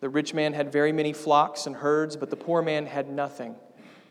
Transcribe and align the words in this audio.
The 0.00 0.08
rich 0.08 0.34
man 0.34 0.52
had 0.52 0.70
very 0.70 0.92
many 0.92 1.12
flocks 1.12 1.66
and 1.66 1.76
herds, 1.76 2.16
but 2.16 2.30
the 2.30 2.36
poor 2.36 2.60
man 2.60 2.86
had 2.86 3.08
nothing 3.08 3.56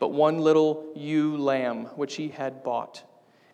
but 0.04 0.08
one 0.08 0.38
little 0.38 0.92
ewe 0.94 1.36
lamb, 1.36 1.86
which 1.96 2.16
he 2.16 2.28
had 2.28 2.62
bought. 2.62 3.02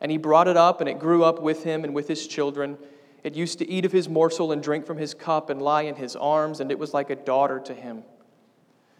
And 0.01 0.11
he 0.11 0.17
brought 0.17 0.49
it 0.49 0.57
up, 0.57 0.81
and 0.81 0.88
it 0.88 0.99
grew 0.99 1.23
up 1.23 1.41
with 1.41 1.62
him 1.62 1.85
and 1.85 1.95
with 1.95 2.09
his 2.09 2.27
children. 2.27 2.79
It 3.23 3.35
used 3.35 3.59
to 3.59 3.71
eat 3.71 3.85
of 3.85 3.93
his 3.93 4.09
morsel 4.09 4.51
and 4.51 4.62
drink 4.62 4.87
from 4.87 4.96
his 4.96 5.15
cup 5.15 5.51
and 5.51 5.61
lie 5.61 5.83
in 5.83 5.95
his 5.95 6.17
arms, 6.17 6.59
and 6.59 6.73
it 6.73 6.79
was 6.79 6.95
like 6.95 7.11
a 7.11 7.15
daughter 7.15 7.61
to 7.61 7.74
him. 7.74 8.03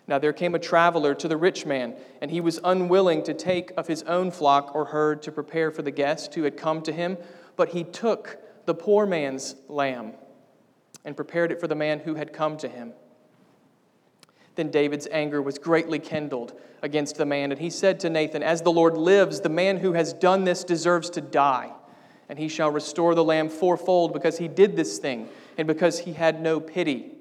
Now 0.06 0.18
there 0.18 0.32
came 0.32 0.54
a 0.54 0.61
traveler 0.61 1.14
to 1.14 1.27
the 1.27 1.36
rich 1.36 1.66
man, 1.66 1.96
and 2.20 2.30
he 2.30 2.40
was 2.40 2.61
unwilling 2.62 3.22
to 3.24 3.34
take 3.34 3.72
of 3.77 3.86
his 3.86 4.02
own 4.04 4.30
flock 4.30 4.74
or 4.74 4.84
herd 4.84 5.22
to 5.22 5.32
prepare 5.32 5.70
for 5.70 5.82
the 5.82 5.90
guest 5.90 6.34
who 6.34 6.42
had 6.42 6.56
come 6.56 6.82
to 6.82 6.92
him, 6.92 7.16
but 7.56 7.70
he 7.70 7.84
took 7.84 8.38
the 8.66 8.74
poor 8.74 9.06
man's 9.06 9.56
lamb 9.68 10.12
and 11.04 11.16
prepared 11.16 11.52
it 11.52 11.60
for 11.60 11.66
the 11.66 11.74
man 11.74 12.00
who 12.00 12.14
had 12.14 12.32
come 12.32 12.56
to 12.58 12.68
him. 12.68 12.92
Then 14.56 14.70
David's 14.70 15.08
anger 15.10 15.41
was 15.41 15.58
greatly 15.58 15.98
kindled 15.98 16.58
against 16.82 17.16
the 17.16 17.27
man, 17.27 17.52
and 17.52 17.60
he 17.60 17.70
said 17.70 18.00
to 18.00 18.10
Nathan, 18.10 18.42
As 18.42 18.62
the 18.62 18.72
Lord 18.72 18.96
lives, 18.96 19.41
the 19.41 19.48
man 19.48 19.78
who 19.78 19.92
has 19.92 20.12
done 20.12 20.44
this 20.44 20.64
deserves 20.64 21.10
to 21.10 21.20
die, 21.20 21.72
and 22.28 22.38
he 22.38 22.48
shall 22.48 22.70
restore 22.70 23.14
the 23.14 23.24
lamb 23.24 23.48
fourfold 23.48 24.12
because 24.12 24.38
he 24.38 24.48
did 24.48 24.77
this 24.77 24.98
thing 24.98 25.28
and 25.56 25.66
because 25.66 26.00
he 26.00 26.12
had 26.12 26.41
no 26.41 26.60
pity. 26.60 27.12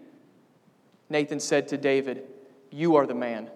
Nathan 1.09 1.39
said 1.39 1.67
to 1.69 1.77
David, 1.77 2.23
You 2.71 2.95
are 2.95 3.05
the 3.05 3.15
man. 3.15 3.49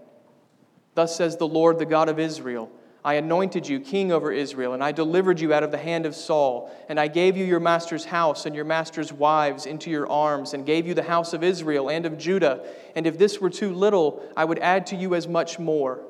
Thus 0.96 1.16
says 1.16 1.38
the 1.38 1.48
Lord, 1.48 1.80
the 1.80 1.86
God 1.86 2.10
of 2.10 2.20
Israel. 2.20 2.72
I 3.06 3.16
anointed 3.16 3.68
you 3.68 3.82
king 3.82 4.14
over 4.14 4.32
Israel, 4.32 4.74
and 4.74 4.82
I 4.82 4.94
delivered 4.94 5.40
you 5.42 5.54
out 5.54 5.64
of 5.64 5.72
the 5.72 5.78
hand 5.78 6.06
of 6.06 6.16
Saul. 6.16 6.72
And 6.88 6.98
I 6.98 7.10
gave 7.10 7.36
you 7.36 7.44
your 7.44 7.60
master's 7.60 8.06
house 8.06 8.46
and 8.46 8.56
your 8.56 8.64
master's 8.64 9.12
wives 9.12 9.66
into 9.66 9.90
your 9.90 10.10
arms, 10.10 10.54
and 10.54 10.66
gave 10.66 10.88
you 10.88 10.94
the 10.94 11.04
house 11.04 11.34
of 11.34 11.44
Israel 11.44 11.90
and 11.90 12.06
of 12.06 12.18
Judah. 12.18 12.66
And 12.96 13.06
if 13.06 13.18
this 13.18 13.42
were 13.42 13.50
too 13.50 13.74
little, 13.74 14.26
I 14.38 14.46
would 14.46 14.60
add 14.60 14.88
to 14.88 14.96
you 14.96 15.16
as 15.16 15.28
much 15.28 15.60
more. 15.60 16.02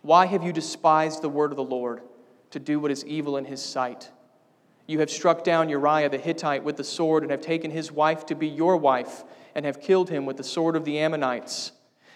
Why 0.00 0.24
have 0.24 0.42
you 0.42 0.52
despised 0.52 1.20
the 1.20 1.28
word 1.28 1.50
of 1.50 1.56
the 1.56 1.64
Lord 1.64 2.00
to 2.52 2.58
do 2.58 2.80
what 2.80 2.90
is 2.90 3.04
evil 3.04 3.36
in 3.36 3.44
his 3.44 3.62
sight? 3.62 4.10
You 4.86 5.00
have 5.00 5.10
struck 5.10 5.44
down 5.44 5.68
Uriah 5.68 6.08
the 6.08 6.16
Hittite 6.16 6.64
with 6.64 6.78
the 6.78 6.84
sword, 6.84 7.22
and 7.22 7.30
have 7.30 7.42
taken 7.42 7.70
his 7.70 7.92
wife 7.92 8.24
to 8.26 8.34
be 8.34 8.48
your 8.48 8.78
wife, 8.78 9.24
and 9.54 9.66
have 9.66 9.82
killed 9.82 10.08
him 10.08 10.24
with 10.24 10.38
the 10.38 10.44
sword 10.44 10.74
of 10.74 10.86
the 10.86 10.98
Ammonites. 10.98 11.72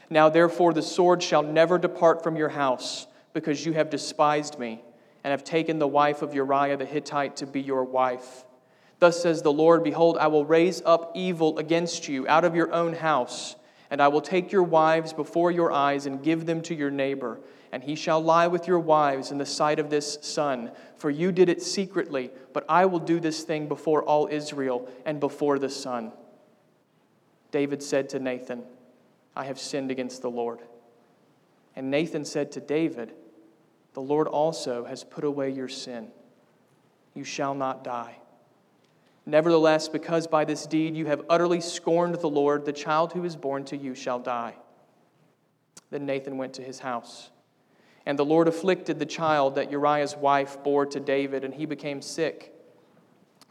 Now, 0.09 0.31
therefore, 0.31 0.73
the 0.73 0.81
sword 0.81 1.23
shall 1.23 1.43
never 1.43 1.77
depart 1.77 2.23
from 2.23 2.37
your 2.37 2.49
house 2.49 3.07
because 3.33 3.65
you 3.65 3.73
have 3.73 3.91
despised 3.91 4.59
me 4.59 4.83
and 5.25 5.31
have 5.31 5.45
taken 5.45 5.79
the 5.79 5.89
wife 5.89 6.23
of 6.23 6.35
Uriah 6.35 6.77
the 6.77 6.85
Hittite 6.85 7.37
to 7.37 7.47
be 7.47 7.61
your 7.61 7.85
wife. 7.85 8.45
Thus 8.99 9.23
says 9.23 9.43
the 9.43 9.53
Lord 9.53 9.83
Behold, 9.83 10.19
I 10.19 10.29
will 10.29 10.45
raise 10.45 10.83
up 10.85 11.13
evil 11.15 11.59
against 11.59 12.09
you 12.09 12.27
out 12.29 12.45
of 12.45 12.55
your 12.55 12.73
own 12.73 12.95
house, 12.95 13.57
and 13.91 14.01
I 14.01 14.09
will 14.09 14.21
take 14.21 14.53
your 14.53 14.63
wives 14.63 15.13
before 15.13 15.51
your 15.51 15.73
eyes 15.73 16.07
and 16.07 16.23
give 16.23 16.47
them 16.47 16.63
to 16.63 16.75
your 16.75 16.91
neighbor, 16.91 17.41
and 17.73 17.83
he 17.83 17.95
shall 17.95 18.23
lie 18.23 18.47
with 18.47 18.69
your 18.69 18.79
wives 18.79 19.31
in 19.31 19.39
the 19.39 19.47
sight 19.47 19.79
of 19.79 19.91
this 19.91 20.19
sun. 20.23 20.71
For 20.97 21.11
you 21.11 21.33
did 21.33 21.49
it 21.49 21.63
secretly, 21.63 22.31
but 22.53 22.65
I 22.69 22.85
will 22.87 23.01
do 23.01 23.19
this 23.19 23.43
thing 23.43 23.67
before 23.67 24.03
all 24.03 24.29
Israel 24.31 24.89
and 25.05 25.19
before 25.19 25.59
the 25.59 25.71
sun. 25.71 26.13
David 27.51 27.83
said 27.83 28.09
to 28.11 28.19
Nathan, 28.19 28.63
I 29.35 29.45
have 29.45 29.59
sinned 29.59 29.91
against 29.91 30.23
the 30.23 30.31
Lord. 30.31 30.61
And 31.75 31.91
Nathan 31.91 32.25
said 32.25 32.53
to 32.53 32.61
David, 32.61 33.15
the 33.95 34.01
Lord 34.01 34.27
also 34.27 34.85
has 34.85 35.05
put 35.05 35.25
away 35.25 35.51
your 35.51 35.69
sin. 35.69 36.09
You 37.15 37.25
shall 37.25 37.55
not 37.55 37.85
die. 37.85 38.17
Nevertheless, 39.25 39.89
because 39.89 40.27
by 40.27 40.45
this 40.45 40.67
deed 40.67 40.97
you 40.97 41.07
have 41.07 41.23
utterly 41.29 41.61
scorned 41.61 42.15
the 42.17 42.29
Lord, 42.29 42.65
the 42.65 42.73
child 42.73 43.13
who 43.13 43.25
is 43.25 43.37
born 43.37 43.65
to 43.67 43.77
you 43.77 43.95
shall 43.95 44.19
die. 44.19 44.57
Then 45.91 46.07
Nathan 46.07 46.39
went 46.39 46.55
to 46.55 46.63
his 46.63 46.81
house. 46.81 47.31
And 48.05 48.19
the 48.19 48.25
Lord 48.25 48.49
afflicted 48.49 48.99
the 48.99 49.07
child 49.07 49.55
that 49.55 49.71
Uriah's 49.71 50.17
wife 50.17 50.63
bore 50.65 50.87
to 50.87 50.99
David, 50.99 51.45
and 51.45 51.55
he 51.55 51.67
became 51.67 52.03
sick. 52.03 52.53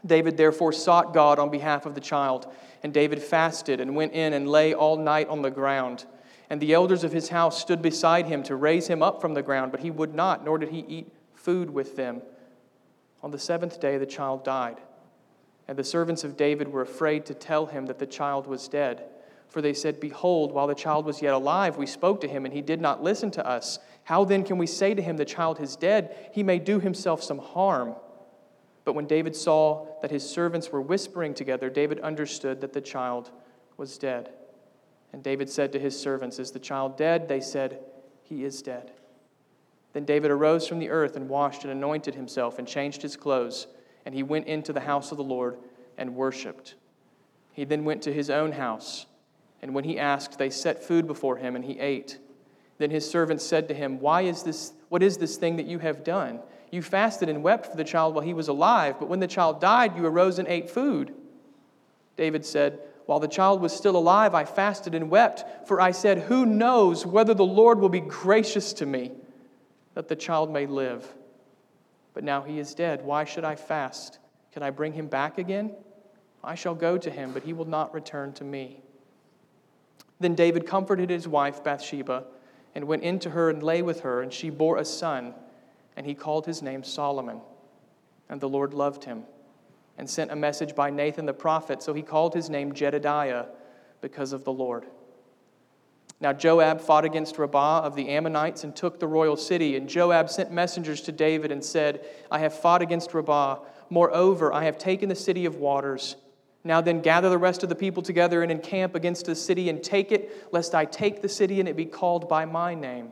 David 0.04 0.36
therefore 0.36 0.72
sought 0.72 1.14
God 1.14 1.38
on 1.38 1.48
behalf 1.50 1.86
of 1.86 1.94
the 1.94 2.00
child, 2.00 2.52
and 2.82 2.92
David 2.92 3.22
fasted 3.22 3.80
and 3.80 3.94
went 3.94 4.12
in 4.12 4.32
and 4.32 4.48
lay 4.48 4.74
all 4.74 4.96
night 4.96 5.28
on 5.28 5.40
the 5.40 5.50
ground. 5.50 6.04
And 6.52 6.60
the 6.60 6.74
elders 6.74 7.02
of 7.02 7.12
his 7.12 7.30
house 7.30 7.58
stood 7.58 7.80
beside 7.80 8.26
him 8.26 8.42
to 8.42 8.56
raise 8.56 8.86
him 8.86 9.02
up 9.02 9.22
from 9.22 9.32
the 9.32 9.40
ground, 9.40 9.72
but 9.72 9.80
he 9.80 9.90
would 9.90 10.14
not, 10.14 10.44
nor 10.44 10.58
did 10.58 10.68
he 10.68 10.84
eat 10.86 11.10
food 11.32 11.70
with 11.70 11.96
them. 11.96 12.20
On 13.22 13.30
the 13.30 13.38
seventh 13.38 13.80
day, 13.80 13.96
the 13.96 14.04
child 14.04 14.44
died. 14.44 14.78
And 15.66 15.78
the 15.78 15.82
servants 15.82 16.24
of 16.24 16.36
David 16.36 16.68
were 16.68 16.82
afraid 16.82 17.24
to 17.24 17.32
tell 17.32 17.64
him 17.64 17.86
that 17.86 17.98
the 17.98 18.04
child 18.04 18.46
was 18.46 18.68
dead. 18.68 19.02
For 19.48 19.62
they 19.62 19.72
said, 19.72 19.98
Behold, 19.98 20.52
while 20.52 20.66
the 20.66 20.74
child 20.74 21.06
was 21.06 21.22
yet 21.22 21.32
alive, 21.32 21.78
we 21.78 21.86
spoke 21.86 22.20
to 22.20 22.28
him, 22.28 22.44
and 22.44 22.52
he 22.52 22.60
did 22.60 22.82
not 22.82 23.02
listen 23.02 23.30
to 23.30 23.46
us. 23.46 23.78
How 24.04 24.22
then 24.22 24.44
can 24.44 24.58
we 24.58 24.66
say 24.66 24.92
to 24.92 25.00
him, 25.00 25.16
The 25.16 25.24
child 25.24 25.58
is 25.58 25.74
dead? 25.74 26.14
He 26.34 26.42
may 26.42 26.58
do 26.58 26.80
himself 26.80 27.22
some 27.22 27.38
harm. 27.38 27.94
But 28.84 28.92
when 28.92 29.06
David 29.06 29.34
saw 29.34 29.86
that 30.02 30.10
his 30.10 30.28
servants 30.28 30.70
were 30.70 30.82
whispering 30.82 31.32
together, 31.32 31.70
David 31.70 31.98
understood 32.00 32.60
that 32.60 32.74
the 32.74 32.82
child 32.82 33.30
was 33.78 33.96
dead. 33.96 34.34
And 35.12 35.22
David 35.22 35.50
said 35.50 35.72
to 35.72 35.78
his 35.78 35.98
servants, 35.98 36.38
Is 36.38 36.50
the 36.50 36.58
child 36.58 36.96
dead? 36.96 37.28
They 37.28 37.40
said, 37.40 37.80
He 38.22 38.44
is 38.44 38.62
dead. 38.62 38.92
Then 39.92 40.04
David 40.04 40.30
arose 40.30 40.66
from 40.66 40.78
the 40.78 40.90
earth 40.90 41.16
and 41.16 41.28
washed 41.28 41.64
and 41.64 41.72
anointed 41.72 42.14
himself 42.14 42.58
and 42.58 42.66
changed 42.66 43.02
his 43.02 43.16
clothes. 43.16 43.66
And 44.06 44.14
he 44.14 44.22
went 44.22 44.46
into 44.46 44.72
the 44.72 44.80
house 44.80 45.10
of 45.10 45.18
the 45.18 45.24
Lord 45.24 45.58
and 45.98 46.16
worshiped. 46.16 46.74
He 47.52 47.64
then 47.64 47.84
went 47.84 48.02
to 48.02 48.12
his 48.12 48.30
own 48.30 48.52
house. 48.52 49.06
And 49.60 49.74
when 49.74 49.84
he 49.84 49.98
asked, 49.98 50.38
they 50.38 50.50
set 50.50 50.82
food 50.82 51.06
before 51.06 51.36
him, 51.36 51.54
and 51.54 51.64
he 51.64 51.78
ate. 51.78 52.18
Then 52.78 52.90
his 52.90 53.08
servants 53.08 53.44
said 53.44 53.68
to 53.68 53.74
him, 53.74 54.00
Why 54.00 54.22
is 54.22 54.42
this, 54.42 54.72
What 54.88 55.02
is 55.02 55.18
this 55.18 55.36
thing 55.36 55.56
that 55.56 55.66
you 55.66 55.78
have 55.78 56.02
done? 56.02 56.40
You 56.70 56.80
fasted 56.80 57.28
and 57.28 57.42
wept 57.42 57.66
for 57.66 57.76
the 57.76 57.84
child 57.84 58.14
while 58.14 58.24
he 58.24 58.32
was 58.32 58.48
alive, 58.48 58.96
but 58.98 59.08
when 59.08 59.20
the 59.20 59.26
child 59.26 59.60
died, 59.60 59.94
you 59.94 60.06
arose 60.06 60.38
and 60.38 60.48
ate 60.48 60.70
food. 60.70 61.14
David 62.16 62.46
said, 62.46 62.80
while 63.06 63.20
the 63.20 63.28
child 63.28 63.60
was 63.60 63.72
still 63.72 63.96
alive, 63.96 64.34
I 64.34 64.44
fasted 64.44 64.94
and 64.94 65.10
wept, 65.10 65.66
for 65.66 65.80
I 65.80 65.90
said, 65.90 66.18
Who 66.18 66.46
knows 66.46 67.04
whether 67.04 67.34
the 67.34 67.44
Lord 67.44 67.80
will 67.80 67.88
be 67.88 68.00
gracious 68.00 68.72
to 68.74 68.86
me 68.86 69.12
that 69.94 70.08
the 70.08 70.16
child 70.16 70.52
may 70.52 70.66
live? 70.66 71.06
But 72.14 72.24
now 72.24 72.42
he 72.42 72.58
is 72.58 72.74
dead. 72.74 73.04
Why 73.04 73.24
should 73.24 73.44
I 73.44 73.56
fast? 73.56 74.18
Can 74.52 74.62
I 74.62 74.70
bring 74.70 74.92
him 74.92 75.06
back 75.06 75.38
again? 75.38 75.74
I 76.44 76.54
shall 76.54 76.74
go 76.74 76.98
to 76.98 77.10
him, 77.10 77.32
but 77.32 77.42
he 77.42 77.52
will 77.52 77.64
not 77.64 77.94
return 77.94 78.32
to 78.34 78.44
me. 78.44 78.80
Then 80.20 80.34
David 80.34 80.66
comforted 80.66 81.10
his 81.10 81.26
wife 81.26 81.64
Bathsheba 81.64 82.24
and 82.74 82.86
went 82.86 83.02
in 83.02 83.18
to 83.20 83.30
her 83.30 83.50
and 83.50 83.62
lay 83.62 83.82
with 83.82 84.00
her, 84.00 84.22
and 84.22 84.32
she 84.32 84.50
bore 84.50 84.78
a 84.78 84.84
son, 84.84 85.34
and 85.96 86.06
he 86.06 86.14
called 86.14 86.46
his 86.46 86.62
name 86.62 86.84
Solomon. 86.84 87.40
And 88.28 88.40
the 88.40 88.48
Lord 88.48 88.72
loved 88.74 89.04
him 89.04 89.24
and 89.98 90.08
sent 90.08 90.30
a 90.30 90.36
message 90.36 90.74
by 90.74 90.90
Nathan 90.90 91.26
the 91.26 91.32
prophet. 91.32 91.82
So 91.82 91.92
he 91.92 92.02
called 92.02 92.34
his 92.34 92.48
name 92.48 92.72
Jedidiah 92.72 93.46
because 94.00 94.32
of 94.32 94.44
the 94.44 94.52
Lord. 94.52 94.86
Now 96.20 96.32
Joab 96.32 96.80
fought 96.80 97.04
against 97.04 97.36
Rabbah 97.36 97.80
of 97.80 97.96
the 97.96 98.08
Ammonites 98.08 98.62
and 98.64 98.74
took 98.74 99.00
the 99.00 99.08
royal 99.08 99.36
city. 99.36 99.76
And 99.76 99.88
Joab 99.88 100.30
sent 100.30 100.52
messengers 100.52 101.00
to 101.02 101.12
David 101.12 101.50
and 101.50 101.64
said, 101.64 102.04
I 102.30 102.38
have 102.38 102.54
fought 102.54 102.80
against 102.80 103.12
Rabbah. 103.12 103.58
Moreover, 103.90 104.52
I 104.52 104.64
have 104.64 104.78
taken 104.78 105.08
the 105.08 105.16
city 105.16 105.44
of 105.46 105.56
waters. 105.56 106.16
Now 106.64 106.80
then, 106.80 107.00
gather 107.00 107.28
the 107.28 107.38
rest 107.38 107.64
of 107.64 107.68
the 107.68 107.74
people 107.74 108.04
together 108.04 108.42
and 108.42 108.52
encamp 108.52 108.94
against 108.94 109.26
the 109.26 109.34
city 109.34 109.68
and 109.68 109.82
take 109.82 110.12
it, 110.12 110.48
lest 110.52 110.76
I 110.76 110.84
take 110.84 111.20
the 111.20 111.28
city 111.28 111.58
and 111.58 111.68
it 111.68 111.76
be 111.76 111.86
called 111.86 112.28
by 112.28 112.44
my 112.44 112.74
name. 112.74 113.10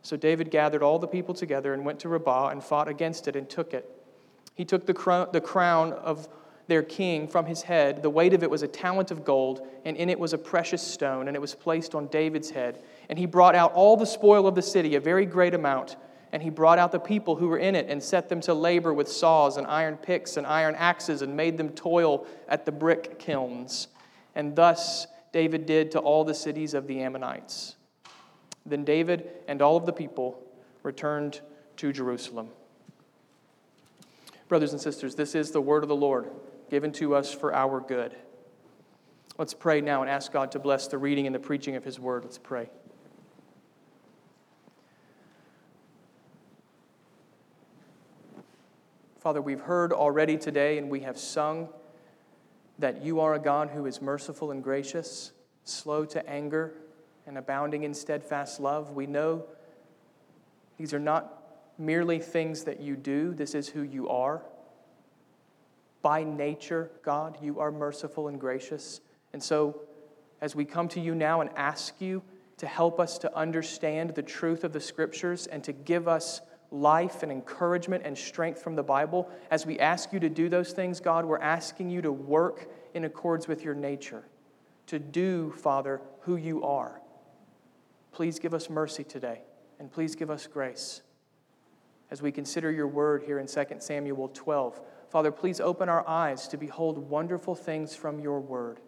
So 0.00 0.16
David 0.16 0.50
gathered 0.50 0.82
all 0.82 0.98
the 0.98 1.06
people 1.06 1.34
together 1.34 1.74
and 1.74 1.84
went 1.84 2.00
to 2.00 2.08
Rabbah 2.08 2.48
and 2.48 2.64
fought 2.64 2.88
against 2.88 3.28
it 3.28 3.36
and 3.36 3.48
took 3.48 3.74
it. 3.74 3.97
He 4.58 4.64
took 4.64 4.86
the 4.86 4.92
crown, 4.92 5.28
the 5.30 5.40
crown 5.40 5.92
of 5.92 6.28
their 6.66 6.82
king 6.82 7.28
from 7.28 7.46
his 7.46 7.62
head. 7.62 8.02
The 8.02 8.10
weight 8.10 8.34
of 8.34 8.42
it 8.42 8.50
was 8.50 8.64
a 8.64 8.68
talent 8.68 9.12
of 9.12 9.24
gold, 9.24 9.64
and 9.84 9.96
in 9.96 10.10
it 10.10 10.18
was 10.18 10.32
a 10.32 10.38
precious 10.38 10.82
stone, 10.82 11.28
and 11.28 11.36
it 11.36 11.40
was 11.40 11.54
placed 11.54 11.94
on 11.94 12.08
David's 12.08 12.50
head. 12.50 12.82
And 13.08 13.16
he 13.16 13.24
brought 13.24 13.54
out 13.54 13.72
all 13.74 13.96
the 13.96 14.04
spoil 14.04 14.48
of 14.48 14.56
the 14.56 14.62
city, 14.62 14.96
a 14.96 15.00
very 15.00 15.26
great 15.26 15.54
amount. 15.54 15.94
And 16.32 16.42
he 16.42 16.50
brought 16.50 16.76
out 16.76 16.90
the 16.90 16.98
people 16.98 17.36
who 17.36 17.46
were 17.46 17.58
in 17.58 17.76
it 17.76 17.86
and 17.88 18.02
set 18.02 18.28
them 18.28 18.40
to 18.42 18.52
labor 18.52 18.92
with 18.92 19.08
saws 19.08 19.58
and 19.58 19.66
iron 19.68 19.96
picks 19.96 20.36
and 20.36 20.44
iron 20.44 20.74
axes 20.74 21.22
and 21.22 21.36
made 21.36 21.56
them 21.56 21.68
toil 21.68 22.26
at 22.48 22.66
the 22.66 22.72
brick 22.72 23.20
kilns. 23.20 23.86
And 24.34 24.56
thus 24.56 25.06
David 25.32 25.66
did 25.66 25.92
to 25.92 26.00
all 26.00 26.24
the 26.24 26.34
cities 26.34 26.74
of 26.74 26.88
the 26.88 27.00
Ammonites. 27.00 27.76
Then 28.66 28.84
David 28.84 29.30
and 29.46 29.62
all 29.62 29.76
of 29.76 29.86
the 29.86 29.92
people 29.92 30.42
returned 30.82 31.42
to 31.76 31.92
Jerusalem. 31.92 32.48
Brothers 34.48 34.72
and 34.72 34.80
sisters, 34.80 35.14
this 35.14 35.34
is 35.34 35.50
the 35.50 35.60
word 35.60 35.82
of 35.82 35.90
the 35.90 35.96
Lord 35.96 36.30
given 36.70 36.90
to 36.92 37.14
us 37.14 37.32
for 37.32 37.54
our 37.54 37.80
good. 37.80 38.14
Let's 39.36 39.54
pray 39.54 39.80
now 39.80 40.00
and 40.00 40.10
ask 40.10 40.32
God 40.32 40.50
to 40.52 40.58
bless 40.58 40.88
the 40.88 40.98
reading 40.98 41.26
and 41.26 41.34
the 41.34 41.38
preaching 41.38 41.76
of 41.76 41.84
his 41.84 42.00
word. 42.00 42.24
Let's 42.24 42.38
pray. 42.38 42.70
Father, 49.18 49.42
we've 49.42 49.60
heard 49.60 49.92
already 49.92 50.38
today 50.38 50.78
and 50.78 50.90
we 50.90 51.00
have 51.00 51.18
sung 51.18 51.68
that 52.78 53.02
you 53.02 53.20
are 53.20 53.34
a 53.34 53.38
God 53.38 53.68
who 53.68 53.84
is 53.84 54.00
merciful 54.00 54.50
and 54.50 54.64
gracious, 54.64 55.32
slow 55.64 56.06
to 56.06 56.26
anger, 56.28 56.72
and 57.26 57.36
abounding 57.36 57.82
in 57.82 57.92
steadfast 57.92 58.60
love. 58.60 58.92
We 58.92 59.06
know 59.06 59.44
these 60.78 60.94
are 60.94 60.98
not 60.98 61.37
merely 61.78 62.18
things 62.18 62.64
that 62.64 62.80
you 62.80 62.96
do, 62.96 63.32
this 63.32 63.54
is 63.54 63.68
who 63.68 63.82
you 63.82 64.08
are. 64.08 64.42
By 66.02 66.24
nature, 66.24 66.90
God, 67.02 67.38
you 67.40 67.60
are 67.60 67.70
merciful 67.70 68.28
and 68.28 68.40
gracious. 68.40 69.00
And 69.32 69.42
so, 69.42 69.80
as 70.40 70.54
we 70.54 70.64
come 70.64 70.88
to 70.88 71.00
you 71.00 71.14
now 71.14 71.40
and 71.40 71.50
ask 71.56 72.00
you 72.00 72.22
to 72.58 72.66
help 72.66 73.00
us 73.00 73.18
to 73.18 73.36
understand 73.36 74.10
the 74.10 74.22
truth 74.22 74.64
of 74.64 74.72
the 74.72 74.80
scriptures 74.80 75.46
and 75.46 75.62
to 75.64 75.72
give 75.72 76.08
us 76.08 76.40
life 76.70 77.22
and 77.22 77.32
encouragement 77.32 78.04
and 78.04 78.16
strength 78.16 78.60
from 78.60 78.76
the 78.76 78.82
Bible, 78.82 79.30
as 79.50 79.64
we 79.64 79.78
ask 79.78 80.12
you 80.12 80.20
to 80.20 80.28
do 80.28 80.48
those 80.48 80.72
things, 80.72 81.00
God, 81.00 81.24
we're 81.24 81.38
asking 81.38 81.90
you 81.90 82.02
to 82.02 82.12
work 82.12 82.68
in 82.94 83.04
accords 83.04 83.48
with 83.48 83.64
your 83.64 83.74
nature, 83.74 84.24
to 84.86 84.98
do, 84.98 85.52
Father, 85.52 86.00
who 86.20 86.36
you 86.36 86.62
are. 86.64 87.00
Please 88.12 88.38
give 88.38 88.54
us 88.54 88.68
mercy 88.68 89.04
today, 89.04 89.42
and 89.78 89.90
please 89.90 90.14
give 90.14 90.30
us 90.30 90.46
grace. 90.46 91.02
As 92.10 92.22
we 92.22 92.32
consider 92.32 92.70
your 92.70 92.88
word 92.88 93.22
here 93.22 93.38
in 93.38 93.46
2 93.46 93.64
Samuel 93.78 94.30
12, 94.32 94.80
Father, 95.10 95.30
please 95.30 95.60
open 95.60 95.88
our 95.88 96.06
eyes 96.08 96.48
to 96.48 96.56
behold 96.56 96.98
wonderful 96.98 97.54
things 97.54 97.94
from 97.94 98.20
your 98.20 98.40
word. 98.40 98.80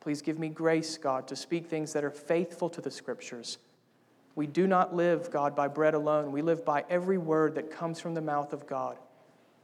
Please 0.00 0.22
give 0.22 0.38
me 0.38 0.48
grace, 0.48 0.98
God, 0.98 1.26
to 1.28 1.36
speak 1.36 1.66
things 1.66 1.92
that 1.92 2.04
are 2.04 2.10
faithful 2.10 2.68
to 2.70 2.80
the 2.80 2.90
scriptures 2.90 3.58
we 4.36 4.46
do 4.46 4.66
not 4.66 4.94
live, 4.94 5.30
God, 5.30 5.56
by 5.56 5.66
bread 5.66 5.94
alone. 5.94 6.30
We 6.30 6.42
live 6.42 6.64
by 6.64 6.84
every 6.90 7.16
word 7.18 7.54
that 7.54 7.70
comes 7.70 7.98
from 7.98 8.12
the 8.12 8.20
mouth 8.20 8.52
of 8.52 8.66
God. 8.66 8.98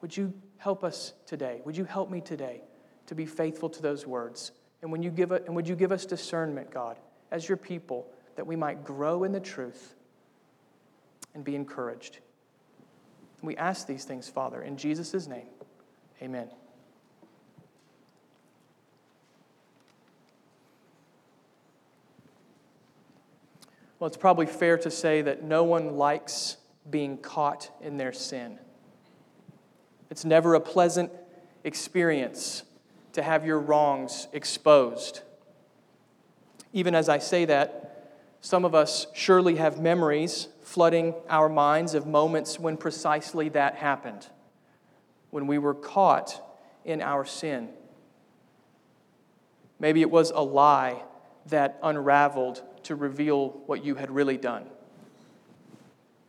Would 0.01 0.17
you 0.17 0.33
help 0.57 0.83
us 0.83 1.13
today? 1.27 1.61
Would 1.67 1.77
you 1.77 1.85
help 1.85 2.11
me 2.11 2.23
today 2.23 2.63
to 3.07 3.15
be 3.15 3.27
faithful 3.27 3.69
to 3.69 3.83
those 3.83 4.07
words? 4.07 4.53
And, 4.81 4.91
when 4.91 5.03
you 5.03 5.11
give 5.11 5.31
it, 5.31 5.45
and 5.47 5.55
would 5.55 5.69
you 5.69 5.77
give 5.77 5.93
us 5.93 6.07
discernment, 6.07 6.71
God, 6.71 6.99
as 7.31 7.49
your 7.49 7.59
people, 7.59 8.09
that 8.35 8.47
we 8.47 8.57
might 8.57 8.83
grow 8.83 9.25
in 9.25 9.33
the 9.33 9.41
truth 9.41 9.95
and 11.35 11.45
be 11.45 11.55
encouraged? 11.55 12.19
We 13.43 13.57
ask 13.57 13.87
these 13.87 14.05
things, 14.05 14.29
Father, 14.29 14.63
in 14.63 14.77
Jesus' 14.77 15.27
name. 15.27 15.47
Amen. 16.23 16.49
Well, 23.99 24.09
it's 24.09 24.17
probably 24.17 24.47
fair 24.47 24.79
to 24.79 24.91
say 24.91 25.23
that 25.23 25.43
no 25.43 25.65
one 25.65 25.97
likes 25.97 26.57
being 26.91 27.19
caught 27.19 27.71
in 27.81 27.99
their 27.99 28.13
sin. 28.13 28.59
It's 30.11 30.25
never 30.25 30.55
a 30.55 30.61
pleasant 30.61 31.13
experience 31.65 32.65
to 33.13 33.23
have 33.23 33.47
your 33.47 33.59
wrongs 33.59 34.29
exposed. 34.33 35.21
Even 36.73 36.95
as 36.95 37.09
I 37.09 37.19
say 37.19 37.45
that, 37.45 38.13
some 38.41 38.65
of 38.65 38.75
us 38.75 39.07
surely 39.15 39.57
have 39.57 39.81
memories 39.81 40.49
flooding 40.63 41.15
our 41.29 41.49
minds 41.49 41.95
of 41.95 42.07
moments 42.07 42.59
when 42.59 42.77
precisely 42.77 43.49
that 43.51 43.77
happened, 43.77 44.29
when 45.31 45.47
we 45.47 45.59
were 45.59 45.75
caught 45.75 46.41
in 46.85 47.01
our 47.01 47.25
sin. 47.25 47.69
Maybe 49.79 50.01
it 50.01 50.11
was 50.11 50.31
a 50.31 50.41
lie 50.43 51.03
that 51.47 51.79
unraveled 51.83 52.63
to 52.85 52.95
reveal 52.95 53.49
what 53.67 53.85
you 53.85 53.97
had 53.97 54.11
really 54.11 54.37
done. 54.37 54.67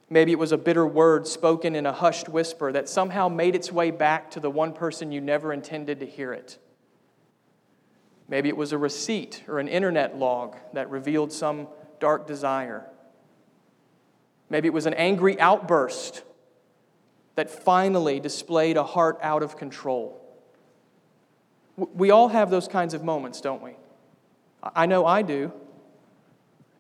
Maybe 0.10 0.32
it 0.32 0.40
was 0.40 0.52
a 0.52 0.58
bitter 0.58 0.86
word 0.86 1.28
spoken 1.28 1.76
in 1.76 1.86
a 1.86 1.92
hushed 1.92 2.30
whisper 2.30 2.72
that 2.72 2.90
somehow 2.90 3.30
made 3.30 3.56
its 3.56 3.72
way 3.72 3.90
back 3.90 4.30
to 4.32 4.40
the 4.40 4.50
one 4.50 4.74
person 4.74 5.12
you 5.12 5.22
never 5.22 5.54
intended 5.54 6.00
to 6.02 6.06
hear 6.06 6.34
it. 6.34 6.60
Maybe 8.28 8.50
it 8.50 8.58
was 8.58 8.72
a 8.72 8.78
receipt 8.78 9.44
or 9.48 9.60
an 9.60 9.68
internet 9.68 10.18
log 10.18 10.56
that 10.74 10.90
revealed 10.90 11.32
some 11.32 11.68
dark 12.00 12.28
desire. 12.28 12.86
Maybe 14.50 14.68
it 14.68 14.74
was 14.74 14.86
an 14.86 14.94
angry 14.94 15.40
outburst 15.40 16.24
that 17.36 17.50
finally 17.50 18.20
displayed 18.20 18.78
a 18.78 18.84
heart 18.84 19.18
out 19.22 19.42
of 19.44 19.58
control. 19.58 20.20
We 21.76 22.12
all 22.12 22.28
have 22.28 22.52
those 22.52 22.68
kinds 22.68 22.94
of 22.94 23.04
moments, 23.04 23.42
don't 23.42 23.62
we? 23.62 23.72
I 24.62 24.86
know 24.86 25.06
I 25.06 25.24
do. 25.24 25.52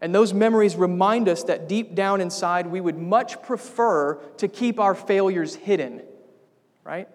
And 0.01 0.13
those 0.13 0.33
memories 0.33 0.75
remind 0.75 1.29
us 1.29 1.43
that 1.43 1.67
deep 1.67 1.95
down 1.95 2.21
inside, 2.21 2.67
we 2.67 2.81
would 2.81 2.97
much 2.97 3.41
prefer 3.41 4.15
to 4.37 4.47
keep 4.47 4.79
our 4.79 4.93
failures 4.93 5.55
hidden, 5.55 6.01
right? 6.83 7.07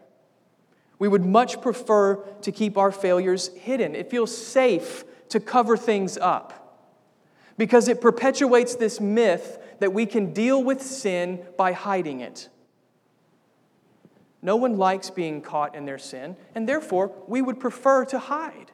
We 0.98 1.06
would 1.06 1.24
much 1.24 1.60
prefer 1.60 2.16
to 2.16 2.50
keep 2.50 2.76
our 2.76 2.90
failures 2.90 3.48
hidden. 3.48 3.94
It 3.94 4.10
feels 4.10 4.36
safe 4.36 5.04
to 5.28 5.38
cover 5.38 5.76
things 5.76 6.16
up 6.18 6.67
because 7.58 7.88
it 7.88 8.00
perpetuates 8.00 8.76
this 8.76 9.00
myth 9.00 9.58
that 9.80 9.92
we 9.92 10.06
can 10.06 10.32
deal 10.32 10.62
with 10.62 10.80
sin 10.80 11.44
by 11.58 11.72
hiding 11.72 12.20
it. 12.20 12.48
No 14.40 14.56
one 14.56 14.76
likes 14.76 15.10
being 15.10 15.42
caught 15.42 15.74
in 15.74 15.84
their 15.84 15.98
sin, 15.98 16.36
and 16.54 16.68
therefore 16.68 17.12
we 17.26 17.42
would 17.42 17.58
prefer 17.58 18.04
to 18.06 18.18
hide. 18.18 18.70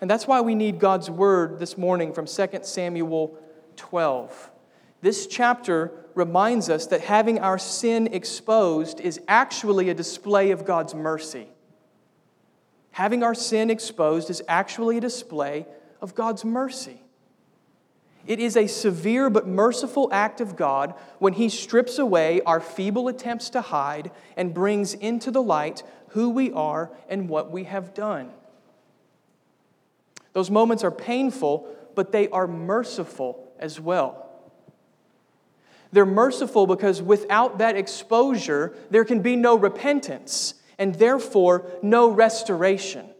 And 0.00 0.08
that's 0.08 0.26
why 0.26 0.40
we 0.40 0.54
need 0.54 0.78
God's 0.78 1.10
word 1.10 1.58
this 1.58 1.76
morning 1.76 2.12
from 2.12 2.26
2 2.26 2.46
Samuel 2.62 3.36
12. 3.76 4.50
This 5.00 5.26
chapter 5.26 5.92
reminds 6.14 6.68
us 6.68 6.86
that 6.86 7.00
having 7.00 7.40
our 7.40 7.58
sin 7.58 8.08
exposed 8.08 9.00
is 9.00 9.20
actually 9.26 9.90
a 9.90 9.94
display 9.94 10.52
of 10.52 10.64
God's 10.64 10.94
mercy. 10.94 11.48
Having 12.92 13.22
our 13.22 13.34
sin 13.34 13.70
exposed 13.70 14.30
is 14.30 14.42
actually 14.46 14.98
a 14.98 15.00
display 15.00 15.66
of 16.02 16.14
God's 16.14 16.44
mercy. 16.44 17.00
It 18.26 18.38
is 18.38 18.56
a 18.56 18.66
severe 18.66 19.30
but 19.30 19.48
merciful 19.48 20.08
act 20.12 20.40
of 20.40 20.56
God 20.56 20.94
when 21.18 21.32
He 21.32 21.48
strips 21.48 21.98
away 21.98 22.40
our 22.42 22.60
feeble 22.60 23.08
attempts 23.08 23.50
to 23.50 23.60
hide 23.60 24.10
and 24.36 24.52
brings 24.52 24.94
into 24.94 25.30
the 25.30 25.42
light 25.42 25.82
who 26.08 26.28
we 26.28 26.52
are 26.52 26.90
and 27.08 27.28
what 27.28 27.50
we 27.50 27.64
have 27.64 27.94
done. 27.94 28.30
Those 30.34 30.50
moments 30.50 30.84
are 30.84 30.90
painful, 30.90 31.66
but 31.94 32.12
they 32.12 32.28
are 32.28 32.46
merciful 32.46 33.52
as 33.58 33.80
well. 33.80 34.28
They're 35.92 36.06
merciful 36.06 36.66
because 36.66 37.02
without 37.02 37.58
that 37.58 37.76
exposure, 37.76 38.74
there 38.90 39.04
can 39.04 39.20
be 39.20 39.36
no 39.36 39.56
repentance 39.56 40.54
and 40.78 40.94
therefore 40.94 41.70
no 41.82 42.08
restoration. 42.08 43.11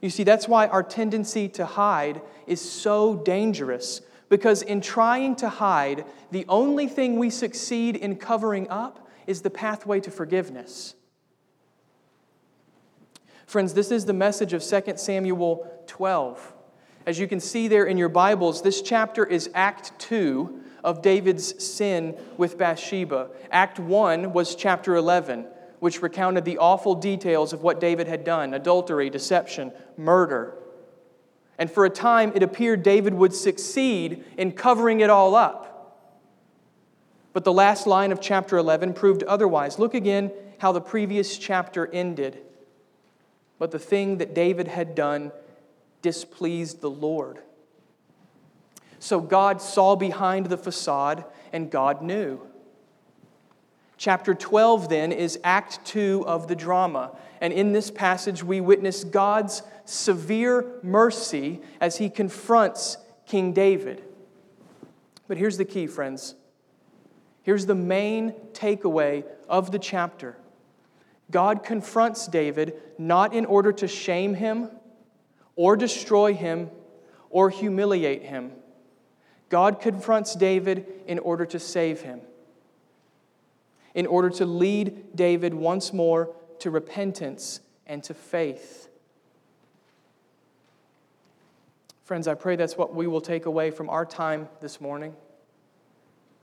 You 0.00 0.10
see, 0.10 0.24
that's 0.24 0.46
why 0.46 0.66
our 0.68 0.82
tendency 0.82 1.48
to 1.50 1.66
hide 1.66 2.20
is 2.46 2.60
so 2.60 3.16
dangerous. 3.16 4.00
Because 4.28 4.62
in 4.62 4.80
trying 4.80 5.36
to 5.36 5.48
hide, 5.48 6.04
the 6.30 6.44
only 6.48 6.86
thing 6.86 7.18
we 7.18 7.30
succeed 7.30 7.96
in 7.96 8.16
covering 8.16 8.68
up 8.68 9.08
is 9.26 9.42
the 9.42 9.50
pathway 9.50 10.00
to 10.00 10.10
forgiveness. 10.10 10.94
Friends, 13.46 13.72
this 13.72 13.90
is 13.90 14.04
the 14.04 14.12
message 14.12 14.52
of 14.52 14.62
2 14.62 14.94
Samuel 14.96 15.66
12. 15.86 16.54
As 17.06 17.18
you 17.18 17.26
can 17.26 17.40
see 17.40 17.68
there 17.68 17.86
in 17.86 17.96
your 17.96 18.10
Bibles, 18.10 18.60
this 18.60 18.82
chapter 18.82 19.24
is 19.24 19.48
Act 19.54 19.98
2 20.00 20.60
of 20.84 21.00
David's 21.00 21.64
sin 21.64 22.14
with 22.36 22.58
Bathsheba. 22.58 23.30
Act 23.50 23.78
1 23.78 24.34
was 24.34 24.54
chapter 24.54 24.94
11, 24.94 25.46
which 25.80 26.02
recounted 26.02 26.44
the 26.44 26.58
awful 26.58 26.94
details 26.94 27.52
of 27.52 27.62
what 27.62 27.80
David 27.80 28.08
had 28.08 28.24
done 28.24 28.54
adultery, 28.54 29.10
deception, 29.10 29.72
murder. 29.96 30.54
And 31.58 31.70
for 31.70 31.84
a 31.84 31.90
time, 31.90 32.32
it 32.34 32.42
appeared 32.42 32.82
David 32.82 33.14
would 33.14 33.34
succeed 33.34 34.24
in 34.36 34.52
covering 34.52 35.00
it 35.00 35.10
all 35.10 35.34
up. 35.34 35.68
But 37.32 37.44
the 37.44 37.52
last 37.52 37.86
line 37.86 38.12
of 38.12 38.20
chapter 38.20 38.56
11 38.56 38.94
proved 38.94 39.22
otherwise. 39.24 39.78
Look 39.78 39.94
again 39.94 40.32
how 40.58 40.72
the 40.72 40.80
previous 40.80 41.36
chapter 41.38 41.88
ended. 41.92 42.38
But 43.58 43.70
the 43.70 43.78
thing 43.78 44.18
that 44.18 44.34
David 44.34 44.68
had 44.68 44.94
done 44.94 45.32
displeased 46.02 46.80
the 46.80 46.90
Lord. 46.90 47.38
So 48.98 49.20
God 49.20 49.60
saw 49.62 49.94
behind 49.96 50.46
the 50.46 50.56
facade, 50.56 51.24
and 51.52 51.70
God 51.70 52.02
knew. 52.02 52.40
Chapter 53.98 54.34
12, 54.34 54.88
then, 54.88 55.12
is 55.12 55.38
Act 55.44 55.84
2 55.84 56.24
of 56.26 56.48
the 56.48 56.56
drama. 56.56 57.10
And 57.40 57.52
in 57.52 57.72
this 57.72 57.90
passage, 57.90 58.42
we 58.42 58.60
witness 58.60 59.04
God's 59.04 59.62
severe 59.84 60.64
mercy 60.82 61.60
as 61.80 61.98
he 61.98 62.08
confronts 62.08 62.96
King 63.26 63.52
David. 63.52 64.02
But 65.26 65.36
here's 65.36 65.58
the 65.58 65.64
key, 65.64 65.86
friends. 65.86 66.34
Here's 67.42 67.66
the 67.66 67.74
main 67.74 68.32
takeaway 68.52 69.24
of 69.48 69.72
the 69.72 69.78
chapter 69.78 70.36
God 71.30 71.62
confronts 71.62 72.26
David 72.26 72.74
not 72.98 73.34
in 73.34 73.44
order 73.44 73.72
to 73.72 73.88
shame 73.88 74.34
him 74.34 74.70
or 75.56 75.76
destroy 75.76 76.34
him 76.34 76.70
or 77.30 77.50
humiliate 77.50 78.22
him. 78.22 78.52
God 79.48 79.80
confronts 79.80 80.34
David 80.34 80.86
in 81.06 81.18
order 81.18 81.44
to 81.46 81.58
save 81.58 82.00
him, 82.02 82.20
in 83.94 84.06
order 84.06 84.30
to 84.30 84.46
lead 84.46 85.16
David 85.16 85.54
once 85.54 85.92
more 85.92 86.34
to 86.60 86.70
repentance 86.70 87.60
and 87.86 88.02
to 88.04 88.14
faith. 88.14 88.88
Friends, 92.04 92.26
I 92.26 92.34
pray 92.34 92.56
that's 92.56 92.76
what 92.76 92.94
we 92.94 93.06
will 93.06 93.20
take 93.20 93.46
away 93.46 93.70
from 93.70 93.90
our 93.90 94.06
time 94.06 94.48
this 94.60 94.80
morning. 94.80 95.14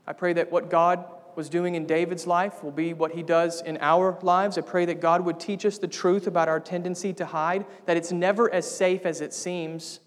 I 0.06 0.12
pray 0.12 0.32
that 0.34 0.52
what 0.52 0.70
God 0.70 1.04
was 1.34 1.48
doing 1.48 1.74
in 1.74 1.86
David's 1.86 2.26
life 2.26 2.64
will 2.64 2.70
be 2.70 2.94
what 2.94 3.12
he 3.12 3.22
does 3.22 3.60
in 3.60 3.76
our 3.80 4.18
lives. 4.22 4.56
I 4.56 4.62
pray 4.62 4.86
that 4.86 5.00
God 5.00 5.22
would 5.22 5.38
teach 5.38 5.66
us 5.66 5.78
the 5.78 5.88
truth 5.88 6.26
about 6.26 6.48
our 6.48 6.60
tendency 6.60 7.12
to 7.14 7.26
hide, 7.26 7.66
that 7.84 7.96
it's 7.96 8.12
never 8.12 8.52
as 8.52 8.68
safe 8.70 9.04
as 9.04 9.20
it 9.20 9.34
seems. 9.34 10.00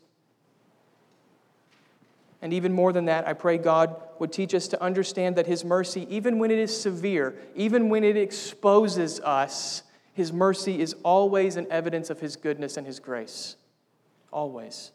And 2.42 2.54
even 2.54 2.74
more 2.74 2.94
than 2.94 3.06
that, 3.06 3.28
I 3.28 3.34
pray 3.34 3.58
God 3.58 3.96
would 4.20 4.32
teach 4.32 4.54
us 4.54 4.68
to 4.70 4.82
understand 4.82 5.36
that 5.36 5.48
His 5.48 5.64
mercy, 5.64 6.08
even 6.10 6.40
when 6.40 6.52
it 6.52 6.60
is 6.60 6.80
severe, 6.80 7.36
even 7.56 7.90
when 7.90 8.04
it 8.04 8.18
exposes 8.18 9.20
us, 9.22 9.84
His 10.14 10.34
mercy 10.34 10.80
is 10.80 10.96
always 11.04 11.56
an 11.56 11.68
evidence 11.70 12.10
of 12.10 12.20
His 12.20 12.36
goodness 12.36 12.78
and 12.78 12.86
His 12.86 13.00
grace. 13.00 13.56
Always. 14.32 14.92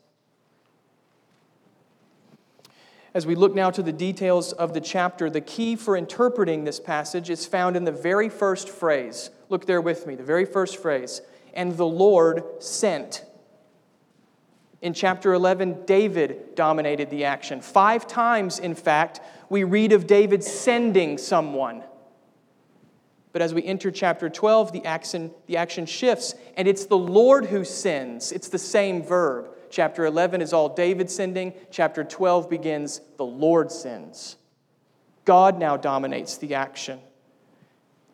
As 3.14 3.26
we 3.26 3.36
look 3.36 3.54
now 3.54 3.70
to 3.70 3.82
the 3.82 3.92
details 3.92 4.52
of 4.52 4.74
the 4.74 4.80
chapter, 4.80 5.30
the 5.30 5.40
key 5.40 5.76
for 5.76 5.96
interpreting 5.96 6.64
this 6.64 6.80
passage 6.80 7.30
is 7.30 7.46
found 7.46 7.76
in 7.76 7.84
the 7.84 7.92
very 7.92 8.28
first 8.28 8.68
phrase. 8.68 9.30
Look 9.48 9.66
there 9.66 9.80
with 9.80 10.04
me, 10.06 10.16
the 10.16 10.24
very 10.24 10.44
first 10.44 10.78
phrase. 10.78 11.20
And 11.54 11.76
the 11.76 11.86
Lord 11.86 12.42
sent. 12.58 13.24
In 14.84 14.92
chapter 14.92 15.32
11, 15.32 15.86
David 15.86 16.54
dominated 16.54 17.08
the 17.08 17.24
action. 17.24 17.62
Five 17.62 18.06
times, 18.06 18.58
in 18.58 18.74
fact, 18.74 19.18
we 19.48 19.64
read 19.64 19.92
of 19.92 20.06
David 20.06 20.44
sending 20.44 21.16
someone. 21.16 21.82
But 23.32 23.40
as 23.40 23.54
we 23.54 23.64
enter 23.64 23.90
chapter 23.90 24.28
12, 24.28 24.72
the 24.72 24.84
action, 24.84 25.30
the 25.46 25.56
action 25.56 25.86
shifts, 25.86 26.34
and 26.58 26.68
it's 26.68 26.84
the 26.84 26.98
Lord 26.98 27.46
who 27.46 27.64
sends. 27.64 28.30
It's 28.30 28.48
the 28.48 28.58
same 28.58 29.02
verb. 29.02 29.48
Chapter 29.70 30.04
11 30.04 30.42
is 30.42 30.52
all 30.52 30.68
David 30.68 31.10
sending. 31.10 31.54
Chapter 31.70 32.04
12 32.04 32.50
begins, 32.50 33.00
the 33.16 33.24
Lord 33.24 33.72
sends. 33.72 34.36
God 35.24 35.58
now 35.58 35.78
dominates 35.78 36.36
the 36.36 36.56
action. 36.56 37.00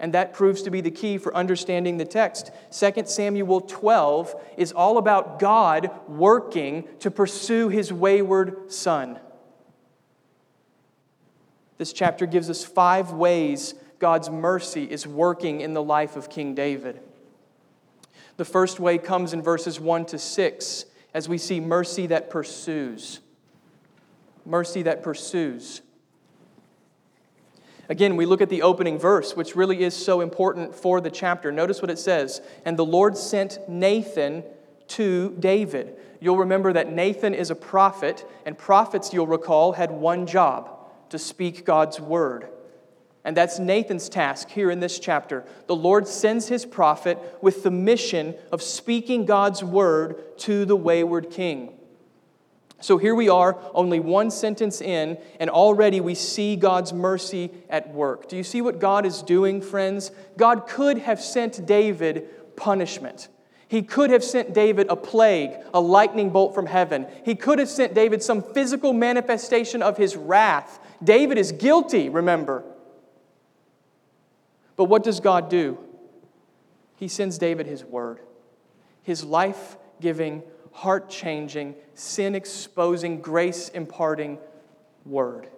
And 0.00 0.14
that 0.14 0.32
proves 0.32 0.62
to 0.62 0.70
be 0.70 0.80
the 0.80 0.90
key 0.90 1.18
for 1.18 1.34
understanding 1.36 1.98
the 1.98 2.06
text. 2.06 2.50
2 2.72 3.04
Samuel 3.04 3.60
12 3.60 4.34
is 4.56 4.72
all 4.72 4.96
about 4.96 5.38
God 5.38 5.90
working 6.08 6.88
to 7.00 7.10
pursue 7.10 7.68
his 7.68 7.92
wayward 7.92 8.72
son. 8.72 9.20
This 11.76 11.92
chapter 11.92 12.26
gives 12.26 12.50
us 12.50 12.64
five 12.64 13.12
ways 13.12 13.74
God's 13.98 14.30
mercy 14.30 14.84
is 14.84 15.06
working 15.06 15.60
in 15.60 15.74
the 15.74 15.82
life 15.82 16.16
of 16.16 16.30
King 16.30 16.54
David. 16.54 17.00
The 18.38 18.44
first 18.46 18.80
way 18.80 18.96
comes 18.96 19.34
in 19.34 19.42
verses 19.42 19.78
1 19.78 20.06
to 20.06 20.18
6 20.18 20.86
as 21.12 21.28
we 21.28 21.36
see 21.36 21.60
mercy 21.60 22.06
that 22.06 22.30
pursues. 22.30 23.20
Mercy 24.46 24.82
that 24.82 25.02
pursues. 25.02 25.82
Again, 27.90 28.14
we 28.14 28.24
look 28.24 28.40
at 28.40 28.48
the 28.48 28.62
opening 28.62 29.00
verse, 29.00 29.34
which 29.34 29.56
really 29.56 29.82
is 29.82 29.96
so 29.96 30.20
important 30.20 30.76
for 30.76 31.00
the 31.00 31.10
chapter. 31.10 31.50
Notice 31.50 31.82
what 31.82 31.90
it 31.90 31.98
says 31.98 32.40
And 32.64 32.78
the 32.78 32.84
Lord 32.84 33.18
sent 33.18 33.58
Nathan 33.68 34.44
to 34.88 35.36
David. 35.40 35.96
You'll 36.20 36.38
remember 36.38 36.72
that 36.72 36.92
Nathan 36.92 37.34
is 37.34 37.50
a 37.50 37.56
prophet, 37.56 38.24
and 38.46 38.56
prophets, 38.56 39.12
you'll 39.12 39.26
recall, 39.26 39.72
had 39.72 39.90
one 39.90 40.26
job 40.26 40.70
to 41.08 41.18
speak 41.18 41.64
God's 41.64 42.00
word. 42.00 42.48
And 43.24 43.36
that's 43.36 43.58
Nathan's 43.58 44.08
task 44.08 44.48
here 44.50 44.70
in 44.70 44.78
this 44.78 45.00
chapter. 45.00 45.44
The 45.66 45.74
Lord 45.74 46.06
sends 46.06 46.46
his 46.46 46.64
prophet 46.64 47.18
with 47.42 47.64
the 47.64 47.72
mission 47.72 48.36
of 48.52 48.62
speaking 48.62 49.24
God's 49.26 49.64
word 49.64 50.38
to 50.38 50.64
the 50.64 50.76
wayward 50.76 51.30
king. 51.30 51.72
So 52.80 52.96
here 52.96 53.14
we 53.14 53.28
are, 53.28 53.58
only 53.74 54.00
one 54.00 54.30
sentence 54.30 54.80
in, 54.80 55.18
and 55.38 55.50
already 55.50 56.00
we 56.00 56.14
see 56.14 56.56
God's 56.56 56.92
mercy 56.92 57.50
at 57.68 57.92
work. 57.92 58.28
Do 58.28 58.36
you 58.36 58.42
see 58.42 58.62
what 58.62 58.80
God 58.80 59.04
is 59.04 59.22
doing, 59.22 59.60
friends? 59.60 60.10
God 60.36 60.66
could 60.66 60.98
have 60.98 61.20
sent 61.20 61.66
David 61.66 62.56
punishment. 62.56 63.28
He 63.68 63.82
could 63.82 64.10
have 64.10 64.24
sent 64.24 64.52
David 64.52 64.88
a 64.88 64.96
plague, 64.96 65.52
a 65.72 65.80
lightning 65.80 66.30
bolt 66.30 66.54
from 66.54 66.66
heaven. 66.66 67.06
He 67.24 67.36
could 67.36 67.58
have 67.60 67.68
sent 67.68 67.94
David 67.94 68.22
some 68.22 68.42
physical 68.42 68.92
manifestation 68.92 69.82
of 69.82 69.96
his 69.96 70.16
wrath. 70.16 70.80
David 71.04 71.38
is 71.38 71.52
guilty, 71.52 72.08
remember. 72.08 72.64
But 74.74 74.84
what 74.84 75.04
does 75.04 75.20
God 75.20 75.50
do? 75.50 75.78
He 76.96 77.06
sends 77.06 77.38
David 77.38 77.66
his 77.66 77.84
word, 77.84 78.18
his 79.02 79.22
life 79.22 79.76
giving, 80.00 80.42
heart 80.72 81.10
changing, 81.10 81.74
sin 81.94 82.34
exposing, 82.34 83.20
grace 83.20 83.68
imparting 83.70 84.38
word. 85.04 85.48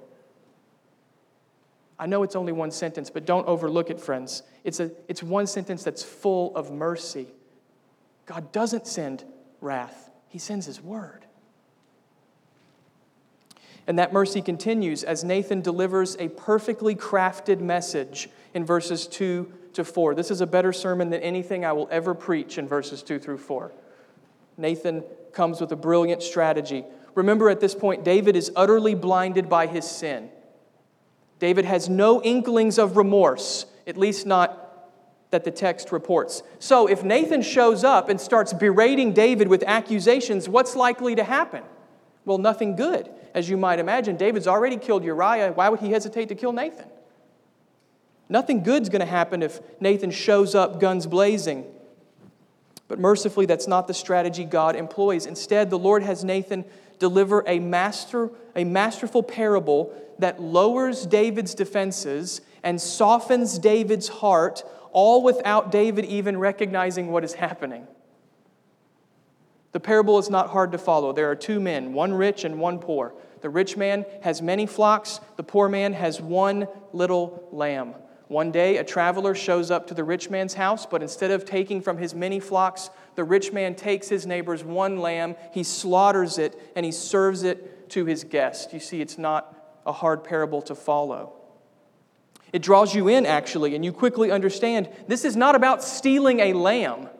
I 1.98 2.06
know 2.06 2.22
it's 2.22 2.34
only 2.34 2.52
one 2.52 2.70
sentence, 2.70 3.10
but 3.10 3.26
don't 3.26 3.46
overlook 3.46 3.90
it, 3.90 4.00
friends. 4.00 4.42
It's, 4.64 4.80
a, 4.80 4.90
it's 5.08 5.22
one 5.22 5.46
sentence 5.46 5.84
that's 5.84 6.02
full 6.02 6.54
of 6.56 6.72
mercy. 6.72 7.28
God 8.26 8.50
doesn't 8.52 8.86
send 8.86 9.24
wrath, 9.60 10.10
He 10.28 10.38
sends 10.38 10.66
His 10.66 10.80
word. 10.80 11.26
And 13.86 13.98
that 13.98 14.12
mercy 14.12 14.42
continues 14.42 15.02
as 15.02 15.24
Nathan 15.24 15.60
delivers 15.60 16.16
a 16.16 16.28
perfectly 16.28 16.94
crafted 16.94 17.60
message 17.60 18.28
in 18.54 18.64
verses 18.64 19.06
2 19.08 19.52
to 19.74 19.84
4. 19.84 20.14
This 20.14 20.30
is 20.30 20.40
a 20.40 20.46
better 20.46 20.72
sermon 20.72 21.10
than 21.10 21.20
anything 21.20 21.64
I 21.64 21.72
will 21.72 21.88
ever 21.90 22.14
preach 22.14 22.58
in 22.58 22.68
verses 22.68 23.02
2 23.02 23.18
through 23.18 23.38
4. 23.38 23.72
Nathan 24.56 25.04
comes 25.32 25.60
with 25.60 25.72
a 25.72 25.76
brilliant 25.76 26.22
strategy. 26.22 26.84
Remember, 27.14 27.50
at 27.50 27.60
this 27.60 27.74
point, 27.74 28.04
David 28.04 28.36
is 28.36 28.50
utterly 28.56 28.94
blinded 28.94 29.48
by 29.48 29.66
his 29.66 29.88
sin. 29.88 30.30
David 31.38 31.64
has 31.64 31.88
no 31.88 32.22
inklings 32.22 32.78
of 32.78 32.96
remorse, 32.96 33.66
at 33.86 33.96
least 33.96 34.26
not 34.26 34.90
that 35.30 35.44
the 35.44 35.50
text 35.50 35.90
reports. 35.90 36.42
So, 36.58 36.86
if 36.86 37.02
Nathan 37.02 37.42
shows 37.42 37.84
up 37.84 38.08
and 38.08 38.20
starts 38.20 38.52
berating 38.52 39.12
David 39.12 39.48
with 39.48 39.64
accusations, 39.66 40.48
what's 40.48 40.76
likely 40.76 41.14
to 41.16 41.24
happen? 41.24 41.64
Well, 42.24 42.38
nothing 42.38 42.76
good, 42.76 43.10
as 43.34 43.48
you 43.48 43.56
might 43.56 43.78
imagine. 43.78 44.16
David's 44.16 44.46
already 44.46 44.76
killed 44.76 45.04
Uriah. 45.04 45.52
Why 45.52 45.68
would 45.68 45.80
he 45.80 45.90
hesitate 45.90 46.28
to 46.28 46.34
kill 46.34 46.52
Nathan? 46.52 46.86
Nothing 48.28 48.62
good's 48.62 48.88
going 48.88 49.00
to 49.00 49.06
happen 49.06 49.42
if 49.42 49.60
Nathan 49.80 50.10
shows 50.10 50.54
up 50.54 50.80
guns 50.80 51.06
blazing. 51.06 51.66
But 52.92 53.00
mercifully, 53.00 53.46
that's 53.46 53.66
not 53.66 53.86
the 53.86 53.94
strategy 53.94 54.44
God 54.44 54.76
employs. 54.76 55.24
Instead, 55.24 55.70
the 55.70 55.78
Lord 55.78 56.02
has 56.02 56.24
Nathan 56.24 56.66
deliver 56.98 57.42
a, 57.46 57.58
master, 57.58 58.28
a 58.54 58.64
masterful 58.64 59.22
parable 59.22 59.94
that 60.18 60.42
lowers 60.42 61.06
David's 61.06 61.54
defenses 61.54 62.42
and 62.62 62.78
softens 62.78 63.58
David's 63.58 64.08
heart, 64.08 64.62
all 64.90 65.22
without 65.22 65.72
David 65.72 66.04
even 66.04 66.38
recognizing 66.38 67.10
what 67.10 67.24
is 67.24 67.32
happening. 67.32 67.86
The 69.72 69.80
parable 69.80 70.18
is 70.18 70.28
not 70.28 70.50
hard 70.50 70.72
to 70.72 70.78
follow. 70.78 71.14
There 71.14 71.30
are 71.30 71.34
two 71.34 71.60
men, 71.60 71.94
one 71.94 72.12
rich 72.12 72.44
and 72.44 72.60
one 72.60 72.78
poor. 72.78 73.14
The 73.40 73.48
rich 73.48 73.74
man 73.74 74.04
has 74.22 74.42
many 74.42 74.66
flocks, 74.66 75.18
the 75.36 75.42
poor 75.42 75.66
man 75.66 75.94
has 75.94 76.20
one 76.20 76.68
little 76.92 77.48
lamb. 77.52 77.94
One 78.32 78.50
day, 78.50 78.78
a 78.78 78.84
traveler 78.84 79.34
shows 79.34 79.70
up 79.70 79.88
to 79.88 79.94
the 79.94 80.04
rich 80.04 80.30
man's 80.30 80.54
house, 80.54 80.86
but 80.86 81.02
instead 81.02 81.30
of 81.30 81.44
taking 81.44 81.82
from 81.82 81.98
his 81.98 82.14
many 82.14 82.40
flocks, 82.40 82.88
the 83.14 83.24
rich 83.24 83.52
man 83.52 83.74
takes 83.74 84.08
his 84.08 84.26
neighbor's 84.26 84.64
one 84.64 85.00
lamb, 85.00 85.36
he 85.52 85.62
slaughters 85.62 86.38
it, 86.38 86.58
and 86.74 86.86
he 86.86 86.92
serves 86.92 87.42
it 87.42 87.90
to 87.90 88.06
his 88.06 88.24
guest. 88.24 88.72
You 88.72 88.80
see, 88.80 89.02
it's 89.02 89.18
not 89.18 89.54
a 89.84 89.92
hard 89.92 90.24
parable 90.24 90.62
to 90.62 90.74
follow. 90.74 91.34
It 92.54 92.62
draws 92.62 92.94
you 92.94 93.06
in, 93.08 93.26
actually, 93.26 93.74
and 93.74 93.84
you 93.84 93.92
quickly 93.92 94.30
understand 94.30 94.88
this 95.08 95.26
is 95.26 95.36
not 95.36 95.54
about 95.54 95.82
stealing 95.84 96.40
a 96.40 96.54
lamb. 96.54 97.10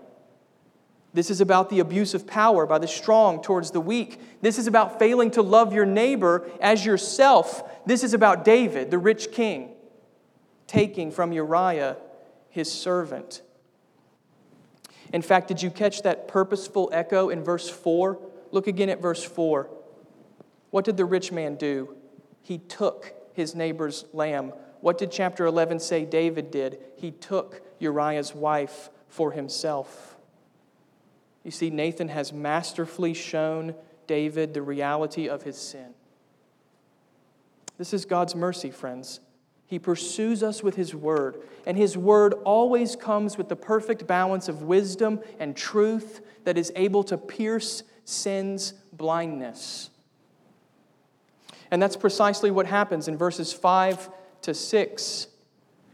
This 1.12 1.28
is 1.28 1.42
about 1.42 1.68
the 1.68 1.80
abuse 1.80 2.14
of 2.14 2.26
power 2.26 2.64
by 2.64 2.78
the 2.78 2.88
strong 2.88 3.42
towards 3.42 3.70
the 3.70 3.82
weak. 3.82 4.18
This 4.40 4.56
is 4.56 4.66
about 4.66 4.98
failing 4.98 5.30
to 5.32 5.42
love 5.42 5.74
your 5.74 5.84
neighbor 5.84 6.50
as 6.58 6.86
yourself. 6.86 7.84
This 7.84 8.02
is 8.02 8.14
about 8.14 8.46
David, 8.46 8.90
the 8.90 8.96
rich 8.96 9.30
king 9.30 9.71
taking 10.72 11.10
from 11.10 11.32
Uriah, 11.32 11.98
his 12.48 12.72
servant. 12.72 13.42
In 15.12 15.20
fact, 15.20 15.48
did 15.48 15.62
you 15.62 15.70
catch 15.70 16.00
that 16.02 16.28
purposeful 16.28 16.88
echo 16.94 17.28
in 17.28 17.44
verse 17.44 17.68
4? 17.68 18.18
Look 18.52 18.66
again 18.66 18.88
at 18.88 19.00
verse 19.00 19.22
4. 19.22 19.68
What 20.70 20.86
did 20.86 20.96
the 20.96 21.04
rich 21.04 21.30
man 21.30 21.56
do? 21.56 21.94
He 22.40 22.56
took 22.56 23.12
his 23.34 23.54
neighbor's 23.54 24.06
lamb. 24.14 24.54
What 24.80 24.96
did 24.96 25.12
chapter 25.12 25.44
11 25.44 25.78
say 25.78 26.06
David 26.06 26.50
did? 26.50 26.78
He 26.96 27.10
took 27.10 27.60
Uriah's 27.78 28.34
wife 28.34 28.88
for 29.08 29.32
himself. 29.32 30.16
You 31.44 31.50
see, 31.50 31.68
Nathan 31.68 32.08
has 32.08 32.32
masterfully 32.32 33.12
shown 33.12 33.74
David 34.06 34.54
the 34.54 34.62
reality 34.62 35.28
of 35.28 35.42
his 35.42 35.58
sin. 35.58 35.92
This 37.76 37.92
is 37.92 38.06
God's 38.06 38.34
mercy, 38.34 38.70
friends. 38.70 39.20
He 39.72 39.78
pursues 39.78 40.42
us 40.42 40.62
with 40.62 40.76
His 40.76 40.94
Word, 40.94 41.40
and 41.64 41.78
His 41.78 41.96
Word 41.96 42.34
always 42.44 42.94
comes 42.94 43.38
with 43.38 43.48
the 43.48 43.56
perfect 43.56 44.06
balance 44.06 44.46
of 44.46 44.64
wisdom 44.64 45.18
and 45.38 45.56
truth 45.56 46.20
that 46.44 46.58
is 46.58 46.70
able 46.76 47.02
to 47.04 47.16
pierce 47.16 47.82
sin's 48.04 48.74
blindness. 48.92 49.88
And 51.70 51.80
that's 51.80 51.96
precisely 51.96 52.50
what 52.50 52.66
happens 52.66 53.08
in 53.08 53.16
verses 53.16 53.54
5 53.54 54.10
to 54.42 54.52
6. 54.52 55.28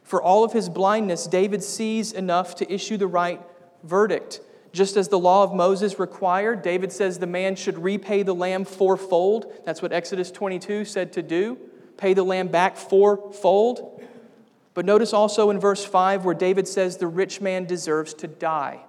For 0.02 0.20
all 0.20 0.42
of 0.42 0.52
his 0.52 0.68
blindness, 0.68 1.28
David 1.28 1.62
sees 1.62 2.10
enough 2.10 2.56
to 2.56 2.72
issue 2.72 2.96
the 2.96 3.06
right 3.06 3.40
verdict. 3.84 4.40
Just 4.72 4.96
as 4.96 5.06
the 5.06 5.20
law 5.20 5.44
of 5.44 5.54
Moses 5.54 6.00
required, 6.00 6.62
David 6.62 6.90
says 6.90 7.20
the 7.20 7.28
man 7.28 7.54
should 7.54 7.78
repay 7.78 8.24
the 8.24 8.34
lamb 8.34 8.64
fourfold. 8.64 9.52
That's 9.64 9.80
what 9.80 9.92
Exodus 9.92 10.32
22 10.32 10.84
said 10.84 11.12
to 11.12 11.22
do 11.22 11.58
pay 11.98 12.14
the 12.14 12.24
lamb 12.24 12.48
back 12.48 12.76
fourfold. 12.76 14.00
But 14.72 14.86
notice 14.86 15.12
also 15.12 15.50
in 15.50 15.60
verse 15.60 15.84
5 15.84 16.24
where 16.24 16.34
David 16.34 16.66
says 16.66 16.96
the 16.96 17.06
rich 17.06 17.40
man 17.40 17.66
deserves 17.66 18.14
to 18.14 18.26
die. 18.26 18.80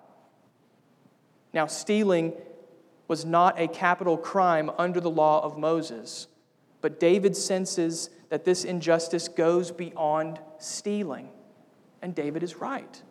Now, 1.51 1.65
stealing 1.65 2.33
was 3.07 3.25
not 3.25 3.59
a 3.59 3.67
capital 3.67 4.15
crime 4.15 4.69
under 4.77 5.01
the 5.01 5.09
law 5.09 5.43
of 5.43 5.57
Moses, 5.57 6.27
but 6.79 6.99
David 6.99 7.35
senses 7.35 8.11
that 8.29 8.45
this 8.45 8.63
injustice 8.63 9.27
goes 9.27 9.71
beyond 9.71 10.39
stealing. 10.59 11.29
And 12.03 12.13
David 12.13 12.43
is 12.43 12.57
right. 12.57 13.01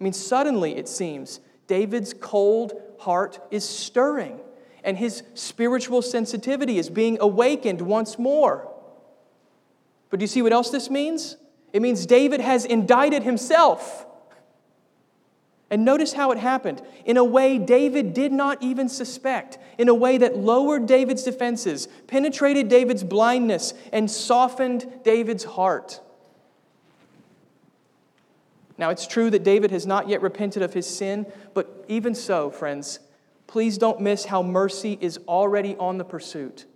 I 0.00 0.04
mean, 0.04 0.12
suddenly 0.12 0.76
it 0.76 0.88
seems 0.88 1.38
David's 1.68 2.12
cold 2.12 2.72
heart 2.98 3.38
is 3.52 3.66
stirring, 3.66 4.40
and 4.82 4.98
his 4.98 5.22
spiritual 5.34 6.02
sensitivity 6.02 6.78
is 6.78 6.90
being 6.90 7.18
awakened 7.20 7.80
once 7.80 8.18
more. 8.18 8.71
But 10.12 10.20
do 10.20 10.24
you 10.24 10.28
see 10.28 10.42
what 10.42 10.52
else 10.52 10.68
this 10.68 10.90
means? 10.90 11.38
It 11.72 11.80
means 11.80 12.04
David 12.04 12.42
has 12.42 12.66
indicted 12.66 13.22
himself. 13.22 14.04
And 15.70 15.86
notice 15.86 16.12
how 16.12 16.32
it 16.32 16.38
happened. 16.38 16.82
In 17.06 17.16
a 17.16 17.24
way 17.24 17.56
David 17.56 18.12
did 18.12 18.30
not 18.30 18.62
even 18.62 18.90
suspect, 18.90 19.56
in 19.78 19.88
a 19.88 19.94
way 19.94 20.18
that 20.18 20.36
lowered 20.36 20.84
David's 20.84 21.22
defenses, 21.22 21.88
penetrated 22.08 22.68
David's 22.68 23.02
blindness, 23.02 23.72
and 23.90 24.10
softened 24.10 24.86
David's 25.02 25.44
heart. 25.44 26.02
Now, 28.76 28.90
it's 28.90 29.06
true 29.06 29.30
that 29.30 29.44
David 29.44 29.70
has 29.70 29.86
not 29.86 30.10
yet 30.10 30.20
repented 30.20 30.62
of 30.62 30.74
his 30.74 30.86
sin, 30.86 31.24
but 31.54 31.86
even 31.88 32.14
so, 32.14 32.50
friends, 32.50 32.98
please 33.46 33.78
don't 33.78 33.98
miss 33.98 34.26
how 34.26 34.42
mercy 34.42 34.98
is 35.00 35.18
already 35.26 35.74
on 35.76 35.96
the 35.96 36.04
pursuit. 36.04 36.66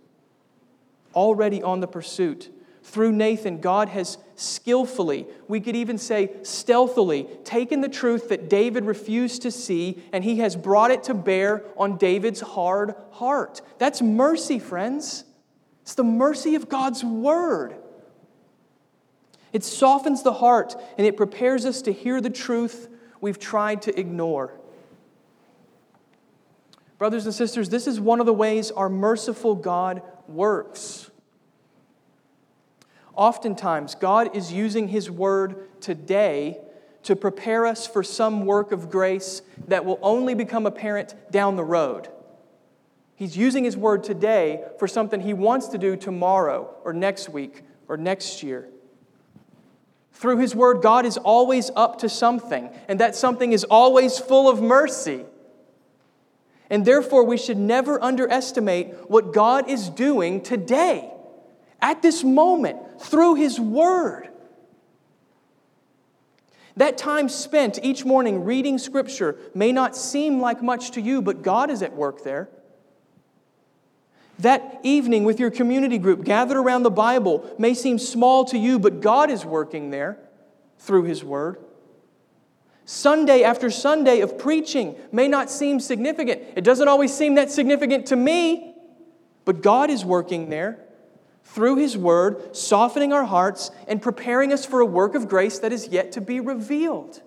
Already 1.13 1.61
on 1.61 1.81
the 1.81 1.87
pursuit. 1.87 2.49
Through 2.87 3.11
Nathan, 3.11 3.59
God 3.59 3.89
has 3.89 4.17
skillfully, 4.37 5.27
we 5.49 5.59
could 5.59 5.75
even 5.75 5.97
say 5.97 6.31
stealthily, 6.43 7.27
taken 7.43 7.81
the 7.81 7.89
truth 7.89 8.29
that 8.29 8.49
David 8.49 8.85
refused 8.85 9.41
to 9.41 9.51
see 9.51 10.01
and 10.13 10.23
he 10.23 10.37
has 10.37 10.55
brought 10.55 10.89
it 10.91 11.03
to 11.03 11.13
bear 11.13 11.65
on 11.75 11.97
David's 11.97 12.39
hard 12.39 12.95
heart. 13.11 13.59
That's 13.77 14.01
mercy, 14.01 14.57
friends. 14.57 15.25
It's 15.81 15.95
the 15.95 16.05
mercy 16.05 16.55
of 16.55 16.69
God's 16.69 17.03
word. 17.03 17.75
It 19.51 19.65
softens 19.65 20.23
the 20.23 20.33
heart 20.33 20.73
and 20.97 21.05
it 21.05 21.17
prepares 21.17 21.65
us 21.65 21.81
to 21.81 21.91
hear 21.91 22.21
the 22.21 22.29
truth 22.29 22.87
we've 23.19 23.37
tried 23.37 23.81
to 23.81 23.99
ignore. 23.99 24.53
Brothers 26.97 27.25
and 27.25 27.35
sisters, 27.35 27.67
this 27.67 27.85
is 27.85 27.99
one 27.99 28.21
of 28.21 28.25
the 28.25 28.33
ways 28.33 28.71
our 28.71 28.87
merciful 28.87 29.55
God 29.55 30.01
works. 30.29 31.11
Oftentimes, 33.17 33.95
God 33.95 34.35
is 34.35 34.53
using 34.53 34.89
His 34.89 35.09
word 35.09 35.81
today 35.81 36.59
to 37.01 37.15
prepare 37.15 37.65
us 37.65 37.87
for 37.87 38.03
some 38.03 38.45
work 38.45 38.71
of 38.71 38.91
grace 38.91 39.41
that 39.67 39.83
will 39.85 39.97
only 40.03 40.35
become 40.35 40.67
apparent 40.67 41.15
down 41.31 41.55
the 41.55 41.63
road. 41.63 42.09
He's 43.15 43.35
using 43.35 43.63
His 43.63 43.75
word 43.75 44.03
today 44.03 44.63
for 44.77 44.87
something 44.87 45.19
He 45.19 45.33
wants 45.33 45.67
to 45.69 45.79
do 45.79 45.95
tomorrow 45.95 46.71
or 46.83 46.93
next 46.93 47.27
week 47.27 47.63
or 47.87 47.97
next 47.97 48.43
year. 48.43 48.69
Through 50.11 50.37
His 50.37 50.53
word, 50.53 50.83
God 50.83 51.03
is 51.03 51.17
always 51.17 51.71
up 51.75 51.97
to 51.99 52.09
something, 52.09 52.69
and 52.87 52.99
that 52.99 53.15
something 53.15 53.51
is 53.51 53.63
always 53.63 54.19
full 54.19 54.47
of 54.47 54.61
mercy. 54.61 55.25
And 56.69 56.85
therefore, 56.85 57.23
we 57.23 57.37
should 57.37 57.57
never 57.57 58.03
underestimate 58.03 59.09
what 59.09 59.33
God 59.33 59.67
is 59.67 59.89
doing 59.89 60.41
today 60.41 61.13
at 61.81 62.01
this 62.01 62.23
moment 62.23 63.01
through 63.01 63.35
His 63.35 63.59
Word. 63.59 64.29
That 66.75 66.97
time 66.97 67.27
spent 67.27 67.79
each 67.81 68.05
morning 68.05 68.43
reading 68.43 68.77
Scripture 68.77 69.37
may 69.55 69.71
not 69.71 69.95
seem 69.95 70.39
like 70.39 70.61
much 70.61 70.91
to 70.91 71.01
you, 71.01 71.21
but 71.21 71.41
God 71.41 71.71
is 71.71 71.81
at 71.81 71.95
work 71.95 72.23
there. 72.23 72.49
That 74.39 74.79
evening 74.83 75.23
with 75.23 75.39
your 75.39 75.49
community 75.49 75.97
group 75.97 76.23
gathered 76.23 76.57
around 76.57 76.83
the 76.83 76.91
Bible 76.91 77.55
may 77.57 77.73
seem 77.73 77.97
small 77.97 78.45
to 78.45 78.57
you, 78.57 78.77
but 78.77 79.01
God 79.01 79.31
is 79.31 79.43
working 79.43 79.89
there 79.89 80.19
through 80.77 81.03
His 81.03 81.23
Word. 81.23 81.57
Sunday 82.85 83.43
after 83.43 83.71
Sunday 83.71 84.21
of 84.21 84.37
preaching 84.37 84.95
may 85.11 85.27
not 85.27 85.49
seem 85.49 85.79
significant. 85.79 86.41
It 86.55 86.63
doesn't 86.63 86.87
always 86.87 87.13
seem 87.13 87.35
that 87.35 87.49
significant 87.49 88.05
to 88.07 88.15
me, 88.15 88.75
but 89.43 89.61
God 89.61 89.89
is 89.89 90.05
working 90.05 90.49
there 90.49 90.86
through 91.47 91.77
His 91.77 91.97
Word, 91.97 92.55
softening 92.55 93.13
our 93.13 93.25
hearts 93.25 93.71
and 93.87 94.01
preparing 94.01 94.53
us 94.53 94.65
for 94.65 94.79
a 94.79 94.85
work 94.85 95.15
of 95.15 95.27
grace 95.27 95.59
that 95.59 95.71
is 95.73 95.87
yet 95.87 96.11
to 96.13 96.21
be 96.21 96.39
revealed. 96.39 97.21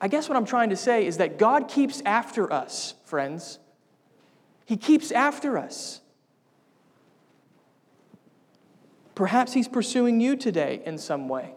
I 0.00 0.08
guess 0.08 0.28
what 0.28 0.36
I'm 0.36 0.44
trying 0.44 0.70
to 0.70 0.76
say 0.76 1.06
is 1.06 1.16
that 1.16 1.38
God 1.38 1.68
keeps 1.68 2.02
after 2.04 2.52
us, 2.52 2.94
friends. 3.04 3.58
He 4.66 4.76
keeps 4.76 5.10
after 5.12 5.56
us. 5.56 6.00
Perhaps 9.14 9.52
He's 9.52 9.68
pursuing 9.68 10.20
you 10.20 10.36
today 10.36 10.82
in 10.84 10.98
some 10.98 11.28
way. 11.28 11.54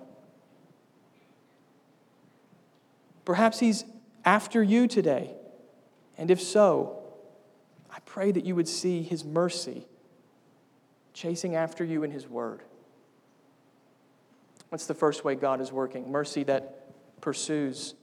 Perhaps 3.25 3.59
He's 3.59 3.83
after 4.23 4.61
you 4.63 4.87
today. 4.87 5.31
And 6.17 6.31
if 6.31 6.41
so, 6.41 6.96
pray 8.17 8.31
that 8.31 8.45
you 8.45 8.55
would 8.55 8.67
see 8.67 9.03
His 9.03 9.23
mercy 9.23 9.85
chasing 11.13 11.55
after 11.55 11.85
you 11.85 12.01
in 12.01 12.09
His 12.09 12.27
Word. 12.27 12.63
That's 14.71 14.87
the 14.87 14.95
first 14.95 15.23
way 15.23 15.35
God 15.35 15.61
is 15.61 15.71
working 15.71 16.11
mercy 16.11 16.43
that 16.45 16.89
pursues. 17.21 17.93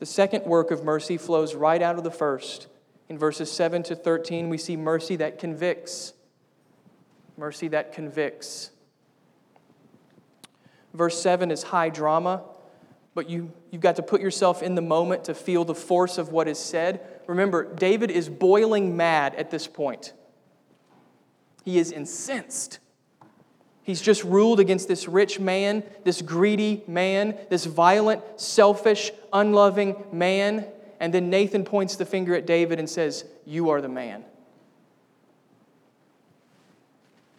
The 0.00 0.06
second 0.06 0.46
work 0.46 0.72
of 0.72 0.82
mercy 0.82 1.16
flows 1.16 1.54
right 1.54 1.80
out 1.80 1.96
of 1.96 2.02
the 2.02 2.10
first. 2.10 2.66
In 3.08 3.16
verses 3.18 3.48
7 3.52 3.84
to 3.84 3.94
13, 3.94 4.48
we 4.48 4.58
see 4.58 4.76
mercy 4.76 5.14
that 5.14 5.38
convicts. 5.38 6.12
Mercy 7.36 7.68
that 7.68 7.92
convicts. 7.92 8.72
Verse 10.92 11.22
7 11.22 11.52
is 11.52 11.62
high 11.62 11.90
drama, 11.90 12.42
but 13.14 13.30
you, 13.30 13.52
you've 13.70 13.80
got 13.80 13.94
to 13.94 14.02
put 14.02 14.20
yourself 14.20 14.60
in 14.60 14.74
the 14.74 14.82
moment 14.82 15.22
to 15.26 15.34
feel 15.34 15.64
the 15.64 15.72
force 15.72 16.18
of 16.18 16.32
what 16.32 16.48
is 16.48 16.58
said. 16.58 17.15
Remember, 17.26 17.72
David 17.74 18.10
is 18.10 18.28
boiling 18.28 18.96
mad 18.96 19.34
at 19.34 19.50
this 19.50 19.66
point. 19.66 20.12
He 21.64 21.78
is 21.78 21.90
incensed. 21.90 22.78
He's 23.82 24.00
just 24.00 24.24
ruled 24.24 24.60
against 24.60 24.88
this 24.88 25.08
rich 25.08 25.38
man, 25.38 25.84
this 26.04 26.22
greedy 26.22 26.82
man, 26.86 27.36
this 27.50 27.66
violent, 27.66 28.22
selfish, 28.40 29.12
unloving 29.32 29.96
man. 30.12 30.66
And 30.98 31.12
then 31.12 31.30
Nathan 31.30 31.64
points 31.64 31.96
the 31.96 32.06
finger 32.06 32.34
at 32.34 32.46
David 32.46 32.78
and 32.78 32.88
says, 32.88 33.24
You 33.44 33.70
are 33.70 33.80
the 33.80 33.88
man. 33.88 34.24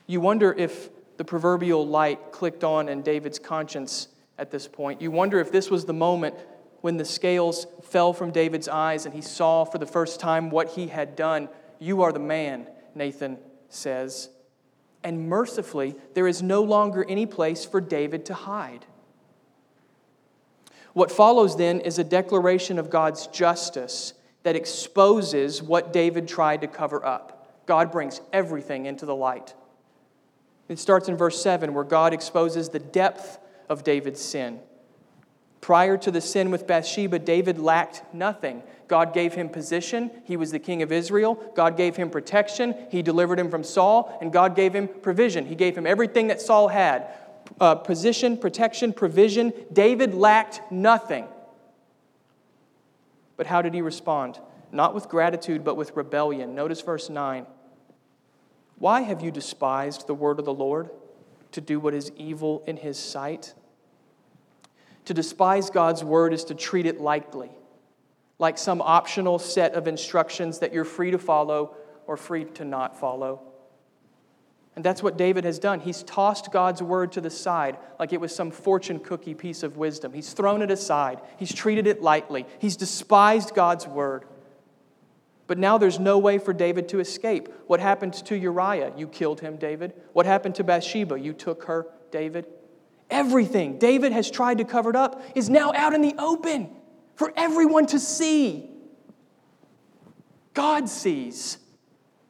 You 0.05 0.21
wonder 0.21 0.53
if 0.53 0.89
the 1.17 1.25
proverbial 1.25 1.85
light 1.85 2.31
clicked 2.31 2.63
on 2.63 2.87
in 2.87 3.01
David's 3.01 3.39
conscience 3.39 4.07
at 4.37 4.51
this 4.51 4.67
point. 4.67 5.01
You 5.01 5.11
wonder 5.11 5.39
if 5.39 5.51
this 5.51 5.69
was 5.69 5.85
the 5.85 5.93
moment 5.93 6.35
when 6.81 6.97
the 6.97 7.05
scales 7.05 7.67
fell 7.83 8.13
from 8.13 8.31
David's 8.31 8.67
eyes 8.67 9.05
and 9.05 9.13
he 9.13 9.21
saw 9.21 9.63
for 9.63 9.77
the 9.77 9.85
first 9.85 10.19
time 10.19 10.49
what 10.49 10.69
he 10.69 10.87
had 10.87 11.15
done. 11.15 11.49
You 11.79 12.01
are 12.03 12.11
the 12.11 12.19
man, 12.19 12.67
Nathan 12.95 13.37
says. 13.69 14.29
And 15.03 15.29
mercifully, 15.29 15.95
there 16.13 16.27
is 16.27 16.41
no 16.41 16.63
longer 16.63 17.05
any 17.07 17.25
place 17.25 17.65
for 17.65 17.79
David 17.79 18.25
to 18.25 18.33
hide. 18.33 18.85
What 20.93 21.11
follows 21.11 21.57
then 21.57 21.79
is 21.81 21.99
a 21.99 22.03
declaration 22.03 22.79
of 22.79 22.89
God's 22.89 23.27
justice 23.27 24.13
that 24.43 24.55
exposes 24.55 25.61
what 25.61 25.93
David 25.93 26.27
tried 26.27 26.61
to 26.61 26.67
cover 26.67 27.05
up. 27.05 27.65
God 27.67 27.91
brings 27.91 28.21
everything 28.33 28.85
into 28.85 29.05
the 29.05 29.15
light. 29.15 29.53
It 30.69 30.79
starts 30.79 31.07
in 31.07 31.15
verse 31.15 31.41
7, 31.41 31.73
where 31.73 31.83
God 31.83 32.13
exposes 32.13 32.69
the 32.69 32.79
depth 32.79 33.37
of 33.69 33.83
David's 33.83 34.21
sin. 34.21 34.59
Prior 35.61 35.97
to 35.97 36.11
the 36.11 36.21
sin 36.21 36.51
with 36.51 36.67
Bathsheba, 36.67 37.19
David 37.19 37.59
lacked 37.59 38.03
nothing. 38.13 38.63
God 38.87 39.13
gave 39.13 39.33
him 39.33 39.49
position. 39.49 40.11
He 40.23 40.37
was 40.37 40.51
the 40.51 40.59
king 40.59 40.81
of 40.81 40.91
Israel. 40.91 41.35
God 41.55 41.75
gave 41.75 41.95
him 41.95 42.09
protection. 42.09 42.75
He 42.89 43.01
delivered 43.01 43.39
him 43.39 43.49
from 43.49 43.63
Saul. 43.63 44.17
And 44.21 44.31
God 44.31 44.55
gave 44.55 44.73
him 44.73 44.87
provision. 44.87 45.45
He 45.45 45.55
gave 45.55 45.77
him 45.77 45.85
everything 45.85 46.27
that 46.27 46.41
Saul 46.41 46.69
had 46.69 47.07
uh, 47.59 47.75
position, 47.75 48.37
protection, 48.37 48.93
provision. 48.93 49.51
David 49.71 50.13
lacked 50.13 50.61
nothing. 50.71 51.27
But 53.35 53.47
how 53.47 53.61
did 53.61 53.73
he 53.73 53.81
respond? 53.81 54.39
Not 54.71 54.93
with 54.93 55.09
gratitude, 55.09 55.63
but 55.63 55.75
with 55.75 55.95
rebellion. 55.95 56.55
Notice 56.55 56.81
verse 56.81 57.09
9. 57.09 57.45
Why 58.79 59.01
have 59.01 59.21
you 59.21 59.31
despised 59.31 60.07
the 60.07 60.13
word 60.13 60.39
of 60.39 60.45
the 60.45 60.53
Lord 60.53 60.89
to 61.51 61.61
do 61.61 61.79
what 61.79 61.93
is 61.93 62.11
evil 62.15 62.63
in 62.67 62.77
his 62.77 62.97
sight? 62.97 63.53
To 65.07 65.13
despise 65.13 65.69
God's 65.69 66.03
word 66.03 66.33
is 66.33 66.43
to 66.43 66.53
treat 66.53 66.85
it 66.85 66.99
lightly, 66.99 67.49
like 68.39 68.57
some 68.57 68.81
optional 68.81 69.39
set 69.39 69.73
of 69.73 69.87
instructions 69.87 70.59
that 70.59 70.73
you're 70.73 70.83
free 70.83 71.11
to 71.11 71.17
follow 71.17 71.77
or 72.07 72.17
free 72.17 72.43
to 72.43 72.65
not 72.65 72.99
follow. 72.99 73.39
And 74.75 74.83
that's 74.83 75.01
what 75.01 75.17
David 75.17 75.45
has 75.45 75.59
done. 75.59 75.79
He's 75.79 76.03
tossed 76.03 76.51
God's 76.51 76.83
word 76.83 77.13
to 77.13 77.21
the 77.21 77.29
side 77.29 77.77
like 77.97 78.11
it 78.11 78.19
was 78.19 78.35
some 78.35 78.51
fortune 78.51 78.99
cookie 78.99 79.33
piece 79.33 79.63
of 79.63 79.77
wisdom. 79.77 80.11
He's 80.11 80.33
thrown 80.33 80.61
it 80.61 80.71
aside. 80.71 81.21
He's 81.37 81.53
treated 81.53 81.87
it 81.87 82.01
lightly. 82.01 82.45
He's 82.59 82.75
despised 82.75 83.55
God's 83.55 83.87
word. 83.87 84.25
But 85.47 85.57
now 85.57 85.77
there's 85.77 85.99
no 85.99 86.17
way 86.17 86.37
for 86.37 86.51
David 86.51 86.89
to 86.89 86.99
escape. 86.99 87.47
What 87.67 87.79
happened 87.79 88.13
to 88.15 88.37
Uriah? 88.37 88.91
You 88.97 89.07
killed 89.07 89.39
him, 89.39 89.55
David. 89.55 89.93
What 90.11 90.25
happened 90.25 90.55
to 90.55 90.65
Bathsheba? 90.65 91.17
You 91.17 91.31
took 91.31 91.63
her, 91.63 91.87
David. 92.11 92.45
Everything 93.09 93.77
David 93.77 94.11
has 94.11 94.29
tried 94.29 94.57
to 94.57 94.65
cover 94.65 94.89
it 94.89 94.95
up 94.95 95.21
is 95.35 95.49
now 95.49 95.71
out 95.73 95.93
in 95.93 96.01
the 96.01 96.15
open 96.17 96.69
for 97.15 97.33
everyone 97.35 97.85
to 97.87 97.99
see. 97.99 98.69
God 100.53 100.89
sees. 100.89 101.57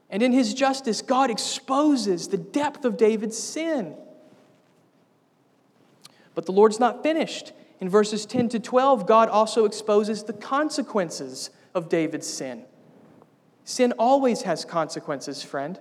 And 0.10 0.24
in 0.24 0.32
his 0.32 0.54
justice, 0.54 1.02
God 1.02 1.30
exposes 1.30 2.28
the 2.28 2.38
depth 2.38 2.86
of 2.86 2.98
David's 2.98 3.38
sin. 3.38 3.96
But 6.36 6.46
the 6.46 6.52
Lord's 6.52 6.80
not 6.80 7.04
finished. 7.04 7.52
In 7.80 7.90
verses 7.90 8.26
10 8.26 8.50
to 8.50 8.60
12, 8.60 9.06
God 9.06 9.30
also 9.30 9.66
exposes 9.66 10.24
the 10.24 10.34
consequences 10.34 11.50
of 11.74 11.90
David's 11.90 12.28
sin. 12.28 12.64
Sin 13.66 13.92
always 14.00 14.44
has 14.44 14.64
consequences, 14.64 15.44
friend. 15.44 15.80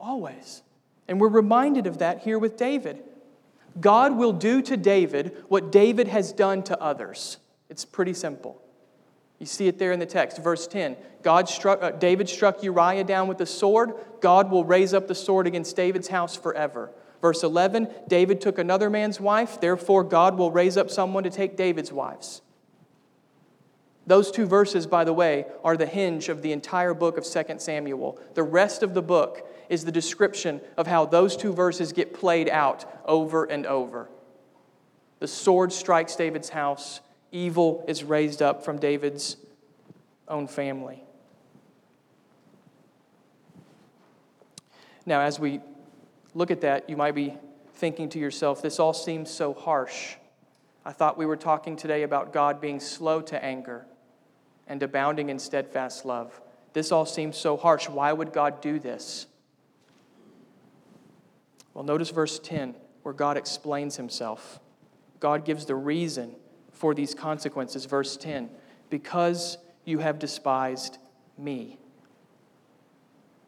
Always. 0.00 0.62
And 1.08 1.20
we're 1.20 1.28
reminded 1.28 1.86
of 1.86 1.98
that 1.98 2.20
here 2.20 2.38
with 2.38 2.56
David. 2.56 3.02
God 3.80 4.16
will 4.16 4.32
do 4.32 4.62
to 4.62 4.76
David 4.76 5.36
what 5.48 5.70
David 5.70 6.08
has 6.08 6.32
done 6.32 6.62
to 6.64 6.80
others. 6.80 7.38
It's 7.68 7.84
pretty 7.84 8.14
simple. 8.14 8.62
You 9.38 9.46
see 9.46 9.68
it 9.68 9.78
there 9.78 9.92
in 9.92 10.00
the 10.00 10.06
text, 10.06 10.38
verse 10.38 10.66
10. 10.66 10.96
God 11.22 11.48
struck, 11.48 11.82
uh, 11.82 11.90
David 11.90 12.28
struck 12.28 12.62
Uriah 12.62 13.04
down 13.04 13.28
with 13.28 13.38
the 13.38 13.46
sword. 13.46 13.92
God 14.20 14.50
will 14.50 14.64
raise 14.64 14.94
up 14.94 15.08
the 15.08 15.14
sword 15.14 15.46
against 15.46 15.76
David's 15.76 16.08
house 16.08 16.34
forever. 16.36 16.90
Verse 17.20 17.42
11 17.42 17.88
David 18.08 18.40
took 18.40 18.58
another 18.58 18.88
man's 18.88 19.20
wife, 19.20 19.60
therefore, 19.60 20.04
God 20.04 20.38
will 20.38 20.50
raise 20.50 20.76
up 20.76 20.90
someone 20.90 21.24
to 21.24 21.30
take 21.30 21.56
David's 21.56 21.92
wives. 21.92 22.40
Those 24.06 24.30
two 24.30 24.46
verses, 24.46 24.86
by 24.86 25.02
the 25.04 25.12
way, 25.12 25.46
are 25.64 25.76
the 25.76 25.86
hinge 25.86 26.28
of 26.28 26.40
the 26.40 26.52
entire 26.52 26.94
book 26.94 27.18
of 27.18 27.24
2 27.24 27.58
Samuel. 27.58 28.20
The 28.34 28.44
rest 28.44 28.84
of 28.84 28.94
the 28.94 29.02
book 29.02 29.46
is 29.68 29.84
the 29.84 29.92
description 29.92 30.60
of 30.76 30.86
how 30.86 31.04
those 31.06 31.36
two 31.36 31.52
verses 31.52 31.92
get 31.92 32.14
played 32.14 32.48
out 32.48 32.84
over 33.04 33.44
and 33.44 33.66
over. 33.66 34.08
The 35.18 35.28
sword 35.28 35.72
strikes 35.72 36.16
David's 36.16 36.50
house, 36.50 37.00
evil 37.32 37.84
is 37.88 38.04
raised 38.04 38.42
up 38.42 38.64
from 38.64 38.78
David's 38.78 39.36
own 40.28 40.46
family. 40.46 41.02
Now, 45.04 45.20
as 45.20 45.38
we 45.38 45.60
look 46.34 46.50
at 46.50 46.62
that, 46.62 46.90
you 46.90 46.96
might 46.96 47.14
be 47.14 47.38
thinking 47.74 48.08
to 48.10 48.18
yourself, 48.18 48.60
this 48.60 48.80
all 48.80 48.92
seems 48.92 49.30
so 49.30 49.54
harsh. 49.54 50.16
I 50.84 50.92
thought 50.92 51.16
we 51.16 51.26
were 51.26 51.36
talking 51.36 51.76
today 51.76 52.02
about 52.02 52.32
God 52.32 52.60
being 52.60 52.80
slow 52.80 53.20
to 53.22 53.42
anger 53.44 53.86
and 54.66 54.82
abounding 54.82 55.28
in 55.30 55.38
steadfast 55.38 56.04
love. 56.04 56.40
This 56.72 56.92
all 56.92 57.06
seems 57.06 57.36
so 57.36 57.56
harsh. 57.56 57.88
Why 57.88 58.12
would 58.12 58.32
God 58.32 58.60
do 58.60 58.78
this? 58.78 59.26
Well, 61.76 61.84
notice 61.84 62.08
verse 62.08 62.38
10, 62.38 62.74
where 63.02 63.12
God 63.12 63.36
explains 63.36 63.98
himself. 63.98 64.60
God 65.20 65.44
gives 65.44 65.66
the 65.66 65.74
reason 65.74 66.34
for 66.72 66.94
these 66.94 67.14
consequences. 67.14 67.84
Verse 67.84 68.16
10 68.16 68.48
because 68.88 69.58
you 69.84 69.98
have 69.98 70.18
despised 70.18 70.96
me. 71.36 71.78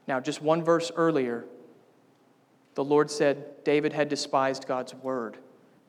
Now, 0.06 0.20
just 0.20 0.42
one 0.42 0.62
verse 0.62 0.92
earlier, 0.94 1.46
the 2.74 2.84
Lord 2.84 3.10
said 3.10 3.64
David 3.64 3.94
had 3.94 4.10
despised 4.10 4.66
God's 4.68 4.94
word. 4.94 5.38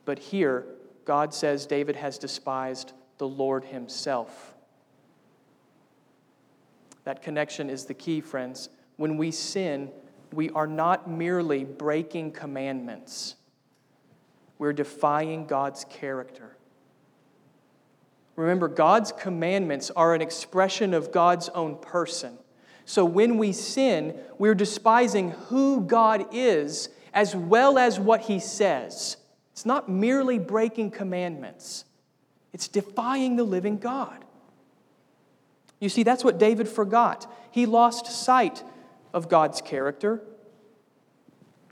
But 0.06 0.18
here, 0.18 0.66
God 1.04 1.34
says 1.34 1.66
David 1.66 1.98
has 1.98 2.18
despised 2.18 2.94
the 3.18 3.28
Lord 3.28 3.66
himself. 3.66 4.56
That 7.04 7.22
connection 7.22 7.70
is 7.70 7.84
the 7.84 7.94
key, 7.94 8.22
friends. 8.22 8.70
When 8.96 9.18
we 9.18 9.32
sin, 9.32 9.90
we 10.34 10.50
are 10.52 10.68
not 10.68 11.10
merely 11.10 11.64
breaking 11.64 12.32
commandments, 12.32 13.36
we're 14.58 14.74
defying 14.74 15.46
God's 15.46 15.86
character. 15.90 16.56
Remember, 18.36 18.70
God's 18.70 19.12
commandments 19.12 19.92
are 19.92 20.16
an 20.16 20.22
expression 20.22 20.94
of 20.94 21.12
God's 21.12 21.50
own 21.50 21.76
person. 21.76 22.38
So 22.86 23.04
when 23.04 23.38
we 23.38 23.52
sin, 23.52 24.18
we're 24.38 24.56
despising 24.56 25.32
who 25.32 25.82
God 25.82 26.26
is 26.32 26.88
as 27.14 27.36
well 27.36 27.78
as 27.78 28.00
what 28.00 28.22
he 28.22 28.40
says. 28.40 29.18
It's 29.52 29.66
not 29.66 29.90
merely 29.90 30.40
breaking 30.40 30.92
commandments, 30.92 31.84
it's 32.54 32.68
defying 32.68 33.36
the 33.36 33.44
living 33.44 33.78
God. 33.78 34.24
You 35.82 35.90
see, 35.90 36.04
that's 36.04 36.24
what 36.24 36.38
David 36.38 36.68
forgot. 36.68 37.32
He 37.52 37.66
lost 37.66 38.08
sight 38.08 38.64
of 39.14 39.30
God's 39.30 39.62
character. 39.62 40.22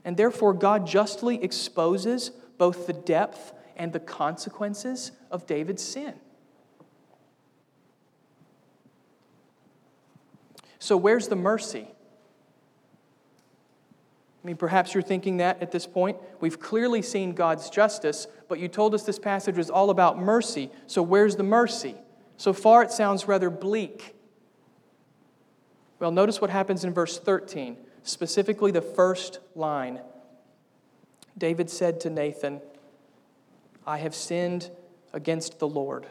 And 0.04 0.16
therefore, 0.16 0.54
God 0.54 0.86
justly 0.86 1.42
exposes 1.42 2.30
both 2.56 2.86
the 2.86 2.92
depth 2.92 3.52
and 3.76 3.92
the 3.92 4.00
consequences 4.00 5.12
of 5.30 5.46
David's 5.46 5.82
sin. 5.82 6.14
So, 10.78 10.96
where's 10.96 11.28
the 11.28 11.36
mercy? 11.36 11.88
I 14.42 14.46
mean, 14.46 14.56
perhaps 14.56 14.94
you're 14.94 15.02
thinking 15.02 15.38
that 15.38 15.60
at 15.60 15.72
this 15.72 15.86
point. 15.86 16.16
We've 16.40 16.58
clearly 16.58 17.02
seen 17.02 17.32
God's 17.34 17.68
justice, 17.68 18.26
but 18.48 18.58
you 18.58 18.68
told 18.68 18.94
us 18.94 19.02
this 19.02 19.18
passage 19.18 19.56
was 19.56 19.68
all 19.68 19.90
about 19.90 20.18
mercy. 20.18 20.70
So, 20.86 21.02
where's 21.02 21.36
the 21.36 21.42
mercy? 21.42 21.96
So 22.36 22.52
far, 22.52 22.82
it 22.82 22.92
sounds 22.92 23.26
rather 23.26 23.50
bleak. 23.50 24.14
Well, 25.98 26.10
notice 26.10 26.40
what 26.40 26.50
happens 26.50 26.84
in 26.84 26.94
verse 26.94 27.18
13, 27.18 27.76
specifically 28.02 28.70
the 28.70 28.82
first 28.82 29.40
line. 29.54 30.00
David 31.36 31.70
said 31.70 32.00
to 32.00 32.10
Nathan, 32.10 32.60
I 33.86 33.98
have 33.98 34.14
sinned 34.14 34.70
against 35.12 35.58
the 35.58 35.68
Lord. 35.68 36.06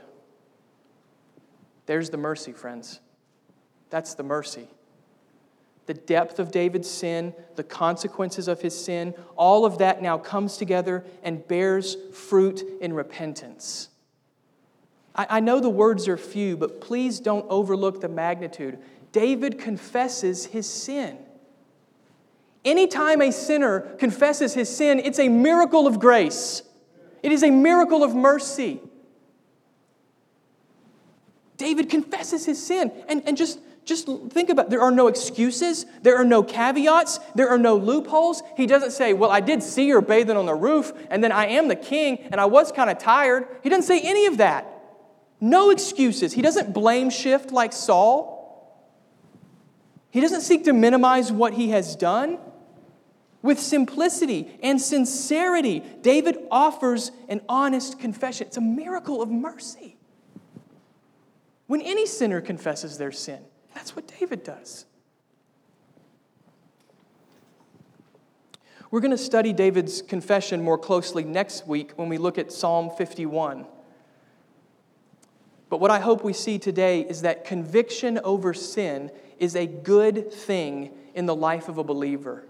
There's 1.86 2.10
the 2.10 2.18
mercy, 2.18 2.52
friends. 2.52 3.00
That's 3.90 4.14
the 4.14 4.24
mercy. 4.24 4.68
The 5.86 5.94
depth 5.94 6.40
of 6.40 6.52
David's 6.52 6.90
sin, 6.90 7.34
the 7.56 7.64
consequences 7.64 8.50
of 8.50 8.62
his 8.62 8.78
sin, 8.78 9.14
all 9.38 9.66
of 9.66 9.78
that 9.78 10.02
now 10.02 10.18
comes 10.18 10.58
together 10.58 11.06
and 11.24 11.48
bears 11.48 11.96
fruit 12.14 12.62
in 12.82 12.92
repentance. 12.92 13.90
I, 15.20 15.40
know 15.40 15.60
the 15.60 15.70
words 15.70 16.08
are 16.08 16.18
few, 16.18 16.58
but 16.58 16.80
please 16.80 17.20
don't 17.20 17.46
overlook 17.50 18.02
the 18.02 18.08
magnitude. 18.08 18.78
David 19.18 19.58
confesses 19.58 20.46
his 20.46 20.70
sin. 20.70 21.18
Anytime 22.64 23.20
a 23.20 23.32
sinner 23.32 23.80
confesses 23.98 24.54
his 24.54 24.70
sin, 24.70 25.00
it's 25.00 25.18
a 25.18 25.28
miracle 25.28 25.88
of 25.88 25.98
grace. 26.00 26.62
It 27.24 27.32
is 27.32 27.42
a 27.42 27.50
miracle 27.50 28.04
of 28.04 28.14
mercy. 28.14 28.80
David 31.58 31.90
confesses 31.90 32.46
his 32.46 32.64
sin. 32.64 32.92
And, 33.10 33.24
and 33.26 33.36
just, 33.36 33.58
just 33.86 34.08
think 34.30 34.52
about 34.52 34.68
it. 34.68 34.70
there 34.70 34.84
are 34.84 34.92
no 34.92 35.08
excuses, 35.08 35.88
there 36.04 36.18
are 36.18 36.24
no 36.24 36.44
caveats, 36.44 37.20
there 37.34 37.50
are 37.50 37.58
no 37.58 37.76
loopholes. 37.76 38.44
He 38.56 38.68
doesn't 38.68 38.92
say, 38.92 39.14
Well, 39.14 39.32
I 39.32 39.40
did 39.40 39.64
see 39.64 39.90
her 39.90 40.02
bathing 40.02 40.38
on 40.38 40.46
the 40.46 40.54
roof, 40.54 40.94
and 41.10 41.24
then 41.24 41.32
I 41.32 41.48
am 41.48 41.70
the 41.70 41.76
king, 41.76 42.20
and 42.32 42.40
I 42.40 42.46
was 42.46 42.72
kind 42.72 42.92
of 42.92 43.00
tired. 43.00 43.48
He 43.64 43.70
doesn't 43.70 43.88
say 43.88 44.00
any 44.00 44.28
of 44.28 44.38
that. 44.38 44.68
No 45.42 45.72
excuses. 45.72 46.34
He 46.34 46.44
doesn't 46.44 46.72
blame 46.72 47.10
shift 47.10 47.52
like 47.52 47.74
Saul. 47.74 48.37
He 50.10 50.22
doesn't 50.22 50.42
seek 50.42 50.64
to 50.66 50.74
minimize 50.74 51.32
what 51.32 51.54
he 51.54 51.70
has 51.70 51.96
done. 51.96 52.40
With 53.42 53.60
simplicity 53.60 54.58
and 54.64 54.82
sincerity, 54.82 55.82
David 56.02 56.38
offers 56.50 57.12
an 57.30 57.42
honest 57.48 58.00
confession. 58.00 58.48
It's 58.48 58.58
a 58.58 58.62
miracle 58.62 59.22
of 59.22 59.30
mercy. 59.30 59.98
When 61.68 61.82
any 61.82 62.06
sinner 62.06 62.42
confesses 62.42 62.98
their 62.98 63.12
sin, 63.12 63.42
that's 63.74 63.96
what 63.96 64.12
David 64.20 64.44
does. 64.44 64.86
We're 68.90 69.02
going 69.02 69.12
to 69.12 69.18
study 69.18 69.52
David's 69.52 70.02
confession 70.02 70.64
more 70.64 70.78
closely 70.78 71.26
next 71.26 71.68
week 71.68 71.92
when 71.98 72.08
we 72.08 72.18
look 72.18 72.38
at 72.38 72.54
Psalm 72.54 72.90
51. 72.98 73.66
But 75.70 75.82
what 75.82 75.92
I 75.92 76.00
hope 76.00 76.24
we 76.24 76.32
see 76.32 76.58
today 76.58 77.02
is 77.02 77.22
that 77.24 77.44
conviction 77.44 78.18
over 78.24 78.54
sin 78.54 79.12
is 79.40 79.56
a 79.56 79.66
good 79.66 80.32
thing 80.32 80.92
in 81.14 81.26
the 81.26 81.36
life 81.36 81.70
of 81.70 81.78
a 81.78 81.84
believer. 81.84 82.48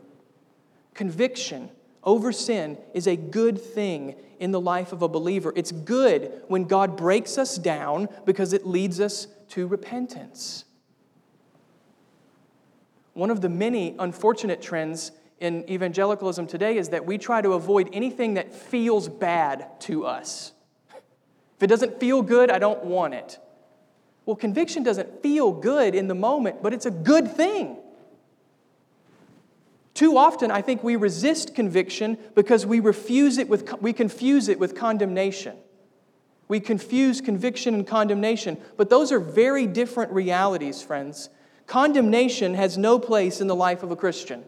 Conviction 0.94 1.70
over 2.04 2.32
sin 2.32 2.78
is 2.94 3.08
a 3.08 3.16
good 3.16 3.60
thing 3.60 4.16
in 4.40 4.52
the 4.52 4.62
life 4.62 4.94
of 4.94 5.02
a 5.02 5.08
believer. 5.08 5.52
It's 5.56 5.72
good 5.72 6.44
when 6.48 6.64
God 6.66 6.96
breaks 6.96 7.38
us 7.38 7.58
down 7.58 8.08
because 8.26 8.54
it 8.54 8.66
leads 8.66 9.00
us 9.00 9.28
to 9.50 9.68
repentance. 9.68 10.66
One 13.14 13.32
of 13.32 13.42
the 13.42 13.50
many 13.50 13.96
unfortunate 13.98 14.62
trends 14.62 15.12
in 15.40 15.70
evangelicalism 15.70 16.48
today 16.48 16.78
is 16.78 16.90
that 16.90 17.06
we 17.06 17.18
try 17.18 17.42
to 17.42 17.54
avoid 17.54 17.90
anything 17.94 18.36
that 18.36 18.54
feels 18.54 19.10
bad 19.10 19.68
to 19.82 20.06
us. 20.06 20.54
If 21.58 21.64
it 21.64 21.68
doesn't 21.68 22.00
feel 22.00 22.22
good, 22.22 22.52
I 22.52 22.60
don't 22.60 22.84
want 22.86 23.16
it. 23.16 23.40
Well, 24.28 24.36
conviction 24.36 24.84
doesn't 24.84 25.24
feel 25.24 25.54
good 25.54 25.96
in 25.96 26.10
the 26.10 26.14
moment, 26.14 26.62
but 26.62 26.74
it's 26.74 26.86
a 26.86 26.92
good 26.92 27.32
thing. 27.32 27.78
Too 29.94 30.18
often, 30.18 30.52
I 30.52 30.62
think 30.62 30.84
we 30.84 30.98
resist 30.98 31.56
conviction 31.56 32.18
because 32.36 32.66
we 32.66 32.82
refuse 32.82 33.38
it 33.38 33.48
with, 33.48 33.82
we 33.82 33.94
confuse 33.94 34.50
it 34.50 34.60
with 34.60 34.76
condemnation. 34.76 35.56
We 36.50 36.60
confuse 36.60 37.22
conviction 37.22 37.74
and 37.74 37.88
condemnation, 37.88 38.58
but 38.76 38.90
those 38.90 39.14
are 39.14 39.20
very 39.22 39.66
different 39.66 40.12
realities, 40.12 40.82
friends. 40.82 41.30
Condemnation 41.66 42.54
has 42.54 42.78
no 42.78 43.00
place 43.00 43.40
in 43.40 43.48
the 43.48 43.56
life 43.56 43.82
of 43.82 43.92
a 43.92 43.96
Christian. 43.96 44.44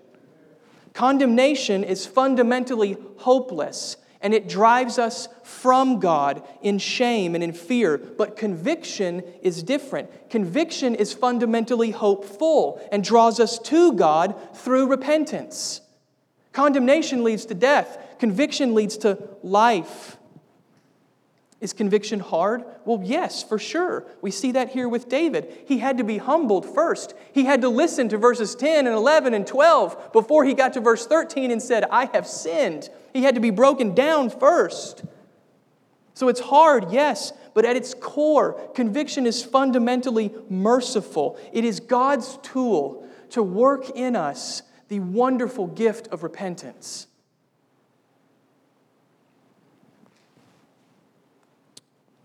Condemnation 0.94 1.86
is 1.86 2.06
fundamentally 2.06 2.98
hopeless 3.20 3.96
and 4.22 4.34
it 4.34 4.50
drives 4.50 5.00
us 5.00 5.28
from 5.44 6.00
God 6.00 6.44
in 6.62 6.78
shame 6.78 7.36
and 7.36 7.44
in 7.44 7.54
fear. 7.54 7.98
But 7.98 8.36
conviction 8.36 9.24
is 9.42 9.64
different. 9.64 10.30
Conviction 10.30 10.96
is 10.96 11.14
fundamentally 11.14 11.92
hopeful 11.92 12.82
and 12.92 13.04
draws 13.04 13.40
us 13.40 13.58
to 13.60 13.94
God 13.94 14.36
through 14.56 14.88
repentance. 14.88 15.82
Condemnation 16.52 17.24
leads 17.24 17.46
to 17.46 17.54
death, 17.54 17.98
conviction 18.20 18.76
leads 18.76 18.98
to 18.98 19.18
life. 19.42 20.18
Is 21.62 21.74
conviction 21.74 22.22
hard? 22.22 22.64
Well, 22.86 23.02
yes, 23.04 23.44
for 23.44 23.60
sure. 23.60 24.06
We 24.22 24.32
see 24.32 24.54
that 24.54 24.70
here 24.70 24.88
with 24.88 25.10
David. 25.10 25.66
He 25.68 25.80
had 25.80 25.98
to 25.98 26.06
be 26.06 26.18
humbled 26.18 26.74
first. 26.74 27.14
He 27.34 27.44
had 27.44 27.62
to 27.62 27.70
listen 27.70 28.08
to 28.10 28.18
verses 28.18 28.56
10 28.56 28.88
and 28.88 28.96
11 28.96 29.34
and 29.34 29.46
12 29.46 30.14
before 30.14 30.46
he 30.46 30.54
got 30.54 30.74
to 30.74 30.80
verse 30.80 31.06
13 31.06 31.52
and 31.52 31.62
said, 31.62 31.84
I 31.92 32.06
have 32.14 32.26
sinned. 32.28 32.90
He 33.12 33.24
had 33.24 33.36
to 33.36 33.42
be 33.42 33.50
broken 33.50 33.94
down 33.94 34.30
first. 34.30 35.04
So 36.14 36.30
it's 36.30 36.40
hard, 36.40 36.92
yes, 36.92 37.34
but 37.54 37.66
at 37.66 37.76
its 37.76 37.94
core, 37.94 38.54
conviction 38.74 39.26
is 39.26 39.44
fundamentally 39.44 40.34
merciful. 40.50 41.38
It 41.52 41.66
is 41.66 41.82
God's 41.82 42.40
tool 42.42 43.06
to 43.32 43.44
work 43.44 43.90
in 43.92 44.16
us 44.16 44.62
the 44.88 45.02
wonderful 45.02 45.68
gift 45.68 46.08
of 46.08 46.24
repentance. 46.24 47.08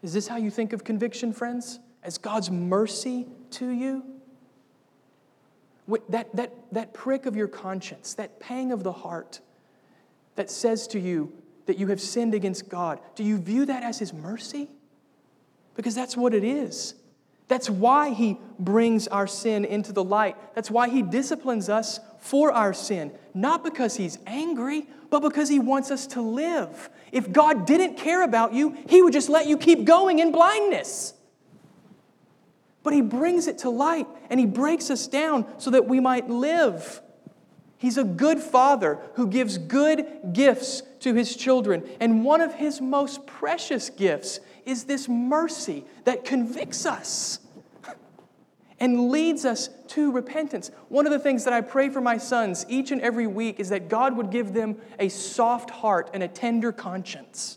Is 0.04 0.12
this 0.12 0.28
how 0.28 0.36
you 0.36 0.50
think 0.50 0.74
of 0.74 0.84
conviction, 0.84 1.32
friends? 1.32 1.80
As 2.02 2.18
God's 2.18 2.50
mercy 2.50 3.26
to 3.52 3.70
you? 3.70 4.04
That, 6.10 6.36
that, 6.36 6.52
that 6.72 6.92
prick 6.92 7.24
of 7.24 7.34
your 7.34 7.48
conscience, 7.48 8.12
that 8.14 8.38
pang 8.38 8.70
of 8.70 8.82
the 8.82 8.92
heart 8.92 9.40
that 10.36 10.50
says 10.50 10.86
to 10.88 11.00
you 11.00 11.32
that 11.64 11.78
you 11.78 11.86
have 11.86 12.02
sinned 12.02 12.34
against 12.34 12.68
God, 12.68 13.00
do 13.14 13.24
you 13.24 13.38
view 13.38 13.64
that 13.64 13.82
as 13.82 13.98
His 13.98 14.12
mercy? 14.12 14.68
Because 15.74 15.94
that's 15.94 16.18
what 16.18 16.34
it 16.34 16.44
is. 16.44 16.94
That's 17.48 17.70
why 17.70 18.10
He 18.10 18.38
brings 18.58 19.08
our 19.08 19.26
sin 19.26 19.64
into 19.64 19.94
the 19.94 20.04
light. 20.04 20.36
That's 20.54 20.70
why 20.70 20.90
He 20.90 21.00
disciplines 21.00 21.70
us 21.70 21.98
for 22.18 22.52
our 22.52 22.74
sin. 22.74 23.10
Not 23.32 23.64
because 23.64 23.96
He's 23.96 24.18
angry, 24.26 24.86
but 25.08 25.20
because 25.20 25.48
He 25.48 25.60
wants 25.60 25.90
us 25.90 26.06
to 26.08 26.20
live. 26.20 26.90
If 27.14 27.32
God 27.32 27.64
didn't 27.64 27.96
care 27.96 28.22
about 28.22 28.52
you, 28.52 28.76
He 28.88 29.00
would 29.00 29.12
just 29.12 29.30
let 29.30 29.46
you 29.46 29.56
keep 29.56 29.84
going 29.84 30.18
in 30.18 30.32
blindness. 30.32 31.14
But 32.82 32.92
He 32.92 33.00
brings 33.00 33.46
it 33.46 33.58
to 33.58 33.70
light 33.70 34.08
and 34.28 34.38
He 34.38 34.46
breaks 34.46 34.90
us 34.90 35.06
down 35.06 35.46
so 35.58 35.70
that 35.70 35.86
we 35.86 36.00
might 36.00 36.28
live. 36.28 37.00
He's 37.78 37.98
a 37.98 38.04
good 38.04 38.40
father 38.40 38.98
who 39.14 39.28
gives 39.28 39.58
good 39.58 40.06
gifts 40.32 40.82
to 41.00 41.14
his 41.14 41.36
children. 41.36 41.84
And 42.00 42.24
one 42.24 42.40
of 42.40 42.54
his 42.54 42.80
most 42.80 43.26
precious 43.26 43.90
gifts 43.90 44.40
is 44.64 44.84
this 44.84 45.06
mercy 45.06 45.84
that 46.04 46.24
convicts 46.24 46.86
us 46.86 47.40
and 48.84 49.08
leads 49.08 49.46
us 49.46 49.70
to 49.86 50.12
repentance. 50.12 50.70
One 50.90 51.06
of 51.06 51.12
the 51.12 51.18
things 51.18 51.44
that 51.44 51.54
I 51.54 51.62
pray 51.62 51.88
for 51.88 52.02
my 52.02 52.18
sons 52.18 52.66
each 52.68 52.90
and 52.90 53.00
every 53.00 53.26
week 53.26 53.58
is 53.58 53.70
that 53.70 53.88
God 53.88 54.14
would 54.14 54.30
give 54.30 54.52
them 54.52 54.76
a 54.98 55.08
soft 55.08 55.70
heart 55.70 56.10
and 56.12 56.22
a 56.22 56.28
tender 56.28 56.70
conscience. 56.70 57.56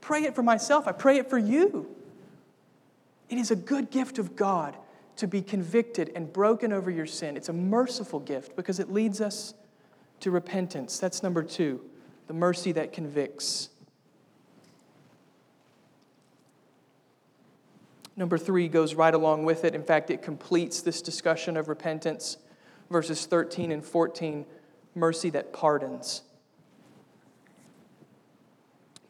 Pray 0.00 0.22
it 0.22 0.34
for 0.34 0.42
myself, 0.42 0.88
I 0.88 0.92
pray 0.92 1.18
it 1.18 1.28
for 1.28 1.36
you. 1.36 1.94
It 3.28 3.36
is 3.36 3.50
a 3.50 3.56
good 3.56 3.90
gift 3.90 4.18
of 4.18 4.36
God 4.36 4.74
to 5.16 5.26
be 5.26 5.42
convicted 5.42 6.10
and 6.16 6.32
broken 6.32 6.72
over 6.72 6.90
your 6.90 7.04
sin. 7.04 7.36
It's 7.36 7.50
a 7.50 7.52
merciful 7.52 8.20
gift 8.20 8.56
because 8.56 8.80
it 8.80 8.90
leads 8.90 9.20
us 9.20 9.52
to 10.20 10.30
repentance. 10.30 10.98
That's 10.98 11.22
number 11.22 11.42
two 11.42 11.82
the 12.26 12.32
mercy 12.32 12.72
that 12.72 12.94
convicts. 12.94 13.68
Number 18.16 18.38
three 18.38 18.68
goes 18.68 18.94
right 18.94 19.12
along 19.12 19.44
with 19.44 19.64
it. 19.64 19.74
In 19.74 19.82
fact, 19.82 20.10
it 20.10 20.22
completes 20.22 20.80
this 20.80 21.02
discussion 21.02 21.56
of 21.56 21.68
repentance. 21.68 22.36
Verses 22.90 23.26
13 23.26 23.72
and 23.72 23.84
14 23.84 24.46
mercy 24.94 25.30
that 25.30 25.52
pardons. 25.52 26.22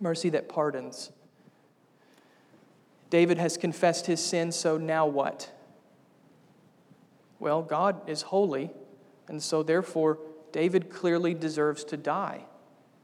Mercy 0.00 0.30
that 0.30 0.48
pardons. 0.48 1.12
David 3.10 3.38
has 3.38 3.56
confessed 3.56 4.06
his 4.06 4.24
sin, 4.24 4.50
so 4.50 4.76
now 4.76 5.06
what? 5.06 5.50
Well, 7.38 7.62
God 7.62 8.08
is 8.08 8.22
holy, 8.22 8.70
and 9.28 9.42
so 9.42 9.62
therefore, 9.62 10.18
David 10.50 10.90
clearly 10.90 11.34
deserves 11.34 11.84
to 11.84 11.96
die. 11.96 12.46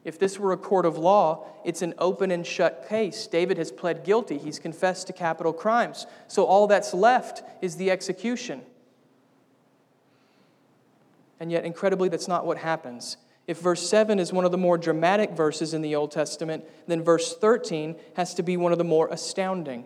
If 0.05 0.19
this 0.19 0.39
were 0.39 0.53
a 0.53 0.57
court 0.57 0.87
of 0.87 0.97
law, 0.97 1.47
it's 1.65 1.83
an 1.83 1.95
open 1.99 2.31
and 2.31 2.47
shut 2.47 2.89
case. 2.89 3.27
David 3.27 3.59
has 3.59 3.71
pled 3.71 4.05
guilty, 4.05 4.39
he's 4.39 4.59
confessed 4.59 5.07
to 5.09 5.13
capital 5.13 5.53
crimes. 5.53 6.07
So 6.27 6.45
all 6.45 6.67
that's 6.67 6.95
left 6.95 7.43
is 7.63 7.77
the 7.77 7.91
execution. 7.91 8.63
And 11.39 11.51
yet, 11.51 11.65
incredibly, 11.65 12.09
that's 12.09 12.29
not 12.29 12.45
what 12.45 12.59
happens. 12.59 13.17
If 13.47 13.59
verse 13.59 13.89
7 13.89 14.19
is 14.19 14.33
one 14.33 14.45
of 14.45 14.53
the 14.53 14.59
more 14.59 14.79
dramatic 14.79 15.33
verses 15.33 15.75
in 15.75 15.83
the 15.83 15.97
Old 15.97 16.13
Testament, 16.13 16.65
then 16.87 17.03
verse 17.03 17.35
13 17.37 17.97
has 18.15 18.35
to 18.35 18.43
be 18.43 18.57
one 18.57 18.73
of 18.73 18.79
the 18.79 18.85
more 18.85 19.09
astounding. 19.09 19.85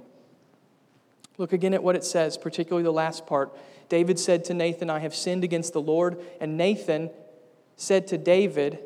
Look 1.39 1.53
again 1.53 1.75
at 1.75 1.83
what 1.83 1.97
it 1.97 2.05
says, 2.05 2.37
particularly 2.37 2.85
the 2.85 2.93
last 2.93 3.27
part. 3.27 3.57
David 3.89 4.19
said 4.19 4.45
to 4.47 4.55
Nathan, 4.55 4.91
I 4.91 5.01
have 5.01 5.15
sinned 5.15 5.45
against 5.45 5.73
the 5.73 5.81
Lord. 5.81 6.21
And 6.41 6.57
Nathan 6.57 7.11
said 7.77 8.07
to 8.09 8.19
David, 8.19 8.79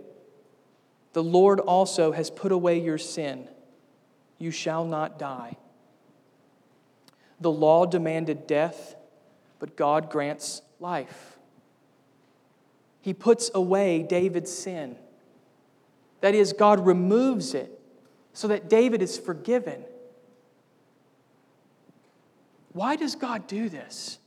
the 1.13 1.23
Lord 1.23 1.61
also 1.61 2.13
has 2.13 2.31
put 2.31 2.53
away 2.53 2.81
your 2.81 2.99
sin. 2.99 3.49
You 4.39 4.51
shall 4.51 4.85
not 4.85 5.19
die. 5.19 5.57
The 7.41 7.51
law 7.51 7.87
demanded 7.87 8.47
death, 8.47 8.97
but 9.59 9.77
God 9.77 10.11
grants 10.11 10.63
life. 10.81 11.39
He 13.01 13.15
puts 13.15 13.51
away 13.55 14.03
David's 14.03 14.53
sin. 14.53 14.97
That 16.21 16.35
is, 16.35 16.53
God 16.53 16.85
removes 16.85 17.55
it 17.55 17.81
so 18.33 18.49
that 18.49 18.69
David 18.69 19.03
is 19.03 19.19
forgiven. 19.19 19.85
Why 22.73 22.97
does 22.97 23.15
God 23.15 23.47
do 23.47 23.69
this? 23.69 24.19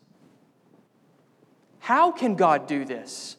How 1.79 2.11
can 2.11 2.35
God 2.35 2.67
do 2.67 2.85
this? 2.85 3.37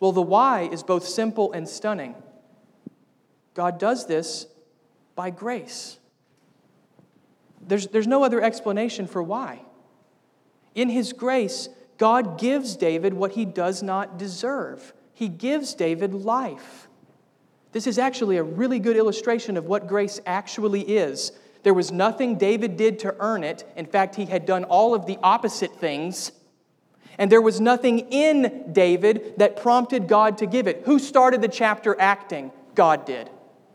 Well, 0.00 0.12
the 0.12 0.22
why 0.22 0.62
is 0.62 0.82
both 0.82 1.06
simple 1.06 1.52
and 1.52 1.68
stunning. 1.68 2.14
God 3.54 3.78
does 3.78 4.06
this 4.06 4.46
by 5.14 5.30
grace. 5.30 5.98
There's, 7.60 7.86
there's 7.88 8.06
no 8.06 8.24
other 8.24 8.42
explanation 8.42 9.06
for 9.06 9.22
why. 9.22 9.60
In 10.74 10.88
His 10.88 11.12
grace, 11.12 11.68
God 12.00 12.38
gives 12.38 12.76
David 12.76 13.12
what 13.12 13.32
he 13.32 13.44
does 13.44 13.82
not 13.82 14.18
deserve. 14.18 14.94
he 15.12 15.28
gives 15.28 15.74
David 15.74 16.14
life. 16.14 16.88
This 17.72 17.86
is 17.86 17.98
actually 17.98 18.38
a 18.38 18.42
really 18.42 18.78
good 18.78 18.96
illustration 18.96 19.58
of 19.58 19.66
what 19.66 19.86
grace 19.86 20.18
actually 20.24 20.80
is. 20.80 21.32
There 21.62 21.74
was 21.74 21.92
nothing 21.92 22.36
David 22.36 22.78
did 22.78 22.98
to 23.00 23.14
earn 23.20 23.44
it. 23.44 23.70
In 23.76 23.84
fact, 23.84 24.14
he 24.16 24.24
had 24.24 24.46
done 24.46 24.64
all 24.64 24.94
of 24.94 25.04
the 25.04 25.18
opposite 25.22 25.76
things. 25.76 26.32
And 27.18 27.30
there 27.30 27.40
was 27.40 27.60
nothing 27.60 28.00
in 28.10 28.72
David 28.72 29.34
that 29.38 29.56
prompted 29.56 30.08
God 30.08 30.38
to 30.38 30.46
give 30.46 30.66
it. 30.66 30.82
Who 30.84 30.98
started 30.98 31.42
the 31.42 31.48
chapter 31.48 31.98
acting? 32.00 32.52
God 32.74 33.04
did, 33.04 33.28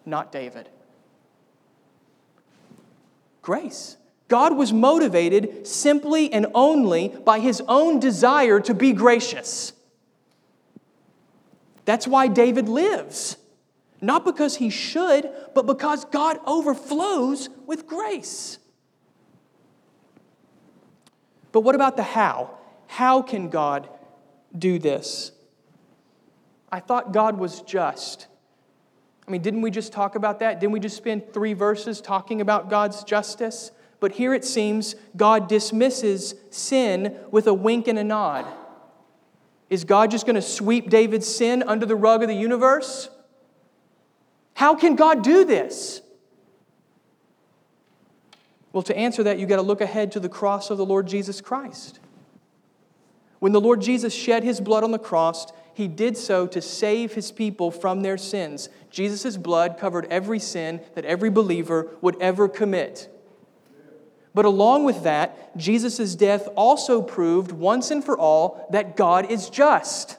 not 0.06 0.32
David. 0.32 0.69
Grace. 3.41 3.98
God 4.28 4.58
was 4.58 4.74
motivated 4.74 5.67
simply 5.67 6.34
and 6.34 6.48
only 6.56 7.10
by 7.10 7.39
his 7.39 7.62
own 7.67 8.00
desire 8.00 8.60
to 8.62 8.74
be 8.74 8.91
gracious. 8.91 9.74
That's 11.86 12.08
why 12.08 12.28
David 12.28 12.67
lives. 12.67 13.38
Not 14.02 14.26
because 14.26 14.58
he 14.58 14.69
should, 14.69 15.30
but 15.54 15.65
because 15.65 16.06
God 16.06 16.39
overflows 16.45 17.50
with 17.65 17.88
grace. 17.88 18.58
But 21.52 21.62
what 21.62 21.76
about 21.76 21.95
the 21.95 22.04
how? 22.04 22.58
How 22.88 23.21
can 23.21 23.50
God 23.50 23.89
do 24.58 24.80
this? 24.80 25.32
I 26.71 26.80
thought 26.80 27.13
God 27.13 27.38
was 27.38 27.62
just. 27.62 28.28
I 29.28 29.32
mean, 29.32 29.41
didn't 29.41 29.62
we 29.62 29.71
just 29.71 29.91
talk 29.91 30.15
about 30.15 30.39
that? 30.39 30.60
Didn't 30.60 30.74
we 30.74 30.80
just 30.80 30.98
spend 30.98 31.34
three 31.34 31.54
verses 31.54 32.00
talking 32.02 32.41
about 32.41 32.69
God's 32.69 33.04
justice? 33.04 33.71
But 34.00 34.12
here 34.12 34.34
it 34.34 34.45
seems 34.45 34.95
God 35.15 35.48
dismisses 35.48 36.36
sin 36.52 37.17
with 37.32 37.48
a 37.48 37.54
wink 37.54 37.88
and 37.88 37.98
a 37.98 38.04
nod. 38.04 38.45
Is 39.69 39.84
God 39.84 40.12
just 40.12 40.26
going 40.26 40.36
to 40.36 40.41
sweep 40.41 40.89
David's 40.89 41.28
sin 41.28 41.63
under 41.63 41.86
the 41.86 41.95
rug 41.95 42.21
of 42.21 42.28
the 42.28 42.36
universe? 42.36 43.10
How 44.54 44.76
can 44.76 44.95
God 44.95 45.24
do 45.24 45.43
this? 45.43 46.02
Well, 48.71 48.84
to 48.84 48.95
answer 48.95 49.24
that, 49.24 49.39
you've 49.39 49.50
got 49.50 49.56
to 49.56 49.62
look 49.62 49.82
ahead 49.82 50.12
to 50.12 50.19
the 50.19 50.30
cross 50.30 50.69
of 50.69 50.78
the 50.78 50.86
Lord 50.86 51.08
Jesus 51.08 51.41
Christ. 51.41 52.00
When 53.39 53.52
the 53.52 53.62
Lord 53.62 53.82
Jesus 53.82 54.13
shed 54.13 54.43
his 54.43 54.62
blood 54.62 54.84
on 54.84 54.91
the 54.91 55.00
cross, 55.00 55.48
he 55.74 55.88
did 55.88 56.17
so 56.17 56.48
to 56.48 56.62
save 56.62 57.13
his 57.13 57.32
people 57.32 57.69
from 57.69 58.02
their 58.02 58.17
sins. 58.17 58.69
Jesus' 58.89 59.36
blood 59.36 59.78
covered 59.78 60.06
every 60.10 60.39
sin 60.39 60.80
that 60.95 61.06
every 61.06 61.30
believer 61.30 61.89
would 62.02 62.19
ever 62.21 62.48
commit. 62.48 63.12
But 64.34 64.45
along 64.45 64.84
with 64.84 65.04
that, 65.04 65.56
Jesus' 65.58 66.15
death 66.15 66.48
also 66.56 67.02
proved 67.02 67.52
once 67.52 67.91
and 67.91 68.04
for 68.04 68.17
all 68.17 68.67
that 68.71 68.98
God 68.98 69.32
is 69.32 69.50
just. 69.50 70.17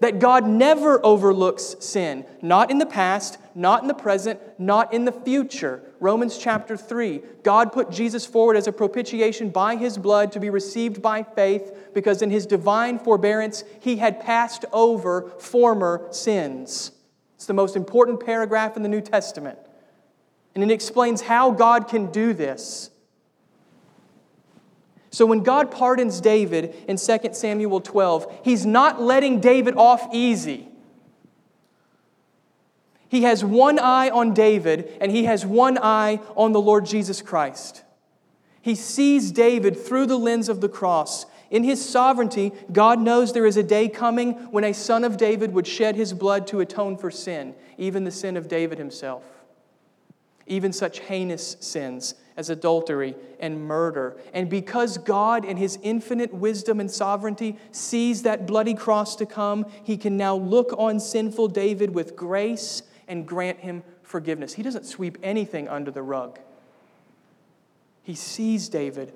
That 0.00 0.18
God 0.18 0.46
never 0.46 1.04
overlooks 1.04 1.76
sin, 1.80 2.24
not 2.42 2.70
in 2.70 2.78
the 2.78 2.86
past, 2.86 3.38
not 3.54 3.82
in 3.82 3.88
the 3.88 3.94
present, 3.94 4.40
not 4.58 4.92
in 4.92 5.04
the 5.04 5.12
future. 5.12 5.82
Romans 6.00 6.38
chapter 6.38 6.76
3. 6.76 7.22
God 7.42 7.72
put 7.72 7.90
Jesus 7.90 8.26
forward 8.26 8.56
as 8.56 8.66
a 8.66 8.72
propitiation 8.72 9.50
by 9.50 9.76
his 9.76 9.96
blood 9.96 10.32
to 10.32 10.40
be 10.40 10.50
received 10.50 11.00
by 11.00 11.22
faith 11.22 11.72
because 11.94 12.22
in 12.22 12.30
his 12.30 12.46
divine 12.46 12.98
forbearance 12.98 13.64
he 13.80 13.96
had 13.96 14.20
passed 14.20 14.64
over 14.72 15.30
former 15.38 16.06
sins. 16.10 16.92
It's 17.36 17.46
the 17.46 17.54
most 17.54 17.76
important 17.76 18.24
paragraph 18.24 18.76
in 18.76 18.82
the 18.82 18.88
New 18.88 19.00
Testament. 19.00 19.58
And 20.54 20.62
it 20.62 20.70
explains 20.70 21.22
how 21.22 21.50
God 21.50 21.88
can 21.88 22.10
do 22.10 22.32
this. 22.32 22.90
So 25.10 25.26
when 25.26 25.44
God 25.44 25.70
pardons 25.70 26.20
David 26.20 26.74
in 26.88 26.96
2 26.96 27.18
Samuel 27.32 27.80
12, 27.80 28.40
he's 28.42 28.66
not 28.66 29.00
letting 29.00 29.38
David 29.40 29.76
off 29.76 30.08
easy. 30.12 30.68
He 33.14 33.22
has 33.22 33.44
one 33.44 33.78
eye 33.78 34.10
on 34.10 34.34
David 34.34 34.90
and 35.00 35.12
he 35.12 35.26
has 35.26 35.46
one 35.46 35.78
eye 35.78 36.18
on 36.34 36.50
the 36.50 36.60
Lord 36.60 36.84
Jesus 36.84 37.22
Christ. 37.22 37.84
He 38.60 38.74
sees 38.74 39.30
David 39.30 39.78
through 39.78 40.06
the 40.06 40.18
lens 40.18 40.48
of 40.48 40.60
the 40.60 40.68
cross. 40.68 41.24
In 41.48 41.62
his 41.62 41.88
sovereignty, 41.88 42.50
God 42.72 42.98
knows 42.98 43.32
there 43.32 43.46
is 43.46 43.56
a 43.56 43.62
day 43.62 43.88
coming 43.88 44.32
when 44.50 44.64
a 44.64 44.74
son 44.74 45.04
of 45.04 45.16
David 45.16 45.54
would 45.54 45.64
shed 45.64 45.94
his 45.94 46.12
blood 46.12 46.48
to 46.48 46.58
atone 46.58 46.96
for 46.96 47.08
sin, 47.08 47.54
even 47.78 48.02
the 48.02 48.10
sin 48.10 48.36
of 48.36 48.48
David 48.48 48.78
himself, 48.78 49.22
even 50.48 50.72
such 50.72 50.98
heinous 50.98 51.56
sins 51.60 52.16
as 52.36 52.50
adultery 52.50 53.14
and 53.38 53.64
murder. 53.64 54.16
And 54.32 54.50
because 54.50 54.98
God, 54.98 55.44
in 55.44 55.56
his 55.56 55.78
infinite 55.84 56.34
wisdom 56.34 56.80
and 56.80 56.90
sovereignty, 56.90 57.58
sees 57.70 58.22
that 58.22 58.44
bloody 58.44 58.74
cross 58.74 59.14
to 59.14 59.24
come, 59.24 59.66
he 59.84 59.96
can 59.96 60.16
now 60.16 60.34
look 60.34 60.74
on 60.76 60.98
sinful 60.98 61.46
David 61.46 61.94
with 61.94 62.16
grace 62.16 62.82
and 63.08 63.26
grant 63.26 63.60
him 63.60 63.82
forgiveness. 64.02 64.54
He 64.54 64.62
doesn't 64.62 64.86
sweep 64.86 65.18
anything 65.22 65.68
under 65.68 65.90
the 65.90 66.02
rug. 66.02 66.38
He 68.02 68.14
sees 68.14 68.68
David 68.68 69.12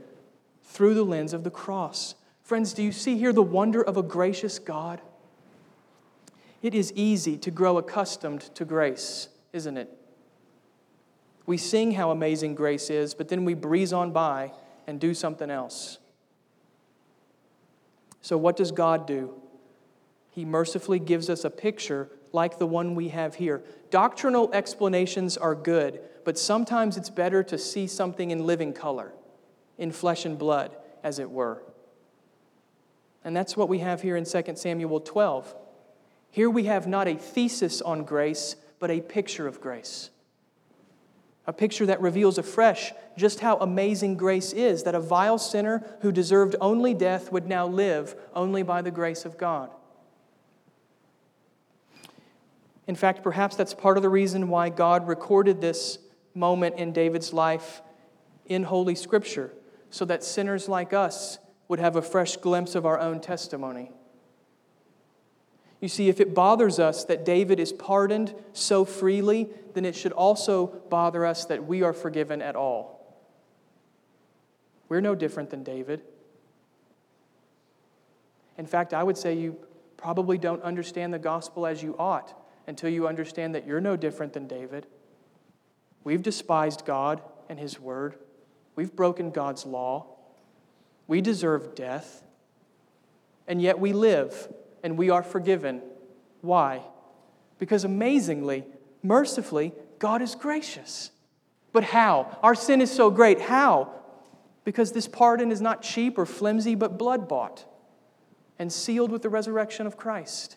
through 0.64 0.94
the 0.94 1.04
lens 1.04 1.32
of 1.32 1.44
the 1.44 1.50
cross. 1.50 2.14
Friends, 2.42 2.72
do 2.72 2.82
you 2.82 2.92
see 2.92 3.18
here 3.18 3.32
the 3.32 3.42
wonder 3.42 3.82
of 3.82 3.96
a 3.96 4.02
gracious 4.02 4.58
God? 4.58 5.00
It 6.62 6.74
is 6.74 6.92
easy 6.94 7.36
to 7.38 7.50
grow 7.50 7.78
accustomed 7.78 8.40
to 8.54 8.64
grace, 8.64 9.28
isn't 9.52 9.76
it? 9.76 9.94
We 11.46 11.56
sing 11.56 11.92
how 11.92 12.10
amazing 12.10 12.54
grace 12.54 12.90
is, 12.90 13.14
but 13.14 13.28
then 13.28 13.44
we 13.44 13.54
breeze 13.54 13.92
on 13.92 14.12
by 14.12 14.52
and 14.86 14.98
do 14.98 15.14
something 15.14 15.50
else. 15.50 15.98
So, 18.20 18.36
what 18.36 18.56
does 18.56 18.72
God 18.72 19.06
do? 19.06 19.34
He 20.30 20.44
mercifully 20.44 20.98
gives 20.98 21.30
us 21.30 21.44
a 21.44 21.50
picture 21.50 22.10
like 22.32 22.58
the 22.58 22.66
one 22.66 22.94
we 22.94 23.08
have 23.08 23.34
here. 23.36 23.62
Doctrinal 23.90 24.50
explanations 24.52 25.36
are 25.36 25.54
good, 25.54 26.00
but 26.24 26.38
sometimes 26.38 26.96
it's 26.96 27.10
better 27.10 27.42
to 27.44 27.58
see 27.58 27.86
something 27.86 28.30
in 28.30 28.46
living 28.46 28.72
color, 28.72 29.12
in 29.78 29.92
flesh 29.92 30.24
and 30.24 30.38
blood, 30.38 30.76
as 31.02 31.18
it 31.18 31.30
were. 31.30 31.62
And 33.24 33.36
that's 33.36 33.56
what 33.56 33.68
we 33.68 33.78
have 33.80 34.02
here 34.02 34.16
in 34.16 34.24
2 34.24 34.42
Samuel 34.54 35.00
12. 35.00 35.54
Here 36.30 36.50
we 36.50 36.64
have 36.64 36.86
not 36.86 37.08
a 37.08 37.14
thesis 37.14 37.80
on 37.80 38.04
grace, 38.04 38.56
but 38.78 38.90
a 38.90 39.00
picture 39.00 39.46
of 39.46 39.60
grace 39.60 40.10
a 41.48 41.52
picture 41.52 41.86
that 41.86 42.02
reveals 42.02 42.36
afresh 42.36 42.92
just 43.16 43.40
how 43.40 43.56
amazing 43.56 44.18
grace 44.18 44.52
is 44.52 44.82
that 44.82 44.94
a 44.94 45.00
vile 45.00 45.38
sinner 45.38 45.82
who 46.02 46.12
deserved 46.12 46.54
only 46.60 46.92
death 46.92 47.32
would 47.32 47.48
now 47.48 47.66
live 47.66 48.14
only 48.34 48.62
by 48.62 48.82
the 48.82 48.90
grace 48.90 49.24
of 49.24 49.38
God. 49.38 49.70
In 52.88 52.94
fact, 52.94 53.22
perhaps 53.22 53.54
that's 53.54 53.74
part 53.74 53.98
of 53.98 54.02
the 54.02 54.08
reason 54.08 54.48
why 54.48 54.70
God 54.70 55.06
recorded 55.06 55.60
this 55.60 55.98
moment 56.34 56.76
in 56.76 56.92
David's 56.92 57.34
life 57.34 57.82
in 58.46 58.64
Holy 58.64 58.94
Scripture, 58.94 59.52
so 59.90 60.06
that 60.06 60.24
sinners 60.24 60.70
like 60.70 60.94
us 60.94 61.38
would 61.68 61.78
have 61.78 61.96
a 61.96 62.02
fresh 62.02 62.38
glimpse 62.38 62.74
of 62.74 62.86
our 62.86 62.98
own 62.98 63.20
testimony. 63.20 63.92
You 65.80 65.88
see, 65.88 66.08
if 66.08 66.18
it 66.18 66.34
bothers 66.34 66.78
us 66.78 67.04
that 67.04 67.26
David 67.26 67.60
is 67.60 67.72
pardoned 67.72 68.34
so 68.54 68.86
freely, 68.86 69.50
then 69.74 69.84
it 69.84 69.94
should 69.94 70.12
also 70.12 70.68
bother 70.88 71.26
us 71.26 71.44
that 71.44 71.66
we 71.66 71.82
are 71.82 71.92
forgiven 71.92 72.40
at 72.40 72.56
all. 72.56 73.18
We're 74.88 75.02
no 75.02 75.14
different 75.14 75.50
than 75.50 75.62
David. 75.62 76.00
In 78.56 78.66
fact, 78.66 78.94
I 78.94 79.04
would 79.04 79.18
say 79.18 79.34
you 79.34 79.58
probably 79.98 80.38
don't 80.38 80.62
understand 80.62 81.12
the 81.12 81.18
gospel 81.18 81.66
as 81.66 81.82
you 81.82 81.94
ought 81.98 82.34
until 82.68 82.90
you 82.90 83.08
understand 83.08 83.54
that 83.54 83.66
you're 83.66 83.80
no 83.80 83.96
different 83.96 84.34
than 84.34 84.46
David. 84.46 84.86
We've 86.04 86.22
despised 86.22 86.84
God 86.84 87.22
and 87.48 87.58
His 87.58 87.80
word, 87.80 88.14
we've 88.76 88.94
broken 88.94 89.30
God's 89.30 89.64
law, 89.64 90.06
we 91.06 91.22
deserve 91.22 91.74
death, 91.74 92.22
and 93.48 93.60
yet 93.62 93.80
we 93.80 93.94
live 93.94 94.52
and 94.82 94.98
we 94.98 95.08
are 95.08 95.22
forgiven. 95.22 95.80
Why? 96.42 96.82
Because 97.58 97.84
amazingly, 97.84 98.66
mercifully, 99.02 99.72
God 99.98 100.20
is 100.20 100.34
gracious. 100.34 101.10
But 101.72 101.84
how? 101.84 102.38
Our 102.42 102.54
sin 102.54 102.82
is 102.82 102.90
so 102.90 103.10
great. 103.10 103.40
How? 103.40 103.92
Because 104.64 104.92
this 104.92 105.08
pardon 105.08 105.50
is 105.50 105.62
not 105.62 105.80
cheap 105.80 106.18
or 106.18 106.26
flimsy, 106.26 106.74
but 106.74 106.98
blood 106.98 107.28
bought 107.28 107.64
and 108.58 108.70
sealed 108.70 109.10
with 109.10 109.22
the 109.22 109.30
resurrection 109.30 109.86
of 109.86 109.96
Christ. 109.96 110.56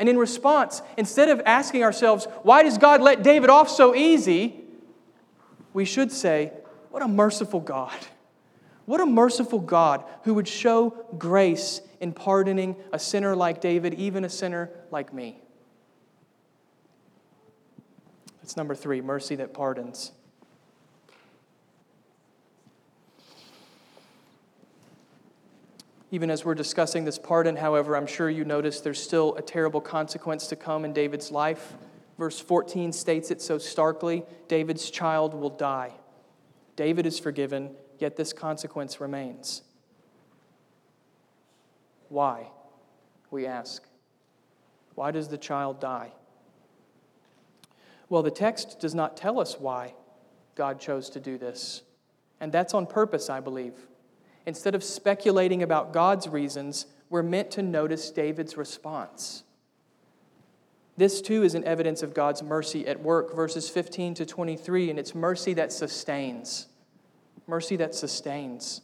And 0.00 0.08
in 0.08 0.16
response, 0.18 0.80
instead 0.96 1.28
of 1.28 1.42
asking 1.44 1.84
ourselves, 1.84 2.26
why 2.42 2.62
does 2.62 2.78
God 2.78 3.02
let 3.02 3.22
David 3.22 3.50
off 3.50 3.68
so 3.68 3.94
easy? 3.94 4.64
We 5.74 5.84
should 5.84 6.10
say, 6.10 6.52
what 6.90 7.02
a 7.02 7.06
merciful 7.06 7.60
God. 7.60 7.94
What 8.86 9.02
a 9.02 9.06
merciful 9.06 9.60
God 9.60 10.02
who 10.22 10.34
would 10.34 10.48
show 10.48 11.04
grace 11.18 11.82
in 12.00 12.12
pardoning 12.12 12.76
a 12.92 12.98
sinner 12.98 13.36
like 13.36 13.60
David, 13.60 13.94
even 13.94 14.24
a 14.24 14.30
sinner 14.30 14.70
like 14.90 15.12
me. 15.12 15.38
That's 18.40 18.56
number 18.56 18.74
three 18.74 19.02
mercy 19.02 19.36
that 19.36 19.52
pardons. 19.52 20.12
Even 26.10 26.30
as 26.30 26.44
we're 26.44 26.54
discussing 26.54 27.04
this 27.04 27.18
pardon, 27.18 27.56
however, 27.56 27.96
I'm 27.96 28.06
sure 28.06 28.28
you 28.28 28.44
notice 28.44 28.80
there's 28.80 29.02
still 29.02 29.36
a 29.36 29.42
terrible 29.42 29.80
consequence 29.80 30.48
to 30.48 30.56
come 30.56 30.84
in 30.84 30.92
David's 30.92 31.30
life. 31.30 31.76
Verse 32.18 32.40
14 32.40 32.92
states 32.92 33.30
it 33.30 33.40
so 33.40 33.58
starkly 33.58 34.24
David's 34.48 34.90
child 34.90 35.34
will 35.34 35.50
die. 35.50 35.92
David 36.76 37.06
is 37.06 37.18
forgiven, 37.18 37.70
yet 37.98 38.16
this 38.16 38.32
consequence 38.32 39.00
remains. 39.00 39.62
Why? 42.08 42.48
We 43.30 43.46
ask. 43.46 43.84
Why 44.96 45.12
does 45.12 45.28
the 45.28 45.38
child 45.38 45.80
die? 45.80 46.12
Well, 48.08 48.24
the 48.24 48.32
text 48.32 48.80
does 48.80 48.94
not 48.94 49.16
tell 49.16 49.38
us 49.38 49.58
why 49.60 49.94
God 50.56 50.80
chose 50.80 51.08
to 51.10 51.20
do 51.20 51.38
this. 51.38 51.82
And 52.40 52.50
that's 52.50 52.74
on 52.74 52.86
purpose, 52.86 53.30
I 53.30 53.38
believe. 53.38 53.74
Instead 54.50 54.74
of 54.74 54.82
speculating 54.82 55.62
about 55.62 55.92
God's 55.92 56.26
reasons, 56.26 56.86
we're 57.08 57.22
meant 57.22 57.52
to 57.52 57.62
notice 57.62 58.10
David's 58.10 58.56
response. 58.56 59.44
This 60.96 61.20
too 61.20 61.44
is 61.44 61.54
an 61.54 61.62
evidence 61.62 62.02
of 62.02 62.14
God's 62.14 62.42
mercy 62.42 62.84
at 62.88 63.00
work, 63.00 63.32
verses 63.32 63.70
15 63.70 64.14
to 64.14 64.26
23, 64.26 64.90
and 64.90 64.98
it's 64.98 65.14
mercy 65.14 65.54
that 65.54 65.70
sustains. 65.70 66.66
Mercy 67.46 67.76
that 67.76 67.94
sustains. 67.94 68.80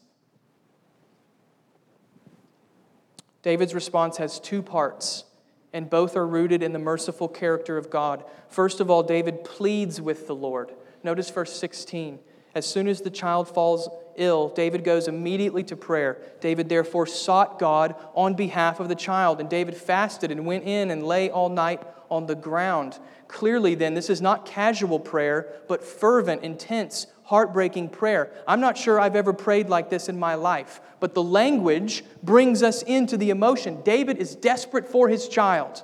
David's 3.43 3.75
response 3.75 4.19
has 4.19 4.39
two 4.39 4.63
parts, 4.63 5.25
and 5.73 5.91
both 5.91 6.15
are 6.15 6.29
rooted 6.29 6.63
in 6.63 6.75
the 6.75 6.79
merciful 6.79 7.27
character 7.27 7.77
of 7.77 7.91
God. 7.91 8.23
First 8.49 8.79
of 8.79 8.89
all, 8.89 9.03
David 9.03 9.43
pleads 9.43 10.01
with 10.01 10.29
the 10.29 10.37
Lord. 10.37 10.71
Notice 11.03 11.29
verse 11.29 11.53
16. 11.55 12.21
As 12.55 12.67
soon 12.67 12.87
as 12.87 13.01
the 13.01 13.11
child 13.11 13.49
falls 13.49 13.89
ill, 14.17 14.49
David 14.49 14.85
goes 14.85 15.09
immediately 15.09 15.63
to 15.65 15.77
prayer. 15.77 16.19
David 16.41 16.69
therefore 16.69 17.07
sought 17.07 17.59
God 17.59 17.95
on 18.15 18.35
behalf 18.35 18.81
of 18.81 18.89
the 18.89 18.95
child, 18.95 19.41
and 19.41 19.49
David 19.49 19.77
fasted 19.77 20.31
and 20.31 20.47
went 20.47 20.65
in 20.65 20.91
and 20.91 21.07
lay 21.07 21.31
all 21.31 21.49
night 21.49 21.83
on 22.11 22.27
the 22.27 22.35
ground. 22.35 22.99
Clearly, 23.29 23.75
then, 23.75 23.95
this 23.95 24.11
is 24.11 24.21
not 24.21 24.47
casual 24.47 25.01
prayer, 25.01 25.53
but 25.69 25.83
fervent, 25.85 26.43
intense, 26.43 27.07
heartbreaking 27.25 27.89
prayer. 27.89 28.31
I'm 28.47 28.61
not 28.61 28.79
sure 28.79 29.01
I've 29.01 29.17
ever 29.17 29.33
prayed 29.33 29.69
like 29.69 29.91
this 29.91 30.09
in 30.09 30.19
my 30.19 30.37
life, 30.37 30.81
but 31.01 31.15
the 31.15 31.23
language 31.23 32.05
brings 32.23 32.63
us 32.63 32.83
into 32.83 33.17
the 33.17 33.31
emotion. 33.31 33.83
David 33.83 34.19
is 34.19 34.37
desperate 34.37 34.89
for 34.89 35.09
his 35.09 35.29
child. 35.29 35.83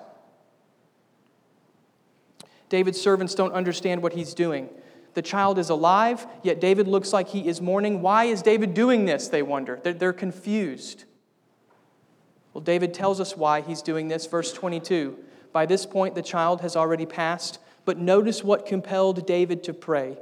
David's 2.68 3.00
servants 3.00 3.34
don't 3.34 3.52
understand 3.52 4.02
what 4.02 4.12
he's 4.12 4.34
doing. 4.34 4.70
The 5.14 5.22
child 5.22 5.58
is 5.58 5.68
alive, 5.68 6.26
yet 6.42 6.60
David 6.60 6.88
looks 6.88 7.12
like 7.12 7.28
he 7.28 7.46
is 7.46 7.60
mourning. 7.60 8.00
Why 8.00 8.24
is 8.24 8.42
David 8.42 8.72
doing 8.72 9.04
this? 9.04 9.28
They 9.28 9.42
wonder. 9.42 9.78
They're, 9.82 9.92
they're 9.92 10.12
confused. 10.12 11.04
Well, 12.54 12.62
David 12.62 12.94
tells 12.94 13.20
us 13.20 13.36
why 13.36 13.60
he's 13.60 13.82
doing 13.82 14.08
this. 14.08 14.26
Verse 14.26 14.52
22 14.52 15.18
By 15.52 15.66
this 15.66 15.84
point, 15.86 16.14
the 16.14 16.22
child 16.22 16.62
has 16.62 16.76
already 16.76 17.06
passed, 17.06 17.58
but 17.84 17.98
notice 17.98 18.42
what 18.42 18.66
compelled 18.66 19.26
David 19.26 19.62
to 19.64 19.74
pray. 19.74 20.16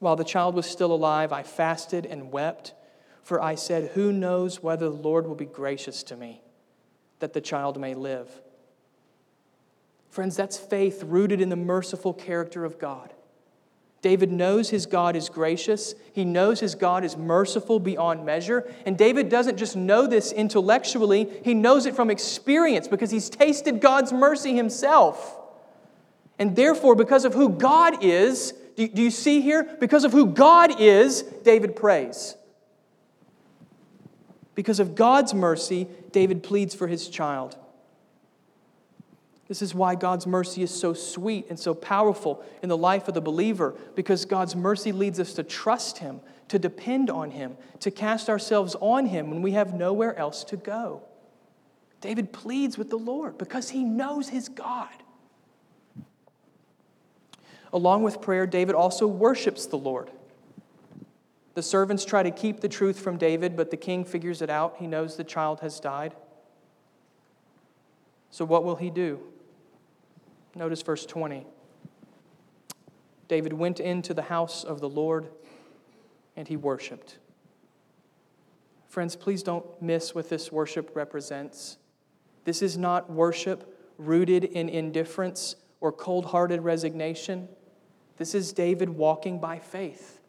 While 0.00 0.16
the 0.16 0.24
child 0.24 0.54
was 0.54 0.66
still 0.66 0.92
alive, 0.92 1.32
I 1.32 1.42
fasted 1.42 2.04
and 2.04 2.32
wept, 2.32 2.74
for 3.22 3.40
I 3.40 3.54
said, 3.54 3.92
Who 3.94 4.12
knows 4.12 4.62
whether 4.62 4.88
the 4.88 4.96
Lord 4.96 5.26
will 5.26 5.34
be 5.34 5.46
gracious 5.46 6.02
to 6.04 6.16
me, 6.16 6.42
that 7.20 7.32
the 7.32 7.40
child 7.40 7.80
may 7.80 7.94
live? 7.94 8.28
Friends, 10.14 10.36
that's 10.36 10.56
faith 10.56 11.02
rooted 11.04 11.40
in 11.40 11.48
the 11.48 11.56
merciful 11.56 12.14
character 12.14 12.64
of 12.64 12.78
God. 12.78 13.12
David 14.00 14.30
knows 14.30 14.70
his 14.70 14.86
God 14.86 15.16
is 15.16 15.28
gracious. 15.28 15.96
He 16.12 16.24
knows 16.24 16.60
his 16.60 16.76
God 16.76 17.02
is 17.02 17.16
merciful 17.16 17.80
beyond 17.80 18.24
measure. 18.24 18.72
And 18.86 18.96
David 18.96 19.28
doesn't 19.28 19.56
just 19.56 19.74
know 19.74 20.06
this 20.06 20.30
intellectually, 20.30 21.28
he 21.42 21.52
knows 21.52 21.84
it 21.84 21.96
from 21.96 22.10
experience 22.10 22.86
because 22.86 23.10
he's 23.10 23.28
tasted 23.28 23.80
God's 23.80 24.12
mercy 24.12 24.54
himself. 24.54 25.36
And 26.38 26.54
therefore, 26.54 26.94
because 26.94 27.24
of 27.24 27.34
who 27.34 27.48
God 27.48 28.04
is, 28.04 28.54
do 28.76 28.88
you 28.94 29.10
see 29.10 29.40
here? 29.40 29.64
Because 29.80 30.04
of 30.04 30.12
who 30.12 30.26
God 30.26 30.80
is, 30.80 31.22
David 31.42 31.74
prays. 31.74 32.36
Because 34.54 34.78
of 34.78 34.94
God's 34.94 35.34
mercy, 35.34 35.88
David 36.12 36.44
pleads 36.44 36.72
for 36.72 36.86
his 36.86 37.08
child. 37.08 37.56
This 39.46 39.60
is 39.60 39.74
why 39.74 39.94
God's 39.94 40.26
mercy 40.26 40.62
is 40.62 40.70
so 40.70 40.94
sweet 40.94 41.46
and 41.50 41.58
so 41.58 41.74
powerful 41.74 42.42
in 42.62 42.68
the 42.68 42.76
life 42.76 43.08
of 43.08 43.14
the 43.14 43.20
believer, 43.20 43.74
because 43.94 44.24
God's 44.24 44.56
mercy 44.56 44.90
leads 44.90 45.20
us 45.20 45.34
to 45.34 45.42
trust 45.42 45.98
Him, 45.98 46.20
to 46.48 46.58
depend 46.58 47.10
on 47.10 47.30
Him, 47.30 47.56
to 47.80 47.90
cast 47.90 48.30
ourselves 48.30 48.74
on 48.80 49.06
Him 49.06 49.30
when 49.30 49.42
we 49.42 49.52
have 49.52 49.74
nowhere 49.74 50.16
else 50.16 50.44
to 50.44 50.56
go. 50.56 51.02
David 52.04 52.34
pleads 52.34 52.76
with 52.76 52.90
the 52.90 52.98
Lord 52.98 53.38
because 53.38 53.70
he 53.70 53.82
knows 53.82 54.28
his 54.28 54.50
God. 54.50 54.90
Along 57.72 58.02
with 58.02 58.20
prayer, 58.20 58.46
David 58.46 58.74
also 58.74 59.06
worships 59.06 59.64
the 59.64 59.78
Lord. 59.78 60.10
The 61.54 61.62
servants 61.62 62.04
try 62.04 62.22
to 62.22 62.30
keep 62.30 62.60
the 62.60 62.68
truth 62.68 63.00
from 63.00 63.16
David, 63.16 63.56
but 63.56 63.70
the 63.70 63.78
king 63.78 64.04
figures 64.04 64.42
it 64.42 64.50
out. 64.50 64.76
He 64.78 64.86
knows 64.86 65.16
the 65.16 65.24
child 65.24 65.60
has 65.60 65.80
died. 65.80 66.14
So, 68.30 68.44
what 68.44 68.64
will 68.64 68.76
he 68.76 68.90
do? 68.90 69.20
Notice 70.54 70.82
verse 70.82 71.04
20. 71.06 71.46
David 73.28 73.52
went 73.52 73.80
into 73.80 74.14
the 74.14 74.22
house 74.22 74.64
of 74.64 74.80
the 74.80 74.88
Lord 74.88 75.28
and 76.36 76.46
he 76.46 76.56
worshiped. 76.56 77.18
Friends, 78.88 79.16
please 79.16 79.42
don't 79.42 79.64
miss 79.82 80.14
what 80.14 80.28
this 80.28 80.52
worship 80.52 80.94
represents. 80.94 81.78
This 82.44 82.62
is 82.62 82.78
not 82.78 83.10
worship 83.10 83.76
rooted 83.98 84.44
in 84.44 84.68
indifference 84.68 85.56
or 85.80 85.90
cold 85.90 86.26
hearted 86.26 86.60
resignation. 86.60 87.48
This 88.18 88.34
is 88.34 88.52
David 88.52 88.90
walking 88.90 89.40
by 89.40 89.58
faith. 89.58 90.20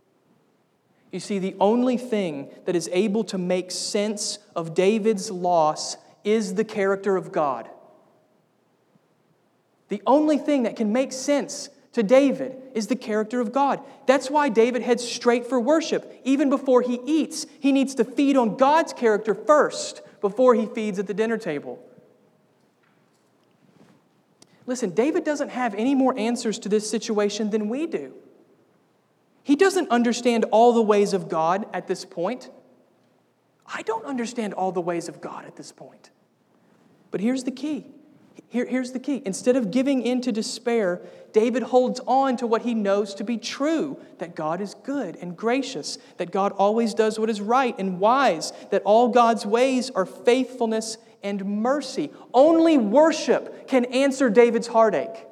You 1.12 1.20
see, 1.20 1.40
the 1.40 1.56
only 1.60 1.98
thing 1.98 2.50
that 2.66 2.76
is 2.76 2.90
able 2.92 3.24
to 3.26 3.38
make 3.38 3.72
sense 3.72 4.40
of 4.56 4.74
David's 4.74 5.30
loss 5.30 5.98
is 6.24 6.56
the 6.56 6.66
character 6.66 7.16
of 7.16 7.32
God. 7.32 7.70
The 9.90 10.02
only 10.06 10.38
thing 10.38 10.64
that 10.64 10.76
can 10.76 10.92
make 10.92 11.12
sense 11.12 11.70
to 11.94 12.04
David 12.04 12.56
is 12.74 12.88
the 12.88 12.96
character 12.96 13.40
of 13.40 13.54
God. 13.54 13.80
That's 14.06 14.30
why 14.30 14.50
David 14.50 14.82
heads 14.82 15.08
straight 15.08 15.48
for 15.48 15.60
worship. 15.60 16.20
Even 16.24 16.50
before 16.50 16.82
he 16.82 17.00
eats, 17.06 17.46
he 17.60 17.72
needs 17.72 17.96
to 17.96 18.04
feed 18.04 18.36
on 18.36 18.58
God's 18.58 18.92
character 18.92 19.34
first 19.34 20.02
before 20.20 20.56
he 20.56 20.66
feeds 20.66 21.00
at 21.00 21.08
the 21.08 21.14
dinner 21.14 21.38
table. 21.38 21.80
Listen, 24.66 24.90
David 24.90 25.24
doesn't 25.24 25.50
have 25.50 25.76
any 25.76 25.96
more 25.96 26.18
answers 26.18 26.60
to 26.60 26.70
this 26.70 26.90
situation 26.90 27.50
than 27.52 27.70
we 27.70 27.86
do. 27.86 28.14
He 29.44 29.56
doesn't 29.56 29.90
understand 29.92 30.46
all 30.52 30.74
the 30.74 30.82
ways 30.82 31.14
of 31.14 31.30
God 31.30 31.68
at 31.72 31.88
this 31.88 32.04
point. 32.04 32.50
I 33.66 33.84
don't 33.84 34.06
understand 34.06 34.54
all 34.54 34.72
the 34.72 34.82
ways 34.82 35.08
of 35.08 35.22
God 35.22 35.46
at 35.46 35.56
this 35.56 35.72
point. 35.72 36.10
But 37.12 37.22
here's 37.22 37.44
the 37.44 37.52
key 37.52 37.86
here, 38.50 38.66
here's 38.66 38.92
the 38.92 39.00
key. 39.00 39.22
Instead 39.26 39.56
of 39.56 39.72
giving 39.72 40.02
in 40.02 40.22
to 40.22 40.32
despair, 40.32 41.02
David 41.34 41.64
holds 41.64 42.00
on 42.08 42.38
to 42.38 42.48
what 42.48 42.62
he 42.62 42.74
knows 42.74 43.14
to 43.16 43.24
be 43.24 43.38
true 43.38 43.98
that 44.20 44.36
God 44.36 44.62
is 44.62 44.74
good 44.74 45.18
and 45.18 45.36
gracious, 45.36 45.98
that 46.18 46.32
God 46.32 46.52
always 46.54 46.94
does 46.94 47.20
what 47.20 47.30
is 47.30 47.42
right 47.42 47.76
and 47.78 48.00
wise, 48.00 48.54
that 48.72 48.82
all 48.84 49.10
God's 49.10 49.46
ways 49.46 49.90
are 49.90 50.06
faithfulness 50.06 50.98
and 51.24 51.46
mercy. 51.46 52.12
Only 52.34 52.78
worship 52.78 53.68
can 53.68 53.86
answer 53.86 54.30
David's 54.30 54.68
heartache. 54.68 55.26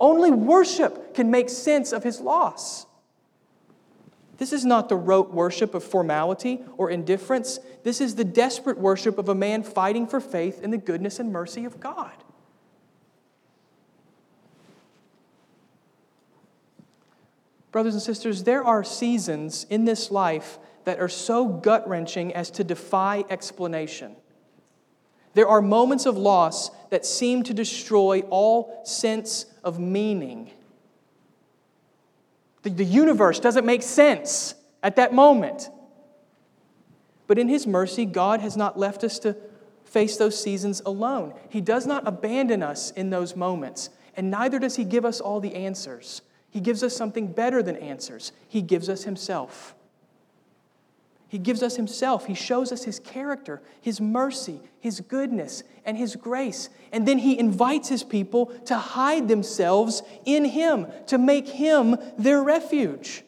Only 0.00 0.30
worship 0.32 1.14
can 1.14 1.30
make 1.30 1.48
sense 1.48 1.92
of 1.92 2.02
his 2.02 2.20
loss. 2.20 2.86
This 4.38 4.52
is 4.52 4.64
not 4.64 4.88
the 4.88 4.96
rote 4.96 5.32
worship 5.32 5.74
of 5.74 5.84
formality 5.84 6.60
or 6.76 6.90
indifference. 6.90 7.60
This 7.84 8.00
is 8.00 8.14
the 8.14 8.24
desperate 8.24 8.78
worship 8.78 9.18
of 9.18 9.28
a 9.28 9.34
man 9.34 9.62
fighting 9.62 10.06
for 10.06 10.20
faith 10.20 10.62
in 10.62 10.70
the 10.70 10.78
goodness 10.78 11.20
and 11.20 11.32
mercy 11.32 11.64
of 11.64 11.78
God. 11.80 12.12
Brothers 17.70 17.94
and 17.94 18.02
sisters, 18.02 18.44
there 18.44 18.62
are 18.62 18.84
seasons 18.84 19.66
in 19.70 19.86
this 19.86 20.10
life 20.10 20.58
that 20.84 21.00
are 21.00 21.08
so 21.08 21.46
gut 21.46 21.88
wrenching 21.88 22.34
as 22.34 22.50
to 22.50 22.64
defy 22.64 23.24
explanation. 23.30 24.16
There 25.34 25.48
are 25.48 25.62
moments 25.62 26.04
of 26.04 26.18
loss 26.18 26.70
that 26.90 27.06
seem 27.06 27.42
to 27.44 27.54
destroy 27.54 28.20
all 28.28 28.82
sense 28.84 29.46
of 29.64 29.78
meaning. 29.78 30.50
The, 32.62 32.70
the 32.70 32.84
universe 32.84 33.40
doesn't 33.40 33.66
make 33.66 33.82
sense 33.82 34.54
at 34.82 34.96
that 34.96 35.12
moment. 35.12 35.68
But 37.26 37.38
in 37.38 37.48
His 37.48 37.66
mercy, 37.66 38.04
God 38.04 38.40
has 38.40 38.56
not 38.56 38.78
left 38.78 39.04
us 39.04 39.18
to 39.20 39.36
face 39.84 40.16
those 40.16 40.40
seasons 40.40 40.80
alone. 40.84 41.34
He 41.48 41.60
does 41.60 41.86
not 41.86 42.06
abandon 42.06 42.62
us 42.62 42.90
in 42.92 43.10
those 43.10 43.36
moments, 43.36 43.90
and 44.16 44.30
neither 44.30 44.58
does 44.58 44.76
He 44.76 44.84
give 44.84 45.04
us 45.04 45.20
all 45.20 45.40
the 45.40 45.54
answers. 45.54 46.22
He 46.50 46.60
gives 46.60 46.82
us 46.82 46.96
something 46.96 47.32
better 47.32 47.62
than 47.62 47.76
answers, 47.76 48.32
He 48.48 48.62
gives 48.62 48.88
us 48.88 49.04
Himself. 49.04 49.74
He 51.32 51.38
gives 51.38 51.62
us 51.62 51.76
Himself. 51.76 52.26
He 52.26 52.34
shows 52.34 52.72
us 52.72 52.84
His 52.84 52.98
character, 52.98 53.62
His 53.80 54.02
mercy, 54.02 54.60
His 54.80 55.00
goodness, 55.00 55.62
and 55.82 55.96
His 55.96 56.14
grace. 56.14 56.68
And 56.92 57.08
then 57.08 57.16
He 57.16 57.38
invites 57.38 57.88
His 57.88 58.04
people 58.04 58.52
to 58.66 58.76
hide 58.76 59.28
themselves 59.28 60.02
in 60.26 60.44
Him, 60.44 60.88
to 61.06 61.16
make 61.16 61.48
Him 61.48 61.96
their 62.18 62.42
refuge. 62.42 63.24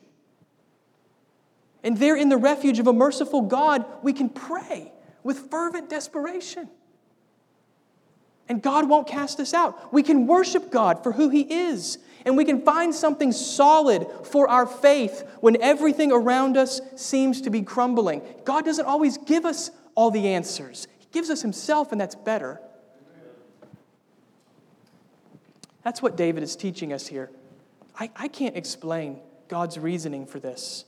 And 1.83 1.97
there, 1.97 2.15
in 2.15 2.29
the 2.29 2.37
refuge 2.37 2.79
of 2.79 2.87
a 2.87 2.93
merciful 2.93 3.41
God, 3.41 3.87
we 4.03 4.13
can 4.13 4.29
pray 4.29 4.93
with 5.23 5.51
fervent 5.51 5.89
desperation. 5.89 6.69
And 8.49 8.63
God 8.63 8.89
won't 8.89 9.07
cast 9.07 9.41
us 9.41 9.55
out. 9.55 9.93
We 9.93 10.03
can 10.03 10.27
worship 10.27 10.71
God 10.71 11.03
for 11.03 11.13
who 11.13 11.29
He 11.29 11.43
is 11.43 11.99
and 12.25 12.37
we 12.37 12.45
can 12.45 12.63
find 12.63 12.95
something 12.95 13.33
solid 13.33 14.07
for 14.25 14.49
our 14.49 14.67
faith 14.67 15.25
when 15.41 15.61
everything 15.61 16.11
around 16.11 16.57
us 16.57 16.81
seems 16.97 17.41
to 17.43 17.51
be 17.51 17.63
crumbling. 17.63 18.23
God 18.45 18.65
doesn't 18.65 18.87
always 18.87 19.19
give 19.19 19.45
us 19.45 19.71
all 19.95 20.11
the 20.11 20.29
answers, 20.29 20.89
He 20.99 21.07
gives 21.13 21.31
us 21.31 21.43
Himself, 21.43 21.93
and 21.93 22.01
that's 22.01 22.15
better. 22.15 22.61
That's 25.83 26.01
what 26.01 26.17
David 26.17 26.43
is 26.43 26.57
teaching 26.57 26.95
us 26.95 27.07
here. 27.07 27.31
I, 27.99 28.11
I 28.17 28.29
can't 28.29 28.57
explain 28.57 29.21
God's 29.49 29.79
reasoning 29.79 30.25
for 30.25 30.41
this. 30.41 30.87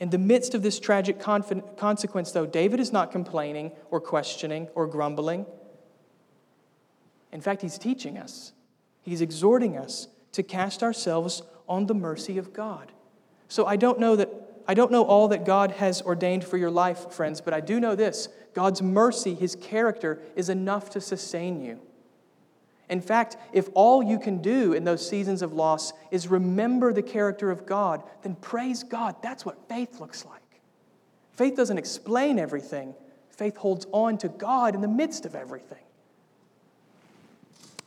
In 0.00 0.10
the 0.10 0.18
midst 0.18 0.54
of 0.54 0.62
this 0.62 0.80
tragic 0.80 1.20
consequence, 1.20 2.32
though, 2.32 2.44
David 2.44 2.80
is 2.80 2.92
not 2.92 3.12
complaining 3.12 3.70
or 3.92 4.00
questioning 4.00 4.66
or 4.74 4.88
grumbling. 4.88 5.46
In 7.32 7.40
fact, 7.40 7.62
he's 7.62 7.78
teaching 7.78 8.18
us. 8.18 8.52
He's 9.02 9.20
exhorting 9.20 9.76
us 9.76 10.08
to 10.32 10.42
cast 10.42 10.82
ourselves 10.82 11.42
on 11.68 11.86
the 11.86 11.94
mercy 11.94 12.38
of 12.38 12.52
God. 12.52 12.92
So 13.48 13.66
I 13.66 13.76
don't 13.76 13.98
know 13.98 14.16
that 14.16 14.28
I 14.66 14.74
don't 14.74 14.92
know 14.92 15.04
all 15.04 15.28
that 15.28 15.44
God 15.44 15.72
has 15.72 16.02
ordained 16.02 16.44
for 16.44 16.56
your 16.56 16.70
life, 16.70 17.12
friends, 17.12 17.40
but 17.40 17.52
I 17.52 17.60
do 17.60 17.80
know 17.80 17.96
this. 17.96 18.28
God's 18.54 18.80
mercy, 18.80 19.34
his 19.34 19.56
character 19.56 20.20
is 20.36 20.48
enough 20.48 20.90
to 20.90 21.00
sustain 21.00 21.60
you. 21.60 21.80
In 22.88 23.00
fact, 23.00 23.36
if 23.52 23.68
all 23.74 24.02
you 24.02 24.18
can 24.18 24.42
do 24.42 24.72
in 24.72 24.84
those 24.84 25.06
seasons 25.06 25.42
of 25.42 25.52
loss 25.52 25.92
is 26.10 26.28
remember 26.28 26.92
the 26.92 27.02
character 27.02 27.50
of 27.50 27.66
God, 27.66 28.02
then 28.22 28.36
praise 28.36 28.82
God. 28.82 29.16
That's 29.22 29.44
what 29.44 29.68
faith 29.68 29.98
looks 29.98 30.24
like. 30.24 30.40
Faith 31.32 31.56
doesn't 31.56 31.78
explain 31.78 32.38
everything, 32.38 32.94
faith 33.30 33.56
holds 33.56 33.86
on 33.92 34.18
to 34.18 34.28
God 34.28 34.74
in 34.74 34.80
the 34.80 34.88
midst 34.88 35.24
of 35.24 35.34
everything. 35.34 35.81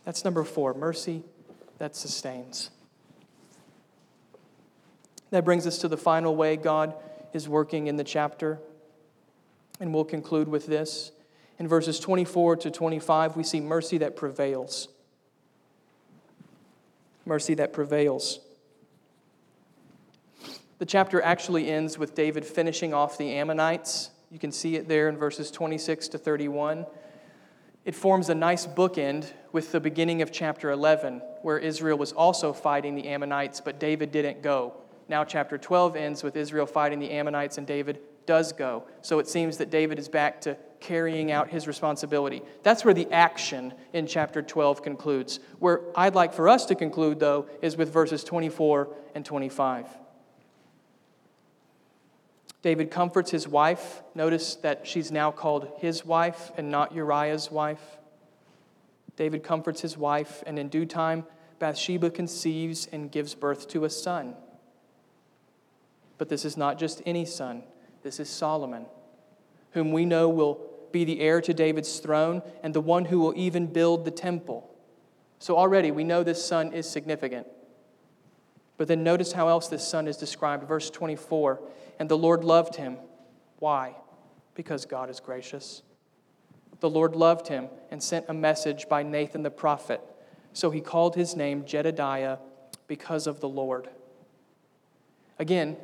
That's 0.05 0.23
number 0.23 0.43
four 0.43 0.73
mercy 0.73 1.23
that 1.79 1.95
sustains. 1.95 2.69
That 5.31 5.43
brings 5.43 5.67
us 5.67 5.79
to 5.79 5.87
the 5.87 5.97
final 5.97 6.35
way 6.35 6.55
God 6.55 6.93
is 7.33 7.49
working 7.49 7.87
in 7.87 7.97
the 7.97 8.03
chapter. 8.03 8.59
And 9.79 9.93
we'll 9.93 10.05
conclude 10.05 10.47
with 10.47 10.67
this. 10.67 11.11
In 11.57 11.67
verses 11.67 11.99
24 11.99 12.57
to 12.57 12.71
25, 12.71 13.35
we 13.35 13.43
see 13.43 13.59
mercy 13.59 13.97
that 13.97 14.15
prevails. 14.15 14.87
Mercy 17.25 17.55
that 17.55 17.73
prevails. 17.73 18.39
The 20.77 20.85
chapter 20.85 21.21
actually 21.21 21.69
ends 21.69 21.97
with 21.97 22.13
David 22.13 22.45
finishing 22.45 22.93
off 22.93 23.17
the 23.17 23.31
Ammonites. 23.31 24.11
You 24.29 24.39
can 24.39 24.51
see 24.51 24.75
it 24.75 24.87
there 24.87 25.09
in 25.09 25.17
verses 25.17 25.49
26 25.49 26.09
to 26.09 26.17
31 26.17 26.85
it 27.85 27.93
forms 27.93 28.29
a 28.29 28.35
nice 28.35 28.65
bookend 28.65 29.31
with 29.51 29.71
the 29.71 29.79
beginning 29.79 30.23
of 30.23 30.31
chapter 30.31 30.71
11, 30.71 31.21
where 31.43 31.59
Israel 31.59 31.97
was 31.97 32.11
also 32.11 32.51
fighting 32.51 32.95
the 32.95 33.07
Ammonites, 33.07 33.61
but 33.61 33.79
David 33.79 34.11
didn't 34.11 34.41
go. 34.41 34.73
Now, 35.07 35.23
chapter 35.23 35.57
12 35.59 35.95
ends 35.95 36.23
with 36.23 36.35
Israel 36.35 36.65
fighting 36.65 36.99
the 36.99 37.11
Ammonites, 37.11 37.59
and 37.59 37.67
David 37.67 37.99
does 38.25 38.51
go. 38.51 38.85
So 39.03 39.19
it 39.19 39.27
seems 39.27 39.57
that 39.57 39.69
David 39.69 39.99
is 39.99 40.09
back 40.09 40.41
to 40.41 40.57
carrying 40.79 41.31
out 41.31 41.49
his 41.49 41.67
responsibility. 41.67 42.41
That's 42.63 42.83
where 42.83 42.93
the 42.93 43.11
action 43.11 43.73
in 43.93 44.07
chapter 44.07 44.41
12 44.41 44.81
concludes. 44.81 45.39
Where 45.59 45.81
I'd 45.95 46.15
like 46.15 46.33
for 46.33 46.49
us 46.49 46.65
to 46.65 46.75
conclude, 46.75 47.19
though, 47.19 47.47
is 47.61 47.77
with 47.77 47.93
verses 47.93 48.23
24 48.23 48.89
and 49.13 49.23
25. 49.23 49.87
David 52.65 52.89
comforts 52.89 53.29
his 53.29 53.47
wife. 53.47 54.01
Notice 54.15 54.55
that 54.55 54.87
she's 54.87 55.11
now 55.11 55.29
called 55.29 55.71
his 55.77 56.03
wife 56.03 56.49
and 56.57 56.71
not 56.71 56.95
Uriah's 56.95 57.51
wife. 57.51 57.99
David 59.15 59.43
comforts 59.43 59.81
his 59.81 59.95
wife, 59.95 60.43
and 60.47 60.57
in 60.57 60.69
due 60.69 60.87
time, 60.87 61.25
Bathsheba 61.59 62.09
conceives 62.09 62.87
and 62.91 63.11
gives 63.11 63.35
birth 63.35 63.67
to 63.67 63.85
a 63.85 63.89
son. 63.91 64.33
But 66.17 66.29
this 66.29 66.43
is 66.43 66.57
not 66.57 66.79
just 66.79 67.03
any 67.05 67.23
son, 67.23 67.61
this 68.01 68.19
is 68.19 68.31
Solomon, 68.31 68.87
whom 69.73 69.91
we 69.91 70.03
know 70.03 70.27
will 70.27 70.59
be 70.91 71.03
the 71.03 71.19
heir 71.19 71.41
to 71.41 71.53
David's 71.53 71.99
throne 71.99 72.41
and 72.63 72.73
the 72.73 72.81
one 72.81 73.05
who 73.05 73.19
will 73.19 73.35
even 73.35 73.67
build 73.67 74.05
the 74.05 74.11
temple. 74.11 74.67
So 75.37 75.55
already 75.55 75.91
we 75.91 76.03
know 76.03 76.23
this 76.23 76.43
son 76.43 76.73
is 76.73 76.89
significant. 76.89 77.45
But 78.77 78.87
then 78.87 79.03
notice 79.03 79.33
how 79.33 79.49
else 79.49 79.67
this 79.67 79.87
son 79.87 80.07
is 80.07 80.17
described. 80.17 80.67
Verse 80.67 80.89
24 80.89 81.61
And 81.99 82.09
the 82.09 82.17
Lord 82.17 82.43
loved 82.43 82.75
him. 82.75 82.97
Why? 83.59 83.95
Because 84.53 84.85
God 84.85 85.09
is 85.09 85.19
gracious. 85.19 85.81
The 86.79 86.89
Lord 86.89 87.15
loved 87.15 87.47
him 87.47 87.69
and 87.89 88.01
sent 88.01 88.25
a 88.27 88.33
message 88.33 88.87
by 88.89 89.03
Nathan 89.03 89.43
the 89.43 89.51
prophet. 89.51 90.01
So 90.53 90.71
he 90.71 90.81
called 90.81 91.15
his 91.15 91.35
name 91.35 91.63
Jedidiah 91.63 92.39
because 92.87 93.27
of 93.27 93.39
the 93.39 93.49
Lord. 93.49 93.89
Again, 95.39 95.77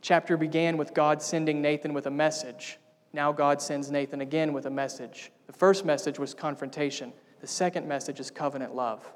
chapter 0.00 0.36
began 0.36 0.76
with 0.76 0.94
God 0.94 1.22
sending 1.22 1.62
Nathan 1.62 1.94
with 1.94 2.06
a 2.06 2.10
message. 2.10 2.78
Now 3.12 3.32
God 3.32 3.60
sends 3.60 3.90
Nathan 3.90 4.20
again 4.20 4.52
with 4.52 4.66
a 4.66 4.70
message. 4.70 5.32
The 5.46 5.52
first 5.52 5.84
message 5.84 6.18
was 6.18 6.34
confrontation. 6.34 7.12
The 7.40 7.46
second 7.46 7.88
message 7.88 8.20
is 8.20 8.30
covenant 8.30 8.74
love. 8.74 9.10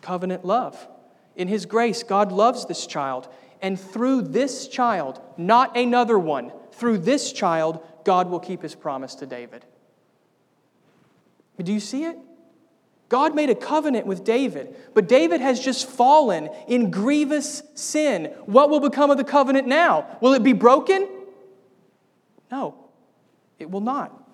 Covenant 0.00 0.44
love. 0.44 0.88
In 1.34 1.48
His 1.48 1.66
grace, 1.66 2.02
God 2.02 2.32
loves 2.32 2.64
this 2.66 2.86
child. 2.86 3.28
And 3.62 3.78
through 3.78 4.22
this 4.22 4.68
child, 4.68 5.20
not 5.36 5.76
another 5.76 6.18
one, 6.18 6.52
through 6.72 6.98
this 6.98 7.32
child, 7.32 7.80
God 8.04 8.30
will 8.30 8.40
keep 8.40 8.62
His 8.62 8.74
promise 8.74 9.14
to 9.16 9.26
David. 9.26 9.64
Do 11.62 11.72
you 11.72 11.80
see 11.80 12.04
it? 12.04 12.18
God 13.08 13.34
made 13.34 13.50
a 13.50 13.54
covenant 13.54 14.06
with 14.06 14.24
David, 14.24 14.74
but 14.92 15.08
David 15.08 15.40
has 15.40 15.60
just 15.60 15.88
fallen 15.88 16.50
in 16.66 16.90
grievous 16.90 17.62
sin. 17.74 18.26
What 18.46 18.68
will 18.68 18.80
become 18.80 19.10
of 19.10 19.16
the 19.16 19.24
covenant 19.24 19.68
now? 19.68 20.18
Will 20.20 20.34
it 20.34 20.42
be 20.42 20.52
broken? 20.52 21.08
No, 22.50 22.74
it 23.58 23.70
will 23.70 23.80
not. 23.80 24.25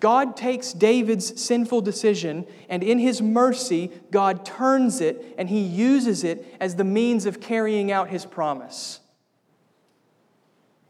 God 0.00 0.36
takes 0.36 0.72
David's 0.72 1.40
sinful 1.40 1.80
decision 1.80 2.46
and 2.68 2.82
in 2.82 2.98
his 2.98 3.22
mercy, 3.22 3.90
God 4.10 4.44
turns 4.44 5.00
it 5.00 5.34
and 5.38 5.48
he 5.48 5.60
uses 5.60 6.22
it 6.22 6.56
as 6.60 6.76
the 6.76 6.84
means 6.84 7.24
of 7.26 7.40
carrying 7.40 7.90
out 7.90 8.10
his 8.10 8.26
promise. 8.26 9.00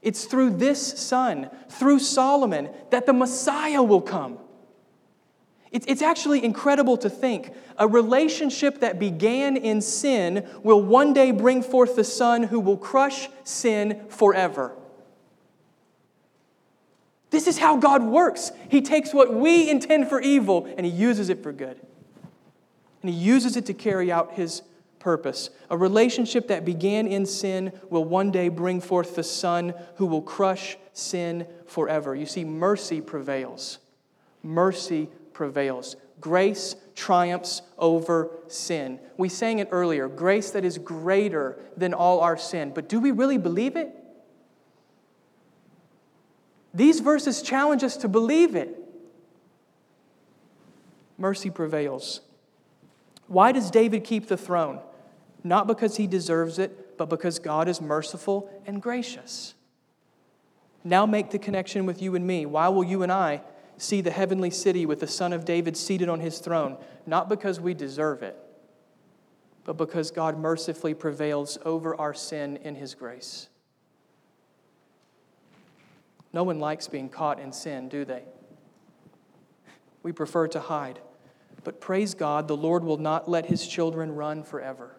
It's 0.02 0.24
through 0.24 0.57
this 0.59 0.98
son, 0.98 1.50
through 1.68 1.98
Solomon, 1.98 2.70
that 2.90 3.07
the 3.07 3.12
Messiah 3.12 3.82
will 3.82 4.00
come. 4.00 4.38
It's 5.72 6.00
actually 6.00 6.42
incredible 6.42 6.96
to 6.98 7.11
think 7.11 7.52
a 7.76 7.86
relationship 7.86 8.80
that 8.80 8.98
began 8.98 9.57
in 9.59 9.82
sin 9.82 10.48
will 10.62 10.80
one 10.80 11.12
day 11.12 11.32
bring 11.32 11.62
forth 11.62 11.96
the 11.96 12.04
Son 12.04 12.44
who 12.44 12.61
will 12.61 12.78
crush 12.78 13.28
sin 13.44 14.07
forever. 14.09 14.74
This 17.30 17.46
is 17.46 17.58
how 17.58 17.76
God 17.76 18.02
works. 18.02 18.52
He 18.68 18.80
takes 18.80 19.12
what 19.12 19.34
we 19.34 19.68
intend 19.68 20.08
for 20.08 20.20
evil 20.20 20.72
and 20.76 20.86
He 20.86 20.92
uses 20.92 21.28
it 21.28 21.42
for 21.42 21.52
good. 21.52 21.80
And 23.02 23.10
He 23.10 23.16
uses 23.16 23.56
it 23.56 23.66
to 23.66 23.74
carry 23.74 24.10
out 24.12 24.34
His 24.34 24.62
purpose. 24.98 25.50
A 25.70 25.76
relationship 25.76 26.48
that 26.48 26.64
began 26.64 27.06
in 27.06 27.26
sin 27.26 27.72
will 27.90 28.04
one 28.04 28.30
day 28.30 28.48
bring 28.48 28.80
forth 28.80 29.14
the 29.14 29.22
Son 29.22 29.74
who 29.96 30.06
will 30.06 30.22
crush 30.22 30.76
sin 30.92 31.46
forever. 31.66 32.14
You 32.14 32.26
see, 32.26 32.44
mercy 32.44 33.00
prevails. 33.00 33.78
Mercy 34.42 35.08
prevails. 35.32 35.96
Grace 36.20 36.74
triumphs 36.94 37.62
over 37.78 38.30
sin. 38.48 38.98
We 39.16 39.28
sang 39.28 39.58
it 39.58 39.68
earlier 39.70 40.08
grace 40.08 40.50
that 40.52 40.64
is 40.64 40.78
greater 40.78 41.58
than 41.76 41.92
all 41.94 42.20
our 42.20 42.36
sin. 42.36 42.72
But 42.74 42.88
do 42.88 42.98
we 42.98 43.10
really 43.10 43.38
believe 43.38 43.76
it? 43.76 43.94
These 46.76 47.00
verses 47.00 47.40
challenge 47.40 47.82
us 47.82 47.96
to 47.96 48.08
believe 48.08 48.54
it. 48.54 48.76
Mercy 51.16 51.48
prevails. 51.48 52.20
Why 53.28 53.50
does 53.50 53.70
David 53.70 54.04
keep 54.04 54.28
the 54.28 54.36
throne? 54.36 54.80
Not 55.42 55.66
because 55.66 55.96
he 55.96 56.06
deserves 56.06 56.58
it, 56.58 56.98
but 56.98 57.08
because 57.08 57.38
God 57.38 57.66
is 57.66 57.80
merciful 57.80 58.50
and 58.66 58.82
gracious. 58.82 59.54
Now 60.84 61.06
make 61.06 61.30
the 61.30 61.38
connection 61.38 61.86
with 61.86 62.02
you 62.02 62.14
and 62.14 62.26
me. 62.26 62.44
Why 62.44 62.68
will 62.68 62.84
you 62.84 63.02
and 63.02 63.10
I 63.10 63.40
see 63.78 64.02
the 64.02 64.10
heavenly 64.10 64.50
city 64.50 64.84
with 64.84 65.00
the 65.00 65.06
Son 65.06 65.32
of 65.32 65.46
David 65.46 65.78
seated 65.78 66.10
on 66.10 66.20
his 66.20 66.40
throne? 66.40 66.76
Not 67.06 67.30
because 67.30 67.58
we 67.58 67.72
deserve 67.72 68.22
it, 68.22 68.36
but 69.64 69.78
because 69.78 70.10
God 70.10 70.38
mercifully 70.38 70.92
prevails 70.92 71.56
over 71.64 71.98
our 71.98 72.12
sin 72.12 72.58
in 72.58 72.74
his 72.74 72.94
grace. 72.94 73.48
No 76.32 76.42
one 76.42 76.58
likes 76.58 76.88
being 76.88 77.08
caught 77.08 77.38
in 77.40 77.52
sin, 77.52 77.88
do 77.88 78.04
they? 78.04 78.24
We 80.02 80.12
prefer 80.12 80.48
to 80.48 80.60
hide. 80.60 81.00
But 81.64 81.80
praise 81.80 82.14
God, 82.14 82.46
the 82.46 82.56
Lord 82.56 82.84
will 82.84 82.98
not 82.98 83.28
let 83.28 83.46
his 83.46 83.66
children 83.66 84.14
run 84.14 84.44
forever. 84.44 84.96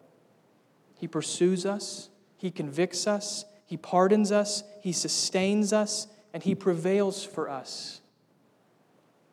He 0.96 1.08
pursues 1.08 1.66
us, 1.66 2.10
he 2.36 2.52
convicts 2.52 3.08
us, 3.08 3.46
he 3.66 3.78
pardons 3.78 4.32
us, 4.32 4.64
he 4.82 4.92
sustains 4.92 5.72
us, 5.72 6.08
and 6.34 6.44
he 6.44 6.56
prevails 6.56 7.24
for 7.24 7.50
us. 7.50 8.02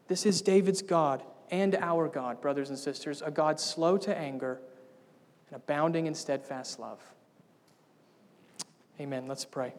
This 0.09 0.27
is 0.27 0.43
David's 0.43 0.83
God 0.83 1.23
and 1.51 1.75
our 1.77 2.09
God, 2.09 2.41
brothers 2.41 2.69
and 2.69 2.79
sisters, 2.79 3.23
a 3.23 3.31
God 3.31 3.59
slow 3.59 3.97
to 3.99 4.17
anger 4.17 4.61
and 5.49 5.57
abounding 5.57 6.07
in 6.07 6.15
steadfast 6.15 6.79
love. 6.79 7.01
Amen. 9.01 9.27
Let's 9.27 9.45
pray. 9.45 9.75